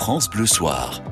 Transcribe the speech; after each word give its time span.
France 0.00 0.30
Bleu 0.30 0.46
Soir. 0.46 1.02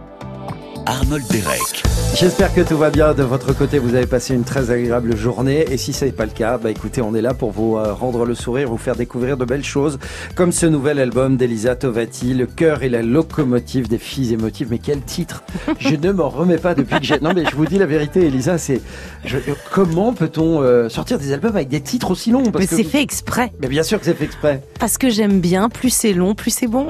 Arnold 0.88 1.27
Derek. 1.31 1.82
J'espère 2.15 2.55
que 2.55 2.63
tout 2.63 2.78
va 2.78 2.89
bien 2.89 3.13
de 3.13 3.23
votre 3.23 3.52
côté. 3.52 3.79
Vous 3.79 3.94
avez 3.94 4.06
passé 4.06 4.35
une 4.35 4.42
très 4.42 4.71
agréable 4.71 5.14
journée. 5.14 5.66
Et 5.71 5.76
si 5.76 5.92
ce 5.92 6.06
n'est 6.06 6.12
pas 6.12 6.24
le 6.24 6.30
cas, 6.30 6.56
bah 6.56 6.71
écoutez, 6.71 7.03
on 7.03 7.14
est 7.14 7.21
là 7.21 7.34
pour 7.34 7.50
vous 7.50 7.76
euh, 7.76 7.92
rendre 7.92 8.24
le 8.24 8.34
sourire, 8.34 8.71
vous 8.71 8.79
faire 8.79 8.96
découvrir 8.96 9.37
de 9.37 9.45
belles 9.45 9.64
choses, 9.64 9.98
comme 10.35 10.51
ce 10.51 10.64
nouvel 10.64 10.98
album 10.98 11.37
d'Elisa 11.37 11.77
Tovati, 11.77 12.32
Le 12.32 12.46
cœur 12.46 12.82
et 12.82 12.88
la 12.88 13.03
locomotive 13.03 13.87
des 13.87 13.98
filles 13.98 14.32
émotives. 14.32 14.69
Mais 14.71 14.78
quel 14.78 15.03
titre? 15.03 15.42
Je 15.78 15.94
ne 15.94 16.11
m'en 16.11 16.30
remets 16.30 16.57
pas 16.57 16.75
depuis 16.75 16.98
que 16.98 17.05
j'ai. 17.05 17.20
Non, 17.20 17.32
mais 17.34 17.45
je 17.45 17.55
vous 17.55 17.66
dis 17.66 17.79
la 17.79 17.86
vérité, 17.86 18.27
Elisa, 18.27 18.57
c'est 18.57 18.80
je... 19.27 19.36
comment 19.70 20.14
peut-on 20.14 20.62
euh, 20.62 20.89
sortir 20.89 21.18
des 21.18 21.34
albums 21.34 21.55
avec 21.55 21.68
des 21.68 21.82
titres 21.82 22.11
aussi 22.11 22.30
longs? 22.30 22.50
Parce 22.50 22.64
Mais 22.70 22.77
c'est 22.79 22.84
fait 22.84 23.02
exprès. 23.02 23.52
Mais 23.61 23.68
bien 23.68 23.82
sûr 23.82 23.98
que 23.98 24.07
c'est 24.07 24.14
fait 24.14 24.25
exprès. 24.25 24.62
Parce 24.80 24.96
que 24.96 25.11
j'aime 25.11 25.41
bien. 25.41 25.68
Plus 25.68 25.91
c'est 25.91 26.14
long, 26.14 26.34
plus 26.34 26.50
c'est 26.50 26.66
bon. 26.66 26.89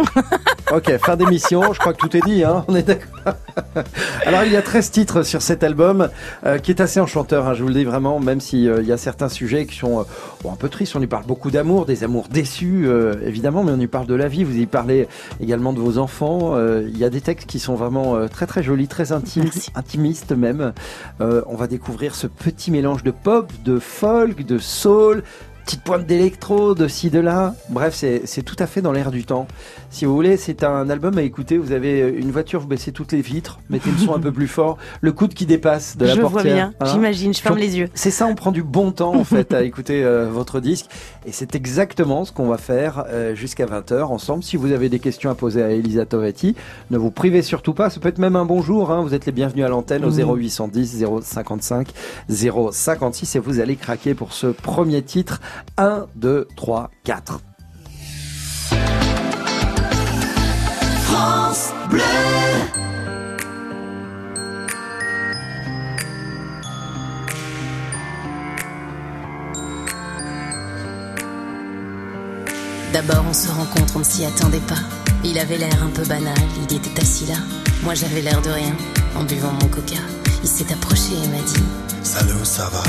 ok, 0.72 0.96
fin 0.98 1.16
d'émission. 1.16 1.72
Je 1.72 1.80
crois 1.80 1.94
que 1.94 1.98
tout 1.98 2.16
est 2.16 2.24
dit. 2.24 2.44
Hein 2.44 2.64
on 2.68 2.76
est 2.76 2.82
d'accord. 2.84 3.34
Alors 4.26 4.44
il 4.44 4.52
y 4.52 4.56
a 4.56 4.62
13 4.62 4.90
titres 4.90 5.22
sur 5.22 5.42
cet 5.42 5.62
album 5.62 6.08
euh, 6.44 6.58
qui 6.58 6.70
est 6.70 6.80
assez 6.80 7.00
enchanteur, 7.00 7.46
hein, 7.46 7.54
je 7.54 7.62
vous 7.62 7.68
le 7.68 7.74
dis 7.74 7.84
vraiment, 7.84 8.20
même 8.20 8.40
s'il 8.40 8.68
euh, 8.68 8.82
y 8.82 8.92
a 8.92 8.96
certains 8.96 9.28
sujets 9.28 9.66
qui 9.66 9.76
sont 9.76 10.00
euh, 10.00 10.48
un 10.50 10.56
peu 10.56 10.68
tristes. 10.68 10.96
On 10.96 11.02
y 11.02 11.06
parle 11.06 11.24
beaucoup 11.26 11.50
d'amour, 11.50 11.86
des 11.86 12.04
amours 12.04 12.28
déçus 12.28 12.88
évidemment, 13.22 13.64
mais 13.64 13.72
on 13.72 13.80
y 13.80 13.86
parle 13.86 14.06
de 14.06 14.14
la 14.14 14.28
vie. 14.28 14.44
Vous 14.44 14.56
y 14.56 14.66
parlez 14.66 15.08
également 15.40 15.72
de 15.72 15.80
vos 15.80 15.98
enfants. 15.98 16.56
Il 16.58 16.96
y 16.96 17.04
a 17.04 17.11
des 17.11 17.20
textes 17.20 17.48
qui 17.48 17.58
sont 17.58 17.74
vraiment 17.74 18.26
très 18.28 18.46
très 18.46 18.62
jolis, 18.62 18.88
très 18.88 19.12
intimes, 19.12 19.50
intimistes 19.74 20.32
même. 20.32 20.72
on 21.20 21.56
va 21.56 21.66
découvrir 21.66 22.14
ce 22.14 22.26
petit 22.26 22.70
mélange 22.70 23.02
de 23.02 23.11
pop, 23.11 23.52
de 23.64 23.78
folk, 23.78 24.44
de 24.44 24.58
soul, 24.58 25.22
petite 25.68 25.82
pointe 25.82 26.06
d'électro, 26.06 26.75
de 26.75 26.89
ci, 26.89 27.11
de 27.11 27.18
là. 27.18 27.54
Bref, 27.68 27.94
c'est 27.94 28.42
tout 28.42 28.56
à 28.58 28.66
fait 28.66 28.80
dans 28.80 28.90
l'air 28.90 29.11
du 29.11 29.25
temps. 29.25 29.46
Si 29.90 30.04
vous 30.04 30.14
voulez, 30.14 30.36
c'est 30.36 30.64
un 30.64 30.90
album 30.90 31.16
à 31.16 31.22
écouter. 31.22 31.56
Vous 31.56 31.72
avez 31.72 32.00
une 32.00 32.30
voiture, 32.30 32.60
vous 32.60 32.66
baissez 32.66 32.92
toutes 32.92 33.12
les 33.12 33.22
vitres, 33.22 33.58
mettez 33.70 33.91
le 33.91 33.97
son 33.97 34.14
un 34.14 34.20
peu 34.20 34.33
plus 34.33 34.47
fort, 34.47 34.77
le 35.00 35.12
coude 35.12 35.33
qui 35.33 35.47
dépasse 35.47 35.97
de 35.97 36.05
la 36.05 36.14
je 36.14 36.20
portière. 36.20 36.42
Je 36.42 36.48
vois 36.48 36.55
bien, 36.55 36.75
hein. 36.78 36.86
j'imagine, 36.92 37.33
je 37.33 37.41
ferme 37.41 37.56
les 37.56 37.78
yeux. 37.78 37.89
C'est 37.95 38.11
ça, 38.11 38.27
on 38.27 38.34
prend 38.34 38.53
du 38.53 38.62
bon 38.62 38.92
temps 38.92 39.14
en 39.14 39.25
fait 39.25 39.55
à 39.55 39.62
écouter 39.62 40.05
euh, 40.05 40.28
votre 40.30 40.61
disque. 40.61 40.86
Et 41.27 41.33
c'est 41.33 41.55
exactement 41.55 42.25
ce 42.25 42.33
qu'on 42.33 42.48
va 42.48 42.58
faire 42.58 43.05
euh, 43.08 43.34
jusqu'à 43.34 43.67
20h 43.67 44.03
ensemble. 44.03 44.42
Si 44.42 44.56
vous 44.56 44.72
avez 44.72 44.89
des 44.89 44.98
questions 44.98 45.30
à 45.30 45.34
poser 45.34 45.62
à 45.62 45.70
Elisa 45.70 46.05
Tovati, 46.05 46.55
ne 46.91 46.98
vous 46.98 47.11
privez 47.11 47.42
surtout 47.42 47.73
pas. 47.73 47.89
Ça 47.89 47.98
peut 47.98 48.08
être 48.08 48.19
même 48.19 48.36
un 48.36 48.45
bonjour. 48.45 48.91
Hein. 48.91 49.02
Vous 49.02 49.14
êtes 49.14 49.27
les 49.27 49.33
bienvenus 49.33 49.64
à 49.64 49.69
l'antenne 49.69 50.05
au 50.05 50.11
0810 50.11 51.05
055 51.23 51.89
056 52.28 53.36
et 53.36 53.39
vous 53.39 53.61
allez 53.61 53.77
craquer 53.77 54.14
pour 54.14 54.33
ce 54.33 54.48
premier 54.48 55.02
titre 55.02 55.41
1, 55.78 56.06
2, 56.17 56.47
3, 56.56 56.91
4. 57.05 57.41
France 61.19 61.72
Bleu 61.91 62.00
D'abord 72.92 73.24
on 73.28 73.33
se 73.33 73.48
rencontre, 73.50 73.96
on 73.96 73.98
ne 73.98 74.05
s'y 74.05 74.24
attendait 74.24 74.58
pas. 74.61 74.77
Il 75.24 75.41
avait 75.41 75.58
l'air 75.58 75.83
un 75.83 75.89
peu 75.89 76.05
banal, 76.05 76.34
il 76.56 76.77
était 76.77 77.00
assis 77.00 77.27
là. 77.27 77.34
Moi 77.83 77.94
j'avais 77.94 78.22
l'air 78.22 78.41
de 78.41 78.50
rien, 78.50 78.77
en 79.16 79.24
buvant 79.24 79.52
mon 79.61 79.66
coca. 79.66 79.96
Il 80.44 80.48
s'est 80.48 80.72
approché 80.72 81.14
et 81.24 81.28
m'a 81.28 81.42
dit 81.42 81.64
Salut, 82.05 82.44
ça 82.44 82.69
va? 82.70 82.83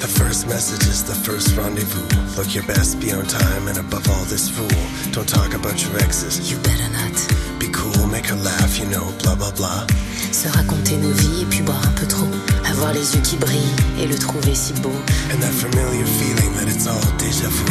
The 0.00 0.08
first 0.08 0.46
message 0.48 0.86
is 0.88 1.02
the 1.04 1.14
first 1.14 1.54
rendezvous. 1.56 2.06
Look 2.36 2.54
your 2.54 2.64
best, 2.64 2.98
be 2.98 3.12
on 3.12 3.26
time, 3.26 3.68
and 3.68 3.78
above 3.78 4.08
all 4.08 4.24
this 4.24 4.48
fool. 4.48 4.68
Don't 5.12 5.28
talk 5.28 5.54
about 5.54 5.82
your 5.82 5.96
exes. 6.02 6.50
You 6.50 6.56
better 6.58 6.88
not. 6.92 7.53
Be 7.64 7.70
cool, 7.72 8.06
make 8.08 8.26
her 8.26 8.36
laugh, 8.36 8.78
you 8.78 8.84
know, 8.92 9.06
blah 9.22 9.34
blah 9.34 9.50
blah. 9.52 9.86
Se 10.32 10.48
raconter 10.48 10.98
nos 10.98 11.12
vies 11.12 11.42
et 11.42 11.44
puis 11.46 11.62
boire 11.62 11.80
un 11.82 11.92
peu 11.98 12.06
trop. 12.06 12.28
Avoir 12.68 12.92
les 12.92 13.14
yeux 13.14 13.22
qui 13.22 13.36
brillent 13.36 13.74
et 13.98 14.06
le 14.06 14.18
trouver 14.18 14.54
si 14.54 14.74
beau. 14.82 14.92
And 15.32 15.40
that 15.40 15.50
familiar 15.50 16.04
feeling 16.04 16.52
that 16.58 16.68
it's 16.68 16.86
all 16.86 17.00
déjà 17.16 17.48
vu. 17.48 17.64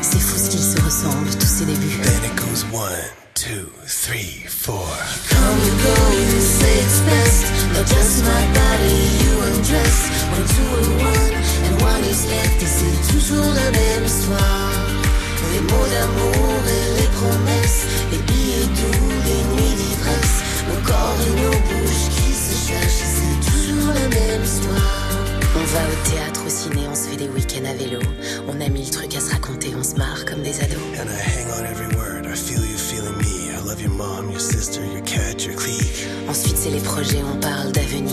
C'est 0.00 0.18
fou 0.18 0.38
ce 0.38 0.48
qu'ils 0.48 0.64
se 0.64 0.80
ressemblent, 0.80 1.28
tous 1.38 1.46
ces 1.46 1.66
débuts. 1.66 2.00
Then 2.02 2.24
it 2.24 2.34
goes 2.36 2.64
one, 2.72 2.88
two, 3.34 3.68
three, 3.86 4.46
four. 4.48 4.88
Come 5.28 5.60
and 5.60 5.76
go, 5.84 5.94
you 6.16 6.40
say 6.40 6.80
it's 6.80 7.00
best. 7.04 7.44
Not 7.74 7.86
just 7.86 8.24
my 8.24 8.44
body, 8.56 8.96
you 9.20 9.32
undress. 9.44 10.08
One, 10.32 10.46
two, 10.56 10.70
and 10.80 11.02
one, 11.04 11.32
and 11.68 11.82
one 11.82 12.04
is 12.08 12.24
left. 12.32 12.62
Et 12.62 12.66
c'est 12.66 13.12
toujours 13.12 13.52
la 13.52 13.70
même 13.72 14.04
histoire. 14.06 14.72
Les 15.52 15.60
mots 15.60 15.88
d'amour 15.92 16.64
et 16.64 17.02
les 17.02 17.08
promesses. 17.08 17.84
Les 18.10 18.18
vélo. 27.84 28.00
On 28.48 28.60
a 28.60 28.68
mille 28.68 28.90
trucs 28.90 29.14
à 29.16 29.20
se 29.20 29.32
raconter, 29.32 29.72
on 29.78 29.82
se 29.82 29.96
marre 29.96 30.24
comme 30.24 30.42
des 30.42 30.60
ados. 30.60 30.78
And 30.98 31.08
I 31.08 31.20
hang 31.20 31.48
on 31.58 31.64
every 31.66 31.94
word, 31.96 32.26
I 32.26 32.34
feel 32.34 32.64
you 32.64 32.76
feeling 32.76 33.16
me. 33.18 33.50
I 33.50 33.60
love 33.66 33.80
your 33.80 33.92
mom, 33.92 34.30
your 34.30 34.40
sister, 34.40 34.84
your 34.84 35.02
cat, 35.02 35.44
your 35.44 35.56
clique. 35.56 36.06
Ensuite, 36.28 36.56
c'est 36.56 36.70
les 36.70 36.80
projets, 36.80 37.22
on 37.22 37.38
parle 37.40 37.72
d'avenir. 37.72 38.03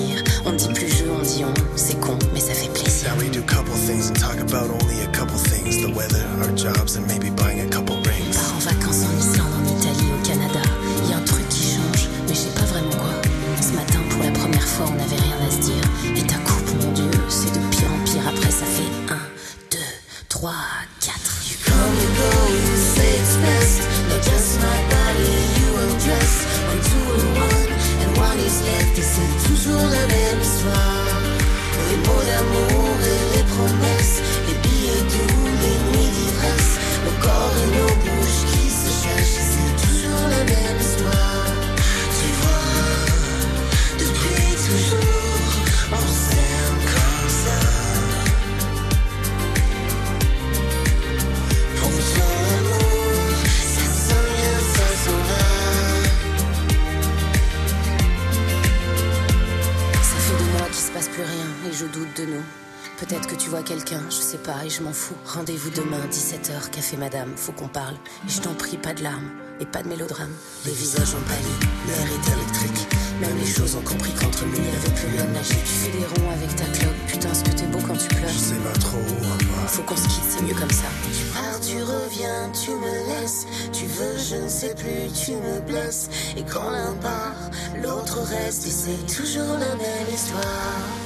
Peut-être 63.12 63.28
que 63.28 63.36
tu 63.36 63.50
vois 63.50 63.62
quelqu'un, 63.62 64.00
je 64.10 64.16
sais 64.16 64.38
pas, 64.38 64.64
et 64.66 64.70
je 64.70 64.82
m'en 64.82 64.94
fous. 64.94 65.18
Rendez-vous 65.26 65.70
demain, 65.72 66.00
17h, 66.10 66.70
café 66.72 66.96
madame, 66.96 67.34
faut 67.36 67.52
qu'on 67.52 67.68
parle. 67.68 67.96
Et 68.26 68.30
je 68.30 68.40
t'en 68.40 68.54
prie, 68.54 68.78
pas 68.78 68.94
de 68.94 69.04
larmes 69.04 69.30
et 69.60 69.66
pas 69.66 69.84
de 69.84 69.90
mélodrame. 69.90 70.32
Les 70.66 70.72
visages 70.72 71.14
ont 71.14 71.28
pâli, 71.28 71.52
l'air 71.88 72.08
est 72.08 72.32
électrique. 72.32 72.88
Même 73.20 73.38
les 73.38 73.46
choses 73.46 73.76
ont 73.76 73.82
compris 73.82 74.14
qu'entre 74.14 74.46
nous, 74.46 74.56
il 74.56 74.64
y 74.64 74.76
avait 74.78 74.96
plus 74.96 75.08
rien 75.10 75.26
de 75.26 75.34
magique. 75.34 75.60
Tu 75.60 75.74
fais 75.74 75.92
des 75.92 76.06
ronds 76.06 76.32
avec 76.32 76.56
ta 76.56 76.64
clope, 76.64 76.96
putain, 77.08 77.34
ce 77.34 77.44
que 77.44 77.50
t'es 77.50 77.66
beau 77.66 77.80
quand 77.86 77.98
tu 77.98 78.08
pleures. 78.16 78.32
Je 78.32 78.38
sais 78.38 78.56
pas 78.56 78.80
trop 78.80 78.98
où 79.00 79.26
on 79.26 79.60
va. 79.60 79.68
Faut 79.68 79.84
qu'on 79.84 79.98
se 79.98 80.08
quitte, 80.08 80.24
c'est 80.30 80.44
mieux 80.44 80.56
comme 80.56 80.72
ça. 80.72 80.88
Tu 81.12 81.26
pars, 81.34 81.60
tu 81.60 81.84
reviens, 81.84 82.50
tu 82.54 82.72
me 82.72 83.20
laisses. 83.20 83.46
Tu 83.74 83.88
veux, 83.88 84.18
je 84.18 84.38
ne 84.38 84.48
sais 84.48 84.74
plus, 84.74 85.12
tu 85.12 85.32
me 85.32 85.60
blesses. 85.68 86.08
Et 86.38 86.44
quand 86.44 86.70
l'un 86.70 86.94
part, 87.02 87.36
l'autre 87.84 88.20
reste. 88.22 88.68
Et 88.68 88.72
c'est 88.72 89.06
toujours 89.14 89.58
la 89.60 89.76
même 89.76 90.08
histoire. 90.16 91.01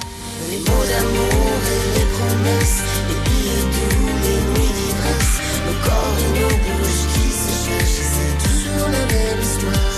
Les 0.49 0.57
mots 0.57 0.85
d'amour 0.89 1.59
et 1.75 1.99
les 1.99 2.05
promesses. 2.15 2.81
Les 3.09 3.19
billets 3.25 3.65
doux, 3.73 4.09
les 4.23 4.39
nuits 4.51 4.73
d'ivresse. 4.77 5.35
Nos 5.65 5.77
corps 5.85 6.17
et 6.25 6.39
nos 6.39 6.55
bouches 6.65 7.05
qui 7.13 7.27
se 7.31 7.51
cherchent. 7.65 8.05
C'est 8.13 8.35
toujours 8.47 8.89
la 8.89 9.05
même 9.13 9.41
histoire. 9.41 9.94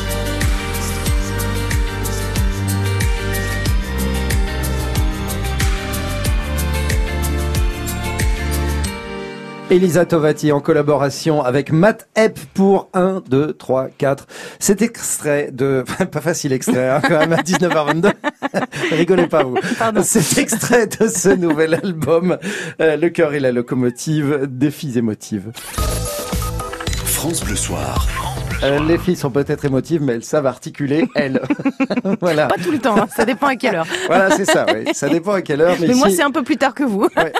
Elisa 9.69 10.05
Tovati 10.05 10.53
en 10.53 10.61
collaboration 10.61 11.43
avec 11.43 11.73
Matt 11.73 12.07
Epp 12.15 12.39
pour 12.53 12.89
1, 12.93 13.21
2, 13.29 13.51
3, 13.53 13.89
4. 13.97 14.25
Cet 14.59 14.81
extrait 14.81 15.49
de... 15.51 15.83
Pas 16.11 16.21
facile 16.21 16.53
extrait, 16.53 16.89
hein, 16.89 17.01
quand 17.05 17.19
même, 17.19 17.33
à 17.33 17.41
19h22. 17.41 18.13
Rigolez 18.91 19.27
pas, 19.27 19.43
vous. 19.43 19.57
Pardon. 19.77 20.01
Cet 20.03 20.37
extrait 20.37 20.87
de 20.87 21.07
ce 21.09 21.29
nouvel 21.29 21.73
album, 21.73 22.37
euh, 22.79 22.95
Le 22.95 23.09
cœur 23.09 23.33
et 23.33 23.41
la 23.41 23.51
locomotive, 23.51 24.47
des 24.47 24.71
filles 24.71 24.97
émotives. 24.97 25.51
France 27.03 27.43
Bleu 27.43 27.55
Soir. 27.57 28.07
Euh, 28.63 28.79
les 28.87 28.97
filles 28.97 29.17
sont 29.17 29.29
peut-être 29.31 29.65
émotives, 29.65 30.01
mais 30.01 30.13
elles 30.13 30.23
savent 30.23 30.45
articuler, 30.47 31.07
elles. 31.13 31.41
voilà. 32.21 32.47
Pas 32.47 32.55
tout 32.63 32.71
le 32.71 32.79
temps, 32.79 32.95
hein, 32.97 33.07
ça 33.15 33.25
dépend 33.25 33.47
à 33.47 33.55
quelle 33.55 33.75
heure. 33.75 33.85
Voilà, 34.07 34.31
c'est 34.31 34.45
ça, 34.45 34.65
oui. 34.73 34.85
Ça 34.93 35.09
dépend 35.09 35.33
à 35.33 35.41
quelle 35.41 35.61
heure. 35.61 35.75
Mais, 35.79 35.87
Mais 35.89 35.93
moi, 35.93 36.09
si- 36.09 36.15
c'est 36.15 36.23
un 36.23 36.31
peu 36.31 36.41
plus 36.43 36.57
tard 36.57 36.73
que 36.73 36.83
vous. 36.83 37.07
Ouais. 37.17 37.33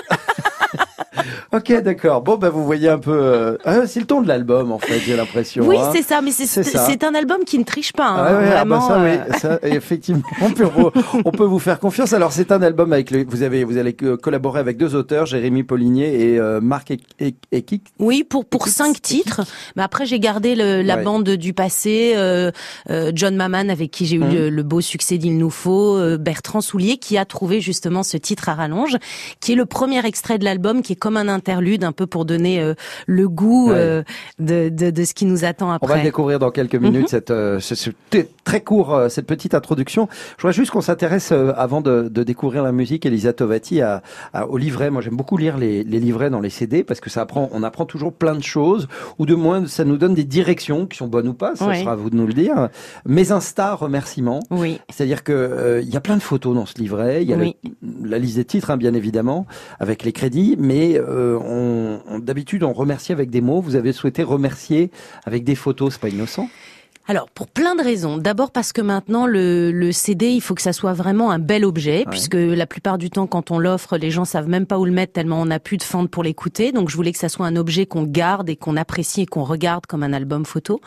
Ok, 1.52 1.72
d'accord. 1.82 2.22
Bon, 2.22 2.36
bah, 2.36 2.50
vous 2.50 2.64
voyez 2.64 2.88
un 2.88 2.98
peu. 2.98 3.12
euh, 3.12 3.56
ah, 3.64 3.86
c'est 3.86 4.00
le 4.00 4.06
ton 4.06 4.20
de 4.20 4.28
l'album, 4.28 4.72
en 4.72 4.78
fait, 4.78 4.98
j'ai 5.00 5.16
l'impression. 5.16 5.66
Oui, 5.66 5.76
hein. 5.78 5.90
c'est 5.94 6.02
ça, 6.02 6.20
mais 6.22 6.30
c'est 6.30 7.04
un 7.04 7.14
album 7.14 7.38
qui 7.46 7.58
ne 7.58 7.64
triche 7.64 7.92
pas. 7.92 8.06
hein, 8.08 8.16
Ah 8.18 8.38
ouais, 8.38 8.48
ah 8.56 8.64
bah 8.64 8.78
vraiment, 8.78 8.88
ça, 8.88 9.00
euh, 9.00 9.16
oui, 9.30 9.38
ça, 9.38 9.58
effectivement, 9.62 10.22
on 10.42 10.50
peut, 10.50 10.64
vous- 10.64 10.90
on 11.24 11.30
peut 11.30 11.44
vous 11.44 11.58
faire 11.58 11.78
confiance. 11.78 12.12
Alors, 12.12 12.32
c'est 12.32 12.52
un 12.52 12.62
album 12.62 12.92
avec 12.92 13.10
le, 13.10 13.24
vous 13.28 13.42
avez, 13.42 13.64
vous 13.64 13.76
allez 13.78 13.96
euh, 14.02 14.16
collaborer 14.16 14.60
avec 14.60 14.76
deux 14.76 14.94
auteurs, 14.94 15.26
Jérémy 15.26 15.62
Paulinier 15.64 16.32
et 16.32 16.38
euh, 16.38 16.60
Marc 16.60 16.90
Ek- 16.90 17.02
Ek- 17.20 17.36
Ekik. 17.52 17.82
Oui, 17.98 18.24
pour 18.24 18.44
pour 18.46 18.68
cinq 18.68 19.00
titres. 19.02 19.42
Mais 19.76 19.82
après, 19.82 20.06
j'ai 20.06 20.20
gardé 20.20 20.54
le, 20.54 20.82
la 20.82 20.96
Ouais. 20.96 21.02
bande 21.04 21.28
du 21.28 21.52
passé. 21.52 22.12
euh, 22.16 22.50
euh, 22.90 23.12
John 23.14 23.36
Maman, 23.36 23.68
avec 23.68 23.90
qui 23.90 24.06
j'ai 24.06 24.16
eu 24.16 24.20
Mhm. 24.20 24.32
le, 24.34 24.50
le 24.50 24.62
beau 24.62 24.80
succès 24.80 25.18
d'Il 25.18 25.36
nous 25.38 25.50
faut. 25.50 25.96
euh, 25.96 26.16
Bertrand 26.18 26.60
Soulier, 26.60 26.96
qui 26.96 27.16
a 27.18 27.24
trouvé 27.24 27.60
justement 27.60 28.02
ce 28.02 28.16
titre 28.16 28.48
à 28.48 28.54
rallonge, 28.54 28.96
qui 29.40 29.52
est 29.52 29.54
le 29.54 29.66
premier 29.66 30.04
extrait 30.06 30.38
de 30.38 30.44
l'album, 30.44 30.82
qui 30.82 30.94
est 30.94 30.96
comme 30.96 31.16
un 31.18 31.28
interlude, 31.28 31.84
un 31.84 31.92
peu 31.92 32.06
pour 32.06 32.24
donner 32.24 32.60
euh, 32.62 32.74
le 33.06 33.28
goût 33.28 33.68
Ouais. 33.70 33.74
euh, 33.76 34.02
de, 34.38 34.68
de 34.68 34.90
de 34.90 35.04
ce 35.04 35.12
qui 35.14 35.24
nous 35.26 35.44
attend 35.44 35.66
On 35.66 35.70
va 35.70 35.74
après. 35.76 35.96
le 35.98 36.02
découvrir 36.04 36.38
dans 36.38 36.50
quelques 36.50 36.76
minutes, 36.76 37.02
Mhm. 37.02 37.08
cette, 37.08 37.30
euh, 37.30 37.60
ce, 37.60 37.74
ce 37.74 37.90
très 38.44 38.60
court, 38.62 38.94
euh, 38.94 39.08
cette 39.08 39.26
petite 39.26 39.54
introduction. 39.54 40.08
Je 40.36 40.42
voudrais 40.42 40.52
juste 40.54 40.70
qu'on 40.70 40.80
s'intéresse, 40.80 41.30
euh, 41.32 41.52
avant 41.56 41.80
de, 41.80 42.08
de 42.08 42.22
découvrir 42.22 42.62
la 42.62 42.72
musique, 42.72 43.04
Elisa 43.06 43.32
Tovati, 43.32 43.80
à, 43.82 44.02
à- 44.32 44.46
au 44.46 44.56
livret. 44.56 44.90
Moi, 44.90 45.02
j'aime 45.02 45.16
beaucoup 45.16 45.36
lire 45.36 45.58
les, 45.58 45.84
les 45.84 46.00
livrets 46.00 46.30
dans 46.30 46.40
les 46.40 46.50
CD 46.50 46.84
parce 46.84 47.00
que 47.00 47.10
ça 47.10 47.20
apprend, 47.22 47.48
on 47.52 47.62
apprend 47.62 47.84
toujours 47.84 48.12
plein 48.12 48.34
de 48.34 48.42
choses, 48.42 48.88
ou 49.18 49.26
de 49.26 49.34
moins, 49.34 49.66
ça 49.66 49.84
nous 49.84 49.96
donne 49.98 50.14
des 50.14 50.24
directions 50.24 50.86
qui 50.86 50.96
sont 50.96 51.08
bonnes 51.08 51.28
ou 51.28 51.34
pas, 51.34 51.54
ça 51.56 51.66
Ouais. 51.66 51.80
sera 51.80 51.92
à 51.92 51.96
vous 51.96 52.10
de 52.10 52.16
nous 52.16 52.26
le 52.26 52.32
dire. 52.34 52.68
Mes 53.06 53.32
Insta 53.32 53.74
remerciements. 53.74 54.40
Oui. 54.50 54.80
C'est-à-dire 54.90 55.24
que 55.24 55.32
euh, 55.32 55.80
il 55.82 55.88
y 55.92 55.96
a 55.96 56.00
plein 56.00 56.16
de 56.16 56.22
photos 56.22 56.54
dans 56.54 56.66
ce 56.66 56.74
livret. 56.78 57.22
Il 57.22 57.28
y 57.28 57.34
a 57.34 57.36
Oui. 57.36 57.56
le- 57.82 58.08
la 58.08 58.18
liste 58.18 58.36
des 58.36 58.44
titres, 58.44 58.70
hein, 58.70 58.76
bien 58.76 58.94
évidemment, 58.94 59.46
avec 59.80 60.04
les 60.04 60.12
crédits. 60.12 60.56
Mais 60.58 60.98
euh, 61.08 61.98
d'habitude, 62.18 62.62
on 62.62 62.72
remercie 62.72 63.12
avec 63.12 63.30
des 63.30 63.40
mots. 63.40 63.60
Vous 63.60 63.76
avez 63.76 63.92
souhaité 63.92 64.22
remercier 64.22 64.90
avec 65.24 65.44
des 65.44 65.54
photos. 65.54 65.94
C'est 65.94 66.00
pas 66.00 66.08
innocent. 66.08 66.48
Alors, 67.10 67.30
pour 67.30 67.46
plein 67.46 67.74
de 67.74 67.82
raisons. 67.82 68.18
D'abord 68.18 68.50
parce 68.50 68.74
que 68.74 68.82
maintenant, 68.82 69.24
le, 69.24 69.72
le 69.72 69.92
CD, 69.92 70.28
il 70.28 70.42
faut 70.42 70.54
que 70.54 70.60
ça 70.60 70.74
soit 70.74 70.92
vraiment 70.92 71.30
un 71.30 71.38
bel 71.38 71.64
objet, 71.64 72.04
puisque 72.10 72.34
la 72.34 72.66
plupart 72.66 72.98
du 72.98 73.08
temps, 73.08 73.26
quand 73.26 73.50
on 73.50 73.58
l'offre, 73.58 73.96
les 73.96 74.10
gens 74.10 74.26
savent 74.26 74.46
même 74.46 74.66
pas 74.66 74.78
où 74.78 74.84
le 74.84 74.92
mettre 74.92 75.14
tellement 75.14 75.40
on 75.40 75.46
n'a 75.46 75.58
plus 75.58 75.78
de 75.78 75.82
fente 75.82 76.10
pour 76.10 76.22
l'écouter. 76.22 76.70
Donc, 76.70 76.90
je 76.90 76.96
voulais 76.96 77.12
que 77.12 77.18
ça 77.18 77.30
soit 77.30 77.46
un 77.46 77.56
objet 77.56 77.86
qu'on 77.86 78.02
garde 78.02 78.50
et 78.50 78.56
qu'on 78.56 78.76
apprécie 78.76 79.22
et 79.22 79.26
qu'on 79.26 79.44
regarde 79.44 79.86
comme 79.86 80.02
un 80.02 80.12
album 80.12 80.44
photo. 80.44 80.82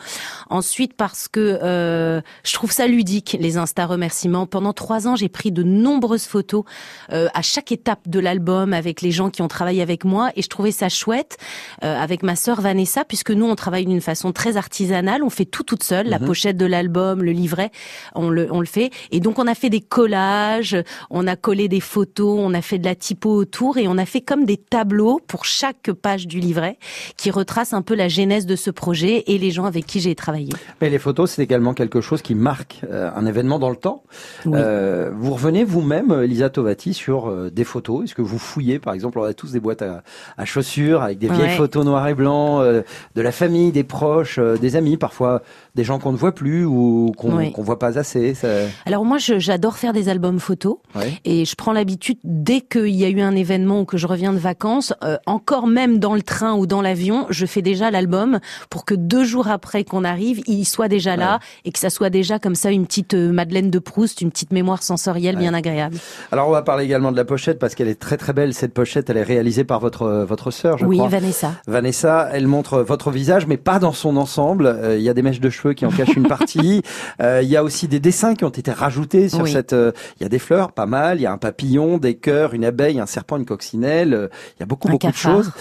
Ensuite, 0.48 0.94
parce 0.94 1.26
que 1.26 1.58
euh, 1.60 2.20
je 2.44 2.52
trouve 2.52 2.70
ça 2.70 2.86
ludique, 2.86 3.36
les 3.40 3.56
Insta 3.56 3.84
remerciements. 3.84 4.46
Pendant 4.46 4.72
trois 4.72 5.08
ans, 5.08 5.16
j'ai 5.16 5.28
pris 5.28 5.50
de 5.50 5.64
nombreuses 5.64 6.26
photos 6.26 6.62
euh, 7.10 7.26
à 7.34 7.42
chaque 7.42 7.72
étape 7.72 8.06
de 8.06 8.20
l'album 8.20 8.74
avec 8.74 9.02
les 9.02 9.10
gens 9.10 9.28
qui 9.28 9.42
ont 9.42 9.48
travaillé 9.48 9.82
avec 9.82 10.04
moi, 10.04 10.30
et 10.36 10.42
je 10.42 10.48
trouvais 10.48 10.70
ça 10.70 10.88
chouette 10.88 11.36
euh, 11.82 12.00
avec 12.00 12.22
ma 12.22 12.36
sœur 12.36 12.60
Vanessa, 12.60 13.04
puisque 13.04 13.32
nous, 13.32 13.46
on 13.46 13.56
travaille 13.56 13.86
d'une 13.86 14.00
façon 14.00 14.30
très 14.30 14.56
artisanale. 14.56 15.24
On 15.24 15.30
fait 15.30 15.46
tout 15.46 15.64
toute 15.64 15.82
seule, 15.82 16.11
la 16.12 16.18
pochette 16.26 16.56
de 16.56 16.66
l'album, 16.66 17.22
le 17.22 17.32
livret, 17.32 17.70
on 18.14 18.28
le, 18.30 18.46
on 18.52 18.60
le 18.60 18.66
fait. 18.66 18.90
Et 19.10 19.20
donc, 19.20 19.38
on 19.38 19.46
a 19.46 19.54
fait 19.54 19.70
des 19.70 19.80
collages, 19.80 20.76
on 21.10 21.26
a 21.26 21.36
collé 21.36 21.68
des 21.68 21.80
photos, 21.80 22.38
on 22.40 22.54
a 22.54 22.62
fait 22.62 22.78
de 22.78 22.84
la 22.84 22.94
typo 22.94 23.30
autour, 23.30 23.78
et 23.78 23.88
on 23.88 23.98
a 23.98 24.04
fait 24.06 24.20
comme 24.20 24.44
des 24.44 24.56
tableaux 24.56 25.20
pour 25.26 25.44
chaque 25.44 25.90
page 25.92 26.26
du 26.26 26.38
livret 26.40 26.78
qui 27.16 27.30
retrace 27.30 27.72
un 27.72 27.82
peu 27.82 27.94
la 27.94 28.08
genèse 28.08 28.46
de 28.46 28.56
ce 28.56 28.70
projet 28.70 29.24
et 29.26 29.38
les 29.38 29.50
gens 29.50 29.64
avec 29.64 29.86
qui 29.86 30.00
j'ai 30.00 30.14
travaillé. 30.14 30.50
Mais 30.80 30.90
les 30.90 30.98
photos, 30.98 31.30
c'est 31.32 31.42
également 31.42 31.74
quelque 31.74 32.00
chose 32.00 32.22
qui 32.22 32.34
marque 32.34 32.80
euh, 32.90 33.10
un 33.14 33.26
événement 33.26 33.58
dans 33.58 33.70
le 33.70 33.76
temps. 33.76 34.02
Oui. 34.46 34.52
Euh, 34.56 35.10
vous 35.14 35.32
revenez 35.34 35.64
vous-même, 35.64 36.12
Elisa 36.22 36.50
Tovati, 36.50 36.94
sur 36.94 37.28
euh, 37.28 37.50
des 37.50 37.64
photos. 37.64 38.04
Est-ce 38.04 38.14
que 38.14 38.22
vous 38.22 38.38
fouillez, 38.38 38.78
par 38.78 38.94
exemple, 38.94 39.18
on 39.18 39.24
a 39.24 39.34
tous 39.34 39.52
des 39.52 39.60
boîtes 39.60 39.82
à, 39.82 40.02
à 40.36 40.44
chaussures 40.44 41.02
avec 41.02 41.18
des 41.18 41.28
vieilles 41.28 41.40
Ouais. 41.42 41.56
photos 41.56 41.84
noir 41.84 42.06
et 42.06 42.14
blanc 42.14 42.60
euh, 42.60 42.82
de 43.16 43.20
la 43.22 43.32
famille, 43.32 43.72
des 43.72 43.82
proches, 43.84 44.38
euh, 44.38 44.56
des 44.56 44.76
amis, 44.76 44.96
parfois 44.96 45.42
des 45.74 45.84
gens 45.84 45.98
qu'on 45.98 46.12
ne 46.12 46.16
voit 46.16 46.32
plus 46.34 46.64
ou 46.64 47.12
qu'on 47.16 47.36
Oui. 47.36 47.52
voit 47.56 47.78
pas 47.78 47.98
assez. 47.98 48.34
Ça... 48.34 48.48
Alors 48.86 49.04
moi, 49.04 49.18
j'adore 49.18 49.76
faire 49.76 49.92
des 49.92 50.08
albums 50.08 50.38
photos. 50.38 50.76
Et 51.24 51.44
je 51.44 51.54
prends 51.54 51.72
l'habitude, 51.72 52.18
dès 52.24 52.60
qu'il 52.60 52.88
y 52.94 53.04
a 53.04 53.08
eu 53.08 53.20
un 53.20 53.34
événement 53.34 53.80
ou 53.80 53.84
que 53.84 53.96
je 53.96 54.06
reviens 54.06 54.32
de 54.32 54.38
vacances, 54.38 54.92
euh, 55.02 55.16
encore 55.26 55.66
même 55.66 55.98
dans 55.98 56.14
le 56.14 56.22
train 56.22 56.54
ou 56.54 56.66
dans 56.66 56.82
l'avion, 56.82 57.26
je 57.30 57.46
fais 57.46 57.62
déjà 57.62 57.90
l'album 57.90 58.38
pour 58.70 58.84
que 58.84 58.94
deux 58.94 59.24
jours 59.24 59.48
après 59.48 59.84
qu'on 59.84 60.04
arrive, 60.04 60.42
il 60.46 60.64
soit 60.64 60.88
déjà 60.88 61.16
là 61.16 61.40
et 61.64 61.72
que 61.72 61.78
ça 61.78 61.90
soit 61.90 62.10
déjà 62.10 62.38
comme 62.38 62.54
ça 62.54 62.70
une 62.70 62.86
petite 62.86 63.14
euh, 63.14 63.32
Madeleine 63.32 63.70
de 63.70 63.78
Proust, 63.78 64.20
une 64.20 64.30
petite 64.30 64.52
mémoire 64.52 64.82
sensorielle 64.82 65.36
bien 65.36 65.54
agréable. 65.54 65.96
Alors 66.30 66.48
on 66.48 66.52
va 66.52 66.62
parler 66.62 66.84
également 66.84 67.12
de 67.12 67.16
la 67.16 67.24
pochette 67.24 67.58
parce 67.58 67.74
qu'elle 67.74 67.88
est 67.88 67.98
très 68.00 68.16
très 68.16 68.32
belle. 68.32 68.52
Cette 68.54 68.74
pochette, 68.74 69.08
elle 69.10 69.16
est 69.16 69.22
réalisée 69.22 69.64
par 69.64 69.80
votre 69.80 70.24
votre 70.28 70.50
sœur, 70.50 70.78
je 70.78 70.84
oui, 70.86 70.98
crois. 70.98 71.08
Vanessa. 71.08 71.52
Vanessa, 71.66 72.28
elle 72.32 72.46
montre 72.46 72.80
votre 72.82 73.10
visage, 73.10 73.46
mais 73.46 73.56
pas 73.56 73.78
dans 73.78 73.92
son 73.92 74.16
ensemble. 74.16 74.66
Euh, 74.66 74.98
Il 74.98 75.02
y 75.02 75.08
a 75.08 75.14
des 75.14 75.22
mèches 75.22 75.40
de 75.40 75.48
cheveux 75.50 75.61
qui 75.70 75.86
en 75.86 75.90
cachent 75.90 76.16
une 76.16 76.28
partie. 76.28 76.82
Euh, 77.20 77.40
Il 77.42 77.48
y 77.48 77.56
a 77.56 77.62
aussi 77.64 77.88
des 77.88 78.00
dessins 78.00 78.34
qui 78.34 78.44
ont 78.44 78.48
été 78.48 78.70
rajoutés 78.72 79.28
sur 79.28 79.42
Oui. 79.42 79.52
cette. 79.52 79.72
euh, 79.72 79.92
Il 80.18 80.22
y 80.22 80.26
a 80.26 80.28
des 80.28 80.38
fleurs, 80.38 80.72
pas 80.72 80.86
mal. 80.86 81.18
Il 81.18 81.22
y 81.22 81.26
a 81.26 81.32
un 81.32 81.38
papillon, 81.38 81.98
des 81.98 82.14
cœurs, 82.14 82.54
une 82.54 82.64
abeille, 82.64 82.98
un 83.00 83.06
serpent, 83.06 83.36
une 83.36 83.44
coccinelle. 83.44 84.14
Euh, 84.14 84.28
Il 84.56 84.60
y 84.60 84.62
a 84.62 84.66
beaucoup 84.66 84.88
Un 84.88 84.92
beaucoup 84.92 85.06
cafard. 85.06 85.38
de 85.38 85.42
choses. 85.44 85.52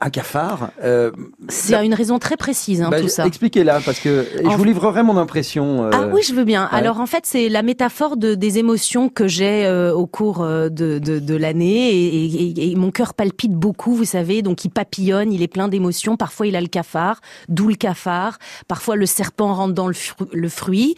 Un 0.00 0.10
cafard. 0.10 0.70
Euh, 0.82 1.10
C'est 1.48 1.74
à 1.74 1.84
une 1.84 1.94
raison 1.94 2.18
très 2.18 2.36
précise, 2.36 2.82
hein, 2.82 2.88
bah, 2.90 3.00
tout 3.00 3.08
ça. 3.08 3.26
Expliquez-la 3.26 3.80
parce 3.80 4.00
que 4.00 4.26
je 4.42 4.56
vous 4.56 4.64
livrerai 4.64 5.02
mon 5.02 5.16
impression. 5.16 5.84
euh, 5.84 5.90
Ah 5.92 6.08
oui, 6.12 6.22
je 6.26 6.34
veux 6.34 6.44
bien. 6.44 6.64
ouais. 6.64 6.78
Alors 6.78 7.00
en 7.00 7.06
fait, 7.06 7.24
c'est 7.24 7.48
la 7.48 7.62
métaphore 7.62 8.16
de, 8.16 8.34
des 8.34 8.58
émotions 8.58 9.08
que 9.08 9.28
j'ai 9.28 9.64
euh, 9.66 9.92
au 9.94 10.06
cours 10.06 10.42
euh, 10.42 10.68
de, 10.68 10.98
de, 10.98 11.18
de 11.20 11.34
l'année 11.36 11.90
et, 11.94 12.24
et- 12.24 12.70
et 12.72 12.74
mon 12.74 12.90
cœur 12.90 13.14
palpite 13.14 13.52
beaucoup, 13.52 13.94
vous 13.94 14.04
savez, 14.04 14.42
donc 14.42 14.64
il 14.64 14.70
papillonne, 14.70 15.32
il 15.32 15.42
est 15.42 15.48
plein 15.48 15.68
d'émotions. 15.68 16.16
Parfois 16.16 16.46
il 16.46 16.56
a 16.56 16.60
le 16.60 16.66
cafard, 16.66 17.20
d'où 17.48 17.68
le 17.68 17.74
cafard. 17.76 18.38
Parfois 18.68 18.96
le 18.96 19.06
serpent 19.06 19.52
rentre 19.54 19.74
dans 19.74 19.86
le, 19.88 19.94
fru- 19.94 20.26
le 20.32 20.48
fruit, 20.48 20.94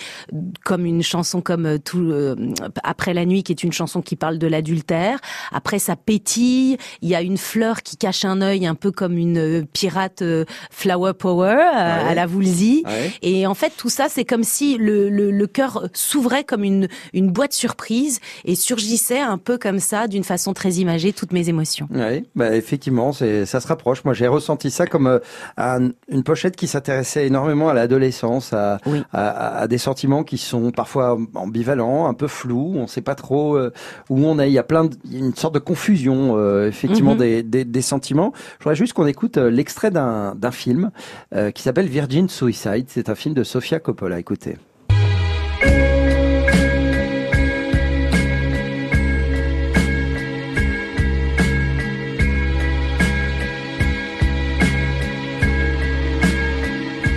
comme 0.64 0.86
une 0.86 1.02
chanson 1.02 1.40
comme 1.40 1.66
euh, 1.66 1.78
tout 1.78 2.10
euh, 2.10 2.36
après 2.84 3.12
la 3.14 3.26
nuit, 3.26 3.42
qui 3.42 3.52
est 3.52 3.62
une 3.62 3.72
chanson 3.72 4.00
qui 4.02 4.16
parle 4.16 4.38
de 4.38 4.46
l'adultère. 4.46 5.18
Après 5.52 5.78
ça 5.78 5.96
pétille, 5.96 6.76
il 7.02 7.08
y 7.08 7.14
a 7.14 7.22
une 7.22 7.36
fleur 7.38 7.82
qui 7.82 7.96
cache 7.96 8.24
un 8.24 8.40
œil, 8.40 8.66
un 8.66 8.74
peu 8.78 8.90
comme 8.92 9.16
une 9.18 9.38
euh, 9.38 9.62
pirate 9.72 10.22
euh, 10.22 10.44
flower 10.70 11.12
power 11.18 11.50
euh, 11.52 12.10
à 12.10 12.14
la 12.14 12.26
Woolsey. 12.26 12.82
Ouais. 12.86 13.12
Et 13.22 13.46
en 13.46 13.54
fait, 13.54 13.72
tout 13.76 13.88
ça, 13.90 14.06
c'est 14.08 14.24
comme 14.24 14.44
si 14.44 14.76
le, 14.78 15.08
le, 15.10 15.30
le 15.30 15.46
cœur 15.46 15.88
s'ouvrait 15.92 16.44
comme 16.44 16.64
une, 16.64 16.88
une 17.12 17.30
boîte 17.30 17.52
surprise 17.52 18.20
et 18.44 18.54
surgissait 18.54 19.20
un 19.20 19.38
peu 19.38 19.58
comme 19.58 19.78
ça, 19.80 20.06
d'une 20.06 20.24
façon 20.24 20.52
très 20.54 20.72
imagée, 20.74 21.12
toutes 21.12 21.32
mes 21.32 21.48
émotions. 21.48 21.88
Oui, 21.90 22.24
bah 22.36 22.54
effectivement, 22.54 23.12
c'est 23.12 23.44
ça 23.46 23.60
se 23.60 23.66
rapproche. 23.68 24.04
Moi, 24.04 24.14
j'ai 24.14 24.26
ressenti 24.28 24.70
ça 24.70 24.86
comme 24.86 25.06
euh, 25.06 25.18
un- 25.56 25.90
une 26.08 26.22
pochette 26.22 26.56
qui 26.56 26.66
s'intéressait 26.68 27.26
énormément 27.26 27.68
à 27.68 27.74
l'adolescence, 27.74 28.52
à, 28.52 28.78
Oui. 28.86 29.02
à, 29.12 29.66
des 29.68 29.78
sentiments 29.78 30.22
qui 30.24 30.38
sont 30.38 30.70
parfois 30.70 31.18
ambivalents, 31.34 32.06
un 32.06 32.14
peu 32.14 32.28
flous. 32.28 32.74
On 32.76 32.82
ne 32.82 32.86
sait 32.86 33.00
pas 33.02 33.14
trop 33.14 33.56
euh, 33.56 33.72
où 34.10 34.24
on 34.24 34.38
est. 34.38 34.48
Il 34.48 34.52
y 34.52 34.58
a 34.58 34.62
plein, 34.62 34.84
de, 34.84 34.96
une 35.12 35.34
sorte 35.34 35.54
de 35.54 35.58
confusion 35.58 36.36
euh, 36.38 36.68
effectivement 36.68 37.12
Mhm. 37.12 37.18
des, 37.18 37.42
des, 37.42 37.64
des 37.64 37.82
sentiments. 37.82 38.32
Je 38.60 38.67
juste 38.74 38.92
qu'on 38.92 39.06
écoute 39.06 39.38
euh, 39.38 39.50
l'extrait 39.50 39.90
d'un 39.90 40.34
d'un 40.34 40.50
film 40.50 40.90
euh, 41.34 41.50
qui 41.50 41.62
s'appelle 41.62 41.88
Virgin 41.88 42.28
Suicide. 42.28 42.86
C'est 42.88 43.08
un 43.08 43.14
film 43.14 43.34
de 43.34 43.44
Sofia 43.44 43.80
Coppola. 43.80 44.18
Écoutez. 44.18 44.56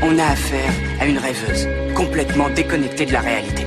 On 0.04 0.18
a 0.18 0.26
affaire 0.26 0.74
à 1.00 1.06
une 1.06 1.18
rêveuse, 1.18 1.68
complètement 1.96 2.50
déconnectée 2.50 3.06
de 3.06 3.14
la 3.14 3.22
réalité. 3.22 3.61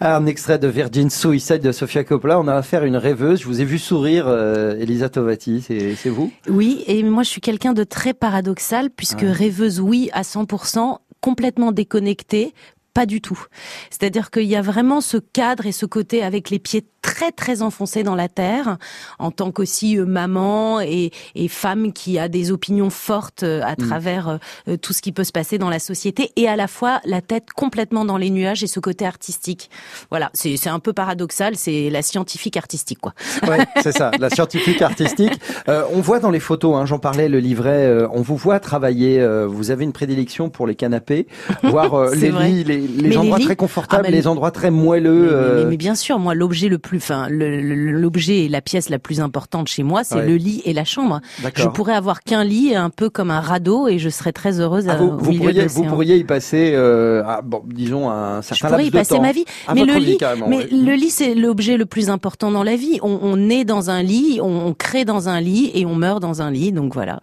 Un 0.00 0.26
extrait 0.26 0.60
de 0.60 0.68
Virgin 0.68 1.10
Suicide 1.10 1.60
de 1.60 1.72
Sofia 1.72 2.04
Coppola. 2.04 2.38
On 2.38 2.46
a 2.46 2.54
affaire 2.54 2.82
à 2.82 2.86
une 2.86 2.96
rêveuse. 2.96 3.40
Je 3.40 3.46
vous 3.46 3.60
ai 3.60 3.64
vu 3.64 3.78
sourire, 3.80 4.26
euh, 4.28 4.78
Elisa 4.78 5.08
Tovati. 5.08 5.60
C'est 5.60 6.08
vous? 6.08 6.30
Oui, 6.48 6.84
et 6.86 7.02
moi, 7.02 7.24
je 7.24 7.30
suis 7.30 7.40
quelqu'un 7.40 7.72
de 7.72 7.82
très 7.82 8.14
paradoxal, 8.14 8.90
puisque 8.90 9.22
Ouais. 9.22 9.32
rêveuse, 9.32 9.80
oui, 9.80 10.08
à 10.12 10.22
100%, 10.22 10.98
complètement 11.20 11.72
déconnectée, 11.72 12.54
pas 12.94 13.06
du 13.06 13.20
tout. 13.20 13.44
C'est-à-dire 13.90 14.30
qu'il 14.30 14.44
y 14.44 14.54
a 14.54 14.62
vraiment 14.62 15.00
ce 15.00 15.16
cadre 15.16 15.66
et 15.66 15.72
ce 15.72 15.84
côté 15.84 16.22
avec 16.22 16.50
les 16.50 16.60
pieds 16.60 16.84
très 17.02 17.32
très 17.32 17.62
enfoncée 17.62 18.02
dans 18.02 18.14
la 18.14 18.28
terre 18.28 18.78
en 19.18 19.30
tant 19.30 19.50
qu'aussi 19.50 19.98
euh, 19.98 20.04
maman 20.04 20.80
et, 20.80 21.10
et, 21.34 21.48
femme 21.48 21.92
qui 21.92 22.18
a 22.18 22.28
des 22.28 22.50
opinions 22.50 22.90
fortes 22.90 23.42
euh, 23.42 23.62
à 23.62 23.72
mm. 23.72 23.86
travers 23.86 24.38
euh, 24.68 24.76
tout 24.76 24.92
ce 24.92 25.02
qui 25.02 25.12
peut 25.12 25.24
se 25.24 25.32
passer 25.32 25.58
dans 25.58 25.70
la 25.70 25.78
société 25.78 26.30
et 26.36 26.48
à 26.48 26.56
la 26.56 26.66
fois 26.66 27.00
la 27.04 27.20
tête 27.20 27.50
complètement 27.54 28.04
dans 28.04 28.16
les 28.16 28.30
nuages 28.30 28.62
et 28.62 28.66
ce 28.66 28.80
côté 28.80 29.06
artistique. 29.06 29.70
Voilà, 30.10 30.30
c'est 30.34 30.68
un 30.68 30.78
peu 30.80 30.92
paradoxal, 30.92 31.56
c'est 31.56 31.90
la 31.90 32.02
scientifique 32.02 32.56
artistique 32.56 32.98
quoi. 33.00 33.14
Ouais, 33.46 33.66
c'est 33.82 33.92
ça, 33.92 34.10
la 34.18 34.30
scientifique 34.30 34.82
artistique. 34.82 35.40
on 35.66 36.00
voit 36.00 36.20
dans 36.20 36.30
les 36.30 36.40
photos, 36.40 36.76
hein, 36.76 36.86
j'en 36.86 36.98
parlais, 36.98 37.28
le 37.28 37.38
livret, 37.38 38.06
on 38.12 38.22
vous 38.22 38.36
voit 38.36 38.60
travailler. 38.60 39.24
vous 39.46 39.70
avez 39.70 39.84
une 39.84 39.92
prédilection 39.92 40.50
pour 40.50 40.66
les 40.66 40.74
canapés, 40.74 41.26
voir 41.62 42.10
les 42.14 42.30
lits, 42.30 42.64
les, 42.64 42.78
les 42.78 43.16
endroits 43.16 43.38
très 43.38 43.56
confortables, 43.56 44.04
ah, 44.06 44.10
les 44.10 44.26
endroits 44.26 44.50
très 44.50 44.70
moelleux. 44.70 45.56
Mais, 45.56 45.64
mais 45.70 45.76
bien 45.76 45.94
sûr, 45.94 46.18
moi 46.18 46.34
l'objet 46.34 46.68
le 46.68 46.78
plus 46.78 46.87
enfin, 46.96 47.28
l'objet 47.30 48.44
et 48.44 48.48
la 48.48 48.60
pièce 48.60 48.88
la 48.88 48.98
plus 48.98 49.20
importante 49.20 49.68
chez 49.68 49.82
moi, 49.82 50.04
c'est 50.04 50.24
le 50.24 50.36
lit 50.36 50.62
et 50.64 50.72
la 50.72 50.84
chambre. 50.84 51.20
Je 51.54 51.68
pourrais 51.68 51.94
avoir 51.94 52.22
qu'un 52.22 52.44
lit, 52.44 52.74
un 52.74 52.90
peu 52.90 53.10
comme 53.10 53.30
un 53.30 53.40
radeau, 53.40 53.88
et 53.88 53.98
je 53.98 54.08
serais 54.08 54.32
très 54.32 54.60
heureuse. 54.60 54.86
Ah, 54.88 54.96
vous, 54.96 55.10
vous, 55.18 55.32
pourriez, 55.34 55.66
vous, 55.66 55.84
pourriez, 55.84 56.16
y 56.16 56.24
passer, 56.24 56.72
euh, 56.74 57.22
bon, 57.44 57.62
disons 57.66 58.10
un 58.10 58.42
certain 58.42 58.68
je 58.68 58.72
pourrais 58.72 58.86
y 58.86 58.90
passer 58.90 59.18
ma 59.20 59.32
vie, 59.32 59.44
mais 59.74 59.84
le 59.84 59.94
lit, 59.94 60.18
mais 60.48 60.66
le 60.70 60.94
lit, 60.94 61.10
c'est 61.10 61.34
l'objet 61.34 61.76
le 61.76 61.86
plus 61.86 62.10
important 62.10 62.50
dans 62.50 62.62
la 62.62 62.76
vie. 62.76 62.98
On, 63.02 63.18
on 63.22 63.36
naît 63.36 63.64
dans 63.64 63.90
un 63.90 64.02
lit, 64.02 64.40
on, 64.42 64.66
on 64.66 64.74
crée 64.74 65.04
dans 65.04 65.28
un 65.28 65.40
lit 65.40 65.70
et 65.74 65.86
on 65.86 65.94
meurt 65.94 66.20
dans 66.20 66.42
un 66.42 66.50
lit, 66.50 66.72
donc 66.72 66.94
voilà. 66.94 67.20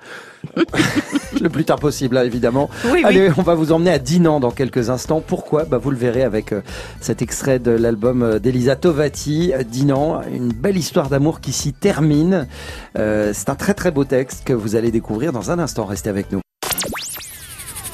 le 1.42 1.50
plus 1.50 1.66
tard 1.66 1.80
possible, 1.80 2.16
là, 2.16 2.26
évidemment. 2.26 2.70
Oui, 2.92 3.04
Allez, 3.04 3.32
on 3.38 3.42
va 3.42 3.56
vous 3.56 3.72
emmener 3.72 3.92
à 3.92 4.00
Dinan 4.00 4.40
dans 4.40 4.52
quelques 4.52 4.90
instants. 4.90 5.24
Pourquoi? 5.26 5.66
Bah, 5.66 5.78
Vous 5.78 5.92
le 5.92 5.98
verrez 5.98 6.24
avec 6.24 6.52
euh, 6.52 6.62
cet 7.00 7.22
extrait 7.22 7.60
de 7.60 7.72
l'album 7.72 8.24
euh, 8.24 8.40
d'Elisa 8.40 8.76
Tovati, 8.76 9.54
euh, 9.54 9.64
Dinan, 9.64 10.22
une 10.34 10.52
belle 10.52 10.78
histoire 10.78 11.10
d'amour 11.10 11.42
qui 11.42 11.52
s'y 11.52 11.74
termine. 11.74 12.48
C'est 12.96 13.50
un 13.50 13.56
très 13.56 13.74
très 13.74 13.92
beau 13.92 14.04
texte 14.04 14.44
que 14.46 14.54
vous 14.54 14.76
allez 14.76 14.92
découvrir 14.92 15.32
dans 15.32 15.52
un 15.52 15.60
instant. 15.60 15.86
Restez 15.86 16.10
avec 16.10 16.32
nous. 16.32 16.40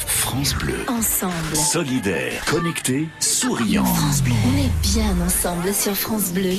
France 0.07 0.55
Bleu. 0.55 0.75
Ensemble. 0.87 1.55
Solidaire, 1.55 2.45
connecté, 2.49 3.09
souriant. 3.19 3.83
France 3.83 4.21
Bleu. 4.23 4.33
On 4.53 4.57
est 4.57 4.81
bien 4.81 5.25
ensemble 5.25 5.73
sur 5.73 5.93
France 5.93 6.31
Bleu. 6.31 6.53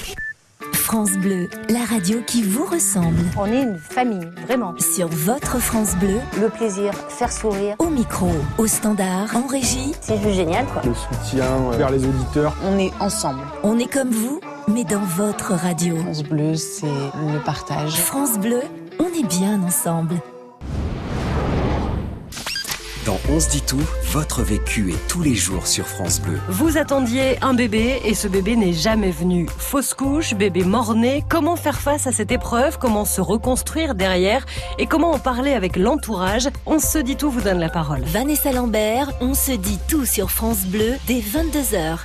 France 0.82 1.12
Bleu, 1.12 1.48
la 1.70 1.84
radio 1.84 2.18
qui 2.26 2.42
vous 2.42 2.64
ressemble. 2.64 3.20
On 3.38 3.46
est 3.46 3.62
une 3.62 3.78
famille, 3.78 4.28
vraiment. 4.48 4.74
Sur 4.80 5.06
votre 5.06 5.58
France 5.60 5.94
Bleu. 5.94 6.18
Le 6.40 6.48
plaisir, 6.48 6.92
faire 7.08 7.30
sourire. 7.30 7.76
Au 7.78 7.88
micro, 7.88 8.28
au 8.58 8.66
standard, 8.66 9.34
en 9.36 9.46
régie. 9.46 9.92
C'est 10.00 10.20
juste 10.20 10.34
génial, 10.34 10.66
quoi. 10.66 10.82
Le 10.84 10.92
soutien 10.92 11.46
vers 11.78 11.88
les 11.88 12.04
auditeurs. 12.04 12.56
On 12.64 12.78
est 12.78 12.92
ensemble. 12.98 13.42
On 13.62 13.78
est 13.78 13.86
comme 13.86 14.10
vous, 14.10 14.40
mais 14.66 14.82
dans 14.82 14.98
votre 15.00 15.52
radio. 15.52 15.96
France 15.98 16.24
Bleu, 16.24 16.56
c'est 16.56 16.86
le 16.86 17.38
partage. 17.44 17.92
France 17.92 18.38
Bleu, 18.38 18.62
on 18.98 19.06
est 19.06 19.26
bien 19.28 19.62
ensemble. 19.62 20.16
Dans 23.04 23.18
On 23.28 23.40
se 23.40 23.48
dit 23.48 23.62
tout, 23.62 23.82
votre 24.12 24.42
vécu 24.42 24.92
est 24.92 25.08
tous 25.08 25.22
les 25.22 25.34
jours 25.34 25.66
sur 25.66 25.88
France 25.88 26.20
Bleu. 26.20 26.38
Vous 26.48 26.78
attendiez 26.78 27.36
un 27.42 27.52
bébé 27.52 28.00
et 28.04 28.14
ce 28.14 28.28
bébé 28.28 28.54
n'est 28.54 28.72
jamais 28.72 29.10
venu. 29.10 29.48
Fausse 29.58 29.92
couche, 29.92 30.34
bébé 30.34 30.62
mort-né, 30.62 31.24
comment 31.28 31.56
faire 31.56 31.80
face 31.80 32.06
à 32.06 32.12
cette 32.12 32.30
épreuve, 32.30 32.78
comment 32.78 33.04
se 33.04 33.20
reconstruire 33.20 33.96
derrière? 33.96 34.46
Et 34.78 34.86
comment 34.86 35.10
en 35.10 35.18
parler 35.18 35.52
avec 35.52 35.76
l'entourage? 35.76 36.48
On 36.64 36.78
se 36.78 36.98
dit 36.98 37.16
tout 37.16 37.30
vous 37.30 37.40
donne 37.40 37.58
la 37.58 37.70
parole. 37.70 38.02
Vanessa 38.02 38.52
Lambert, 38.52 39.10
On 39.20 39.34
se 39.34 39.52
dit 39.52 39.80
tout 39.88 40.04
sur 40.04 40.30
France 40.30 40.64
Bleu 40.66 40.94
dès 41.08 41.20
22h. 41.20 41.98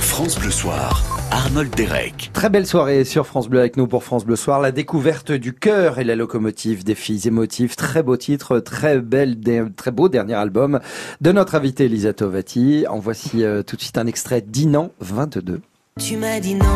France 0.00 0.38
Bleu 0.38 0.50
Soir. 0.50 1.11
Arnold 1.32 1.74
Derek. 1.74 2.30
Très 2.34 2.50
belle 2.50 2.66
soirée 2.66 3.04
sur 3.04 3.26
France 3.26 3.48
Bleu 3.48 3.60
avec 3.60 3.78
nous 3.78 3.86
pour 3.86 4.04
France 4.04 4.26
Bleu 4.26 4.36
Soir. 4.36 4.60
La 4.60 4.70
découverte 4.70 5.32
du 5.32 5.54
cœur 5.54 5.98
et 5.98 6.04
la 6.04 6.14
locomotive 6.14 6.84
des 6.84 6.94
filles 6.94 7.26
émotives. 7.26 7.74
Très 7.74 8.02
beau 8.02 8.18
titre, 8.18 8.58
très 8.58 9.00
belle, 9.00 9.38
très 9.74 9.92
beau 9.92 10.10
dernier 10.10 10.34
album 10.34 10.78
de 11.22 11.32
notre 11.32 11.54
invitée 11.54 11.86
Elisa 11.86 12.12
Tovati. 12.12 12.84
En 12.86 12.98
voici 12.98 13.44
euh, 13.44 13.62
tout 13.62 13.76
de 13.76 13.80
suite 13.80 13.96
un 13.96 14.06
extrait 14.06 14.42
d'Inan 14.42 14.90
22. 15.00 15.62
Tu 15.98 16.18
m'as 16.18 16.38
dit 16.38 16.54
non, 16.54 16.66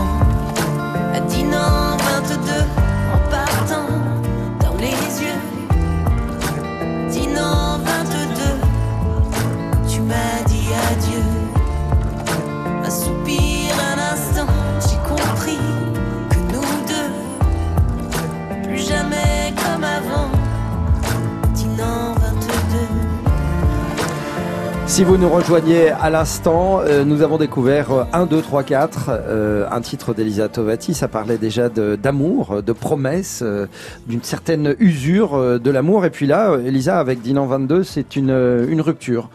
à 1.12 1.20
Dinan 1.20 1.75
Si 24.96 25.04
vous 25.04 25.18
nous 25.18 25.28
rejoignez 25.28 25.90
à 25.90 26.08
l'instant, 26.08 26.80
euh, 26.80 27.04
nous 27.04 27.20
avons 27.20 27.36
découvert 27.36 27.92
euh, 27.92 28.04
1, 28.14 28.24
2, 28.24 28.40
3, 28.40 28.62
4, 28.62 29.10
euh, 29.10 29.66
un 29.70 29.82
titre 29.82 30.14
d'Elisa 30.14 30.48
Tovati. 30.48 30.94
Ça 30.94 31.06
parlait 31.06 31.36
déjà 31.36 31.68
de- 31.68 31.96
d'amour, 32.02 32.62
de, 32.62 32.72
promesse, 32.72 33.40
euh, 33.44 33.66
d'une 34.06 34.22
certaine 34.22 34.74
usure 34.78 35.34
euh, 35.34 35.58
de 35.58 35.70
l'amour. 35.70 36.06
Et 36.06 36.10
puis 36.10 36.26
là, 36.26 36.52
euh, 36.52 36.64
Elisa, 36.64 36.98
avec 36.98 37.20
Dinan 37.20 37.44
22, 37.44 37.82
c'est 37.84 38.16
une, 38.16 38.30
une 38.70 38.80
rupture 38.80 39.28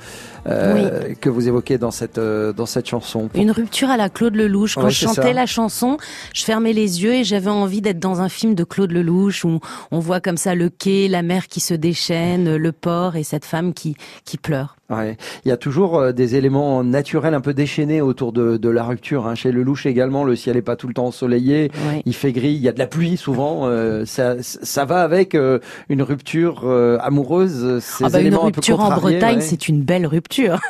euh, 0.48 1.14
que 1.22 1.30
vous 1.30 1.48
évoquez 1.48 1.78
dans 1.78 1.92
cette, 1.92 2.18
euh, 2.18 2.54
dans 2.54 2.66
cette 2.66 2.88
chanson. 2.88 3.30
Une 3.36 3.52
rupture 3.52 3.92
à 3.92 3.98
la 3.98 4.10
Claude 4.10 4.36
Lelouch. 4.36 4.74
Quand 4.74 4.86
Ouais, 4.86 4.90
je 4.90 5.06
chantais 5.06 5.22
ça. 5.22 5.34
la 5.34 5.46
chanson, 5.46 5.98
je 6.34 6.44
fermais 6.44 6.74
les 6.74 7.04
yeux 7.04 7.14
et 7.14 7.24
j'avais 7.24 7.52
envie 7.52 7.82
d'être 7.82 8.00
dans 8.00 8.20
un 8.22 8.30
film 8.30 8.56
de 8.56 8.64
Claude 8.64 8.92
Lelouch 8.92 9.46
où 9.46 9.60
on 9.92 10.00
voit 10.00 10.22
comme 10.22 10.38
ça 10.38 10.56
le 10.56 10.70
quai, 10.70 11.08
la 11.08 11.22
mer 11.22 11.48
qui 11.48 11.60
se 11.60 11.76
déchaîne, 11.76 12.56
le 12.56 12.72
port 12.72 13.16
et 13.16 13.22
cette 13.24 13.46
femme 13.46 13.76
qui, 13.76 13.96
qui 14.26 14.38
pleure. 14.40 14.76
Ouais. 14.92 15.18
Il 15.46 15.50
y 15.50 15.52
a 15.52 15.58
toujours 15.58 15.98
euh, 16.00 16.12
des 16.12 16.36
éléments 16.36 16.84
naturels 16.84 17.34
un 17.34 17.42
peu 17.42 17.54
déchaînés 17.54 18.02
autour 18.02 18.34
de, 18.34 18.58
de 18.58 18.70
la 18.70 18.84
rupture. 18.84 19.26
Hein. 19.28 19.36
Chez 19.36 19.52
Lelouch 19.52 19.86
également, 19.86 20.24
le 20.24 20.36
ciel 20.36 20.58
est 20.58 20.62
pas 20.62 20.76
tout 20.76 20.88
le 20.88 20.94
temps 20.94 21.06
ensoleillé, 21.08 21.72
Ouais. 21.88 22.02
il 22.06 22.14
fait 22.14 22.32
gris, 22.32 22.52
il 22.54 22.62
y 22.62 22.68
a 22.68 22.72
de 22.72 22.80
la 22.80 22.88
pluie 22.88 23.18
souvent. 23.18 23.62
euh, 23.68 24.06
ça, 24.06 24.36
ça 24.42 24.86
va 24.86 25.02
avec 25.02 25.34
euh, 25.36 25.60
une 25.90 26.02
rupture 26.02 26.62
euh, 26.66 26.98
amoureuse. 27.02 27.80
Ces 27.82 28.04
Ah 28.06 28.10
bah, 28.10 28.20
une 28.20 28.28
éléments 28.28 28.42
un 28.46 28.52
peu 28.52 28.56
rupture 28.58 28.80
en 28.82 28.92
Bretagne, 28.96 29.36
ouais. 29.38 29.42
c'est 29.42 29.68
une 29.68 29.82
belle 29.82 30.06
rupture. 30.06 30.60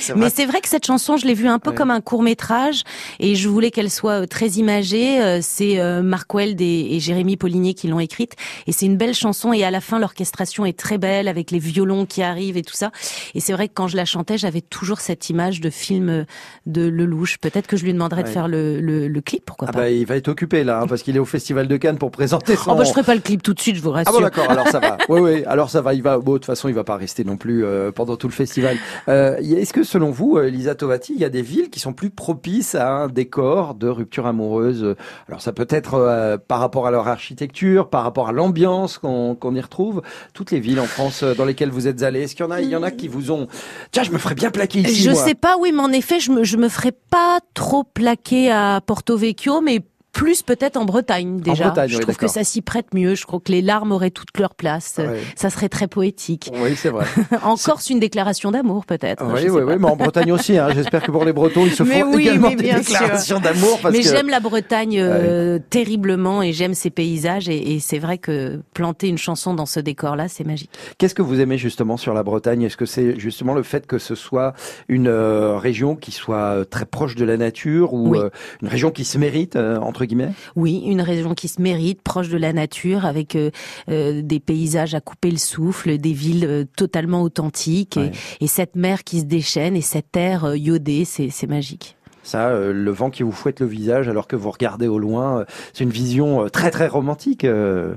C'est 0.00 0.16
Mais 0.16 0.30
c'est 0.30 0.46
vrai 0.46 0.60
que 0.60 0.68
cette 0.68 0.84
chanson, 0.86 1.16
je 1.16 1.26
l'ai 1.26 1.34
vue 1.34 1.46
un 1.48 1.58
peu 1.60 1.70
Ouais. 1.70 1.76
comme 1.76 1.90
un 1.90 2.00
court 2.00 2.22
métrage 2.22 2.82
et 3.20 3.34
je 3.34 3.48
voulais 3.48 3.70
qu'elle 3.70 3.90
soit 3.90 4.22
euh, 4.22 4.26
très 4.26 4.48
imagée. 4.50 5.20
Euh, 5.22 5.38
C'est 5.42 5.78
euh, 5.80 6.02
Marc 6.02 6.32
Weld 6.34 6.60
et, 6.60 6.94
et 6.96 7.00
Jérémy 7.00 7.36
Paulinier 7.36 7.74
qui 7.74 7.86
l'ont 7.88 8.00
écrite 8.00 8.32
et 8.66 8.72
c'est 8.72 8.86
une 8.86 8.96
belle 8.96 9.14
chanson 9.14 9.52
et 9.52 9.62
à 9.64 9.70
la 9.70 9.80
fin 9.80 9.98
l'orchestration 9.98 10.64
est 10.66 10.76
très 10.78 10.98
belle 10.98 11.28
avec 11.28 11.50
les 11.50 11.58
violons 11.58 12.04
qui 12.06 12.22
arrivent 12.22 12.56
et 12.56 12.62
tout 12.62 12.74
ça. 12.74 12.90
Et 13.36 13.40
c'est 13.40 13.52
vrai 13.52 13.68
que 13.68 13.74
quand 13.74 13.86
je 13.86 13.96
la 13.96 14.06
chantais, 14.06 14.38
j'avais 14.38 14.62
toujours 14.62 14.98
cette 15.00 15.28
image 15.28 15.60
de 15.60 15.68
film 15.68 16.08
euh, 16.08 16.24
de 16.64 16.88
Lelouch. 16.88 17.36
Peut-être 17.38 17.66
que 17.66 17.76
je 17.76 17.84
lui 17.84 17.92
demanderais 17.92 18.22
de 18.22 18.28
faire 18.28 18.48
le, 18.48 18.80
le, 18.80 19.08
le 19.08 19.20
clip, 19.20 19.44
pourquoi 19.44 19.68
Ah 19.68 19.72
pas. 19.72 19.78
bah, 19.80 19.90
il 19.90 20.06
va 20.06 20.16
être 20.16 20.28
occupé 20.28 20.64
là, 20.64 20.80
hein, 20.80 20.86
parce 20.86 21.02
qu'il 21.02 21.14
est 21.16 21.18
au 21.20 21.26
Festival 21.26 21.68
de 21.68 21.76
Cannes 21.76 21.98
pour 21.98 22.10
présenter 22.10 22.56
son. 22.56 22.72
Oh 22.72 22.74
bah 22.76 22.84
je 22.84 22.90
ferai 22.90 23.02
pas 23.02 23.14
le 23.14 23.20
clip 23.20 23.42
tout 23.42 23.52
de 23.52 23.60
suite, 23.60 23.76
je 23.76 23.82
vous 23.82 23.90
Ah 23.90 23.96
rassure. 24.04 24.12
bon 24.14 24.20
d'accord, 24.20 24.50
alors 24.50 24.66
ça 24.68 24.78
va. 24.80 24.96
Oui 25.10 25.20
oui, 25.20 25.44
alors 25.44 25.68
ça 25.70 25.82
va, 25.82 25.92
il 25.94 26.02
va 26.02 26.18
bon, 26.18 26.32
de 26.32 26.38
toute 26.38 26.46
façon, 26.46 26.68
il 26.68 26.74
va 26.74 26.82
pas 26.82 26.96
rester 26.96 27.24
non 27.24 27.36
plus 27.36 27.64
euh, 27.64 27.92
pendant 27.92 28.16
tout 28.16 28.26
le 28.26 28.32
festival. 28.32 28.78
Euh, 29.08 29.36
est-ce 29.36 29.72
que 29.74 29.82
selon 29.84 30.10
vous, 30.10 30.38
euh, 30.38 30.48
Lisa 30.48 30.74
Tovati, 30.74 31.12
il 31.14 31.20
y 31.20 31.24
a 31.24 31.28
des 31.28 31.42
villes 31.42 31.68
qui 31.68 31.78
sont 31.78 31.92
plus 31.92 32.08
propices 32.10 32.74
à 32.74 32.90
un 32.90 33.08
décor 33.08 33.74
de 33.74 33.86
rupture 33.88 34.26
amoureuse? 34.26 34.94
Alors 35.28 35.42
ça 35.42 35.52
peut 35.52 35.66
être 35.68 35.94
euh, 35.94 36.38
par 36.38 36.58
rapport 36.60 36.86
à 36.86 36.90
leur 36.90 37.06
architecture, 37.06 37.90
par 37.90 38.02
rapport 38.02 38.28
à 38.28 38.32
l'ambiance 38.32 38.96
qu'on 38.98 39.34
qu'on 39.34 39.54
y 39.54 39.60
retrouve. 39.60 40.00
Toutes 40.32 40.50
les 40.52 40.60
villes 40.60 40.80
en 40.80 40.86
France 40.86 41.22
euh, 41.22 41.34
dans 41.34 41.44
lesquelles 41.44 41.70
vous 41.70 41.86
êtes 41.86 42.02
allés, 42.02 42.22
est-ce 42.22 42.34
qu'il 42.34 42.44
y 42.44 42.48
en 42.48 42.50
a 42.50 42.60
il 42.62 42.70
y 42.70 42.76
en 42.76 42.82
a 42.82 42.90
qui 42.90 43.08
vous 43.08 43.25
ont 43.32 43.46
Tiens, 43.92 44.02
je 44.02 44.10
me 44.10 44.18
ferais 44.18 44.34
bien 44.34 44.50
plaquer 44.50 44.80
ici 44.80 45.02
Je 45.02 45.10
moi. 45.10 45.24
sais 45.24 45.34
pas, 45.34 45.56
oui, 45.58 45.72
mais 45.72 45.80
en 45.82 45.92
effet, 45.92 46.20
je 46.20 46.30
me, 46.30 46.44
je 46.44 46.56
me 46.56 46.68
ferais 46.68 46.92
pas 47.10 47.38
trop 47.54 47.84
plaquer 47.84 48.50
à 48.50 48.80
Porto 48.84 49.16
Vecchio, 49.16 49.60
mais 49.60 49.80
plus 50.16 50.40
peut-être 50.40 50.78
en 50.78 50.86
Bretagne 50.86 51.40
déjà. 51.40 51.66
Bretagne, 51.66 51.90
je 51.90 51.96
oui, 51.98 52.00
trouve 52.00 52.16
que 52.16 52.26
ça 52.26 52.42
s'y 52.42 52.62
prête 52.62 52.94
mieux. 52.94 53.14
Je 53.14 53.26
crois 53.26 53.38
que 53.38 53.52
les 53.52 53.60
larmes 53.60 53.92
auraient 53.92 54.10
toute 54.10 54.38
leur 54.38 54.54
place. 54.54 54.94
Ouais. 54.96 55.20
Ça 55.36 55.50
serait 55.50 55.68
très 55.68 55.88
poétique. 55.88 56.50
Oui, 56.54 56.74
c'est 56.74 56.88
vrai. 56.88 57.04
en 57.44 57.56
Corse, 57.56 57.90
une 57.90 58.00
déclaration 58.00 58.50
d'amour 58.50 58.86
peut-être. 58.86 59.22
Oui, 59.26 59.50
oui, 59.50 59.60
oui, 59.62 59.74
mais 59.78 59.84
en 59.86 59.94
Bretagne 59.96 60.32
aussi. 60.32 60.56
Hein. 60.56 60.68
J'espère 60.74 61.02
que 61.02 61.10
pour 61.10 61.26
les 61.26 61.34
Bretons, 61.34 61.66
ils 61.66 61.72
se 61.74 61.82
Mais 61.82 62.00
font 62.00 62.14
oui, 62.14 62.22
également 62.22 62.48
mais 62.48 62.56
des 62.56 62.72
déclarations 62.72 63.40
d'amour. 63.40 63.78
Mais 63.92 63.98
que- 64.00 64.04
j'aime 64.08 64.30
la 64.30 64.40
Bretagne 64.40 64.98
euh, 64.98 65.58
terriblement 65.68 66.40
et 66.40 66.54
j'aime 66.54 66.72
ses 66.72 66.88
paysages 66.88 67.50
et, 67.50 67.74
et 67.74 67.78
c'est 67.80 67.98
vrai 67.98 68.16
que 68.16 68.62
planter 68.72 69.08
une 69.08 69.18
chanson 69.18 69.52
dans 69.52 69.66
ce 69.66 69.80
décor-là, 69.80 70.28
c'est 70.28 70.44
magique. 70.44 70.70
Qu'est-ce 70.96 71.14
que 71.14 71.20
vous 71.20 71.40
aimez 71.40 71.58
justement 71.58 71.98
sur 71.98 72.14
la 72.14 72.22
Bretagne? 72.22 72.62
Est-ce 72.62 72.78
que 72.78 72.86
c'est 72.86 73.20
justement 73.20 73.52
le 73.52 73.62
fait 73.62 73.86
que 73.86 73.98
ce 73.98 74.14
soit 74.14 74.54
une 74.88 75.08
euh, 75.08 75.58
région 75.58 75.94
qui 75.94 76.10
soit 76.10 76.36
euh, 76.38 76.64
très 76.64 76.86
proche 76.86 77.16
de 77.16 77.24
la 77.26 77.36
nature 77.36 77.92
ou 77.92 78.14
euh, 78.14 78.30
une 78.62 78.68
région 78.68 78.90
qui 78.90 79.04
se 79.04 79.18
mérite, 79.18 79.56
euh, 79.56 79.76
entre 79.76 80.05
guillemets 80.06 80.32
Oui, 80.56 80.82
une 80.86 81.00
région 81.00 81.34
qui 81.34 81.48
se 81.48 81.60
mérite, 81.60 82.02
proche 82.02 82.28
de 82.28 82.36
la 82.38 82.52
nature, 82.52 83.04
avec 83.04 83.36
euh, 83.36 83.50
euh, 83.88 84.22
des 84.22 84.40
paysages 84.40 84.94
à 84.94 85.00
couper 85.00 85.30
le 85.30 85.36
souffle, 85.36 85.98
des 85.98 86.12
villes 86.12 86.44
euh, 86.46 86.64
totalement 86.76 87.22
authentiques 87.22 87.94
Ouais. 87.96 88.12
et, 88.40 88.44
et 88.44 88.46
cette 88.48 88.76
mer 88.76 89.04
qui 89.04 89.20
se 89.20 89.24
déchaîne 89.24 89.76
et 89.76 89.80
cette 89.80 90.10
terre 90.12 90.44
euh, 90.44 90.56
iodée, 90.56 91.04
c'est 91.04 91.46
magique. 91.48 91.96
Ça, 92.22 92.48
euh, 92.48 92.72
le 92.72 92.90
vent 92.90 93.10
qui 93.10 93.22
vous 93.22 93.30
fouette 93.32 93.60
le 93.60 93.66
visage 93.66 94.08
alors 94.08 94.26
que 94.26 94.34
vous 94.36 94.50
regardez 94.50 94.88
au 94.88 94.98
loin, 94.98 95.44
c'est 95.72 95.84
une 95.84 95.90
vision 95.90 96.48
très 96.48 96.70
très 96.72 96.88
romantique 96.88 97.44
euh, 97.44 97.94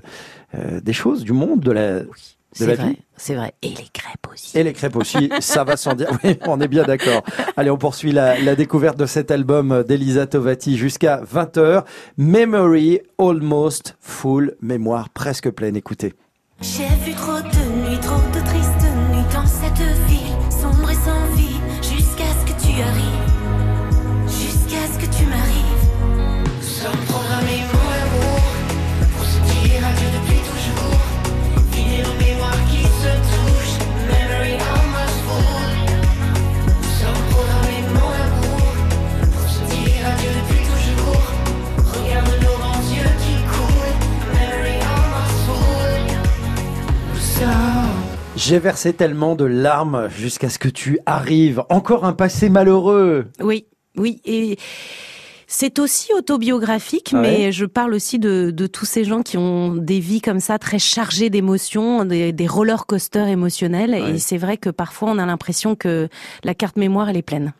des 0.83 0.93
choses, 0.93 1.23
du 1.23 1.33
monde, 1.33 1.61
de 1.61 1.71
la, 1.71 2.01
de 2.59 2.65
C'est 2.65 2.67
la 2.67 2.75
vrai, 2.75 2.89
vie. 2.91 2.97
c'est 3.17 3.35
vrai. 3.35 3.53
Et 3.61 3.69
les 3.69 3.87
crêpes 3.93 4.27
aussi. 4.31 4.57
Et 4.57 4.63
les 4.63 4.73
crêpes 4.73 4.95
aussi, 4.95 5.29
ça 5.39 5.63
va 5.63 5.77
sans 5.77 5.93
dire. 5.95 6.07
Oui, 6.23 6.37
on 6.47 6.59
est 6.61 6.67
bien 6.67 6.83
d'accord. 6.83 7.23
Allez, 7.57 7.69
on 7.71 7.77
poursuit 7.77 8.11
la, 8.11 8.39
la 8.39 8.55
découverte 8.55 8.97
de 8.97 9.05
cet 9.05 9.31
album 9.31 9.83
d'Elisa 9.87 10.27
Tovati 10.27 10.77
jusqu'à 10.77 11.21
20h. 11.23 11.83
Memory 12.17 12.99
Almost 13.17 13.95
Full, 14.01 14.55
mémoire 14.61 15.09
presque 15.09 15.49
pleine. 15.49 15.75
Écoutez. 15.75 16.13
J'ai 16.61 16.87
vu 17.05 17.13
trop 17.15 17.39
de 17.41 17.58
J'ai 48.41 48.57
versé 48.57 48.93
tellement 48.93 49.35
de 49.35 49.43
larmes 49.43 50.07
jusqu'à 50.17 50.47
ce 50.47 50.57
que 50.57 50.69
tu 50.69 50.97
arrives. 51.05 51.61
Encore 51.67 52.05
un 52.05 52.13
passé 52.13 52.47
malheureux. 52.47 53.25
Oui, 53.41 53.65
oui. 53.97 54.21
Et 54.23 54.57
c'est 55.51 55.79
aussi 55.79 56.13
autobiographique, 56.13 57.09
Ah 57.13 57.21
ouais 57.21 57.21
mais 57.21 57.51
je 57.51 57.65
parle 57.65 57.95
aussi 57.95 58.19
de, 58.19 58.51
de 58.51 58.67
tous 58.67 58.85
ces 58.85 59.03
gens 59.03 59.23
qui 59.23 59.35
ont 59.35 59.73
des 59.73 59.99
vies 59.99 60.21
comme 60.21 60.39
ça, 60.39 60.59
très 60.59 60.77
chargées 60.77 61.31
d'émotions, 61.31 62.05
des, 62.05 62.31
des 62.31 62.45
roller 62.45 62.85
coasters 62.85 63.27
émotionnels. 63.27 63.89
Ouais. 63.91 64.11
Et 64.11 64.19
c'est 64.19 64.37
vrai 64.37 64.57
que 64.57 64.69
parfois 64.69 65.09
on 65.09 65.17
a 65.17 65.25
l'impression 65.25 65.75
que 65.75 66.07
la 66.43 66.53
carte 66.53 66.77
mémoire, 66.77 67.09
elle 67.09 67.17
est 67.17 67.23
pleine. 67.23 67.53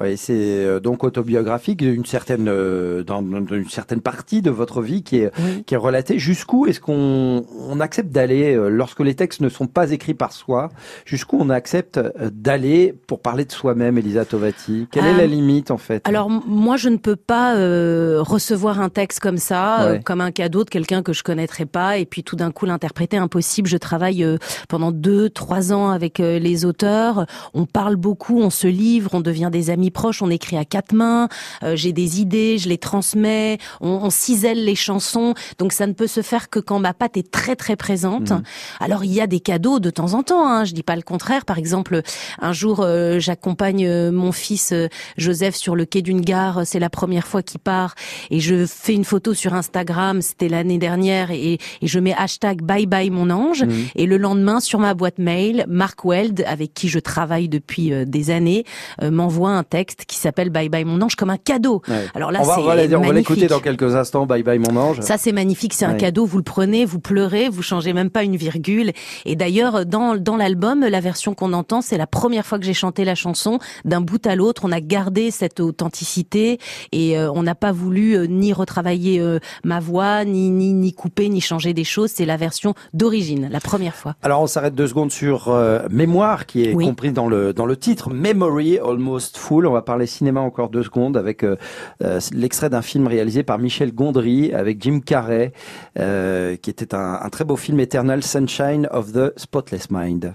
Oui, 0.00 0.16
c'est 0.16 0.34
euh, 0.34 0.80
donc 0.80 1.04
autobiographique 1.04 1.78
d'une 1.78 2.04
certaine, 2.04 2.48
euh, 2.48 3.04
dans, 3.04 3.22
une 3.22 3.68
certaine 3.70 4.00
partie 4.00 4.42
de 4.42 4.50
votre 4.50 4.82
vie 4.82 5.04
qui 5.04 5.18
est, 5.18 5.30
qui 5.66 5.74
est 5.74 5.78
relatée. 5.78 6.18
Jusqu'où 6.18 6.66
est-ce 6.66 6.80
qu'on 6.80 7.46
on 7.60 7.78
accepte 7.78 8.10
d'aller, 8.10 8.56
euh, 8.56 8.68
lorsque 8.70 9.00
les 9.00 9.14
textes 9.14 9.40
ne 9.40 9.48
sont 9.48 9.68
pas 9.68 9.92
écrits 9.92 10.14
par 10.14 10.32
soi, 10.32 10.68
jusqu'où 11.04 11.38
on 11.40 11.50
accepte 11.50 12.00
d'aller 12.32 12.92
pour 13.06 13.20
parler 13.20 13.44
de 13.44 13.52
soi-même, 13.52 13.98
Elisa 13.98 14.24
Tovati? 14.24 14.88
Quelle 14.90 15.04
est 15.04 15.14
Euh, 15.14 15.18
la 15.18 15.26
limite 15.26 15.70
en 15.70 15.78
fait? 15.78 16.02
Alors 16.08 16.28
moi, 16.28 16.76
je 16.76 16.88
ne 16.88 16.96
peux 16.96 17.14
pas 17.14 17.35
euh, 17.54 18.22
recevoir 18.22 18.80
un 18.80 18.88
texte 18.88 19.20
comme 19.20 19.38
ça, 19.38 19.82
euh, 19.82 19.98
comme 19.98 20.20
un 20.20 20.30
cadeau 20.30 20.64
de 20.64 20.70
quelqu'un 20.70 21.02
que 21.02 21.12
je 21.12 21.22
connaîtrais 21.22 21.66
pas, 21.66 21.98
et 21.98 22.06
puis 22.06 22.22
tout 22.22 22.36
d'un 22.36 22.50
coup 22.50 22.66
l'interpréter 22.66 23.16
impossible. 23.16 23.68
Je 23.68 23.76
travaille 23.76 24.24
euh, 24.24 24.38
pendant 24.68 24.92
deux, 24.92 25.30
trois 25.30 25.72
ans 25.72 25.90
avec 25.90 26.20
euh, 26.20 26.38
les 26.38 26.64
auteurs. 26.64 27.26
On 27.54 27.66
parle 27.66 27.96
beaucoup, 27.96 28.40
on 28.40 28.50
se 28.50 28.66
livre, 28.66 29.10
on 29.14 29.20
devient 29.20 29.50
des 29.50 29.70
amis 29.70 29.90
proches, 29.90 30.22
on 30.22 30.30
écrit 30.30 30.56
à 30.56 30.64
quatre 30.64 30.92
mains. 30.92 31.28
J'ai 31.74 31.92
des 31.92 32.20
idées, 32.20 32.58
je 32.58 32.68
les 32.68 32.78
transmets, 32.78 33.58
on, 33.80 33.88
on 33.88 34.10
cisèle 34.10 34.64
les 34.64 34.74
chansons. 34.74 35.34
Donc 35.58 35.72
ça 35.72 35.86
ne 35.86 35.92
peut 35.92 36.06
se 36.06 36.22
faire 36.22 36.48
que 36.50 36.58
quand 36.58 36.78
ma 36.78 36.94
patte 36.94 37.16
est 37.16 37.30
très 37.30 37.56
très 37.56 37.76
présente. 37.76 38.30
Mhm. 38.30 38.42
Alors 38.80 39.04
il 39.04 39.12
y 39.12 39.20
a 39.20 39.26
des 39.26 39.40
cadeaux 39.40 39.80
de 39.80 39.90
temps 39.90 40.14
en 40.14 40.22
temps. 40.22 40.46
Hein, 40.46 40.64
je 40.64 40.72
dis 40.72 40.82
pas 40.82 40.96
le 40.96 41.02
contraire. 41.02 41.44
Par 41.44 41.58
exemple, 41.58 42.02
un 42.40 42.52
jour, 42.52 42.86
j'accompagne 43.18 44.10
mon 44.10 44.32
fils 44.32 44.72
Joseph 45.16 45.56
sur 45.56 45.76
le 45.76 45.84
quai 45.84 46.02
d'une 46.02 46.20
gare. 46.20 46.62
C'est 46.64 46.78
la 46.78 46.90
première 46.90 47.25
fois 47.26 47.42
qu'il 47.42 47.60
part 47.60 47.94
et 48.30 48.40
je 48.40 48.66
fais 48.66 48.94
une 48.94 49.04
photo 49.04 49.34
sur 49.34 49.54
Instagram. 49.54 50.22
C'était 50.22 50.48
l'année 50.48 50.78
dernière 50.78 51.30
et, 51.30 51.54
et 51.82 51.86
je 51.86 51.98
mets 51.98 52.14
hashtag 52.16 52.62
bye 52.62 52.86
bye 52.86 53.10
mon 53.10 53.30
ange. 53.30 53.64
Mhm. 53.64 53.86
Et 53.96 54.06
le 54.06 54.16
lendemain, 54.16 54.60
sur 54.60 54.78
ma 54.78 54.94
boîte 54.94 55.18
mail, 55.18 55.64
Mark 55.68 56.04
Weld, 56.04 56.44
avec 56.46 56.72
qui 56.74 56.88
je 56.88 56.98
travaille 56.98 57.48
depuis 57.48 57.92
euh, 57.92 58.04
des 58.04 58.30
années, 58.30 58.64
euh, 59.02 59.10
m'envoie 59.10 59.50
un 59.50 59.62
texte 59.64 60.04
qui 60.06 60.16
s'appelle 60.16 60.50
bye 60.50 60.68
bye 60.68 60.84
mon 60.84 61.00
ange 61.02 61.16
comme 61.16 61.30
un 61.30 61.36
cadeau. 61.36 61.82
Ouais. 61.88 62.06
Alors 62.14 62.30
là, 62.32 62.42
c'est 62.44 62.94
on 62.94 63.00
va 63.00 63.12
l'écouter 63.12 63.46
dans 63.46 63.60
quelques 63.60 63.94
instants. 63.94 64.26
Bye 64.26 64.42
bye 64.42 64.58
mon 64.58 64.76
ange. 64.76 65.00
Ça, 65.00 65.18
c'est 65.18 65.32
magnifique, 65.32 65.74
c'est 65.74 65.84
un 65.84 65.92
Ouais. 65.92 65.98
cadeau, 65.98 66.26
vous 66.26 66.38
le 66.38 66.44
prenez, 66.44 66.84
vous 66.84 66.98
pleurez, 67.00 67.48
vous 67.48 67.62
changez 67.62 67.92
même 67.92 68.10
pas 68.10 68.22
une 68.22 68.36
virgule. 68.36 68.92
Et 69.24 69.36
d'ailleurs, 69.36 69.86
dans, 69.86 70.16
dans 70.16 70.36
l'album, 70.36 70.80
la 70.80 71.00
version 71.00 71.34
qu'on 71.34 71.52
entend, 71.52 71.80
c'est 71.80 71.96
la 71.96 72.06
première 72.06 72.44
fois 72.46 72.58
que 72.58 72.64
j'ai 72.64 72.74
chanté 72.74 73.04
la 73.04 73.14
chanson. 73.14 73.58
D'un 73.84 74.00
bout 74.00 74.24
à 74.26 74.34
l'autre, 74.36 74.62
on 74.64 74.72
a 74.72 74.80
gardé 74.80 75.30
cette 75.30 75.60
authenticité 75.60 76.58
et 76.92 77.15
euh, 77.18 77.30
on 77.34 77.42
n'a 77.42 77.54
pas 77.54 77.72
voulu 77.72 78.14
euh, 78.16 78.26
ni 78.26 78.52
retravailler 78.52 79.20
euh, 79.20 79.38
ma 79.64 79.80
voix, 79.80 80.24
ni, 80.24 80.50
ni, 80.50 80.72
ni 80.72 80.92
couper, 80.92 81.28
ni 81.28 81.40
changer 81.40 81.74
des 81.74 81.84
choses. 81.84 82.10
C'est 82.10 82.26
la 82.26 82.36
version 82.36 82.74
d'origine, 82.94 83.48
la 83.50 83.60
première 83.60 83.94
fois. 83.94 84.14
Alors 84.22 84.40
on 84.42 84.46
s'arrête 84.46 84.74
deux 84.74 84.86
secondes 84.88 85.10
sur 85.10 85.48
euh, 85.48 85.80
Mémoire 85.90 86.46
qui 86.46 86.64
est 86.64 86.74
Oui. 86.74 86.84
compris 86.84 87.12
dans 87.12 87.28
le 87.28 87.52
dans 87.52 87.66
le 87.66 87.76
titre 87.76 88.10
Memory 88.10 88.78
Almost 88.78 89.36
Full. 89.36 89.66
On 89.66 89.72
va 89.72 89.82
parler 89.82 90.06
cinéma 90.06 90.40
encore 90.40 90.68
deux 90.70 90.82
secondes 90.82 91.16
avec 91.16 91.42
euh, 91.44 91.56
euh, 92.02 92.20
l'extrait 92.32 92.70
d'un 92.70 92.82
film 92.82 93.06
réalisé 93.06 93.42
par 93.42 93.58
Michel 93.58 93.92
Gondry 93.94 94.52
avec 94.52 94.82
Jim 94.82 95.00
Carrey 95.04 95.52
qui 95.96 96.70
était 96.70 96.94
un, 96.94 97.18
un 97.22 97.28
très 97.30 97.44
beau 97.44 97.56
film 97.56 97.80
Eternal 97.80 98.22
Sunshine 98.22 98.88
of 98.90 99.12
the 99.12 99.32
Spotless 99.36 99.90
Mind. 99.90 100.34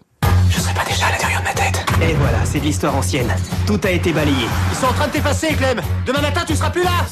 Et 2.01 2.13
voilà, 2.13 2.43
c'est 2.45 2.59
de 2.59 2.65
l'histoire 2.65 2.95
ancienne. 2.95 3.33
Tout 3.67 3.79
a 3.83 3.91
été 3.91 4.11
balayé. 4.11 4.47
Ils 4.71 4.75
sont 4.77 4.87
en 4.87 4.93
train 4.93 5.07
de 5.07 5.11
t'effacer, 5.11 5.53
Clem 5.55 5.81
Demain 6.05 6.21
matin, 6.21 6.41
tu 6.47 6.55
seras 6.55 6.69
plus 6.71 6.83
là 6.83 7.05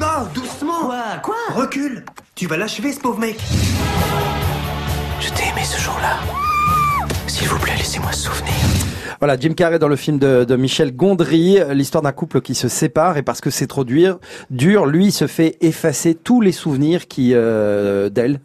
Non, 0.00 0.28
doucement 0.34 0.80
Quoi 0.82 1.04
Quoi? 1.22 1.36
Recule 1.54 2.04
Tu 2.34 2.46
vas 2.46 2.56
l'achever, 2.56 2.92
ce 2.92 3.00
pauvre 3.00 3.18
mec 3.18 3.38
Je 5.20 5.28
t'ai 5.30 5.44
aimé 5.48 5.62
ce 5.64 5.80
jour-là. 5.80 6.18
S'il 7.28 7.46
vous 7.48 7.58
plaît, 7.58 7.74
laissez-moi 7.76 8.12
souvenir. 8.12 8.52
Voilà, 9.20 9.36
Jim 9.38 9.52
Carrey 9.52 9.78
dans 9.80 9.88
le 9.88 9.96
film 9.96 10.18
de, 10.18 10.44
de 10.44 10.56
Michel 10.56 10.94
Gondry, 10.94 11.58
l'histoire 11.72 12.02
d'un 12.02 12.12
couple 12.12 12.40
qui 12.40 12.54
se 12.54 12.68
sépare 12.68 13.16
et 13.16 13.22
parce 13.22 13.40
que 13.40 13.50
c'est 13.50 13.66
trop 13.66 13.82
dur, 13.84 14.18
dur, 14.50 14.86
lui 14.86 15.10
se 15.10 15.26
fait 15.26 15.56
effacer 15.60 16.14
tous 16.14 16.40
les 16.40 16.52
souvenirs 16.52 17.08
qui 17.08 17.32
euh, 17.34 18.10
d'elle. 18.10 18.40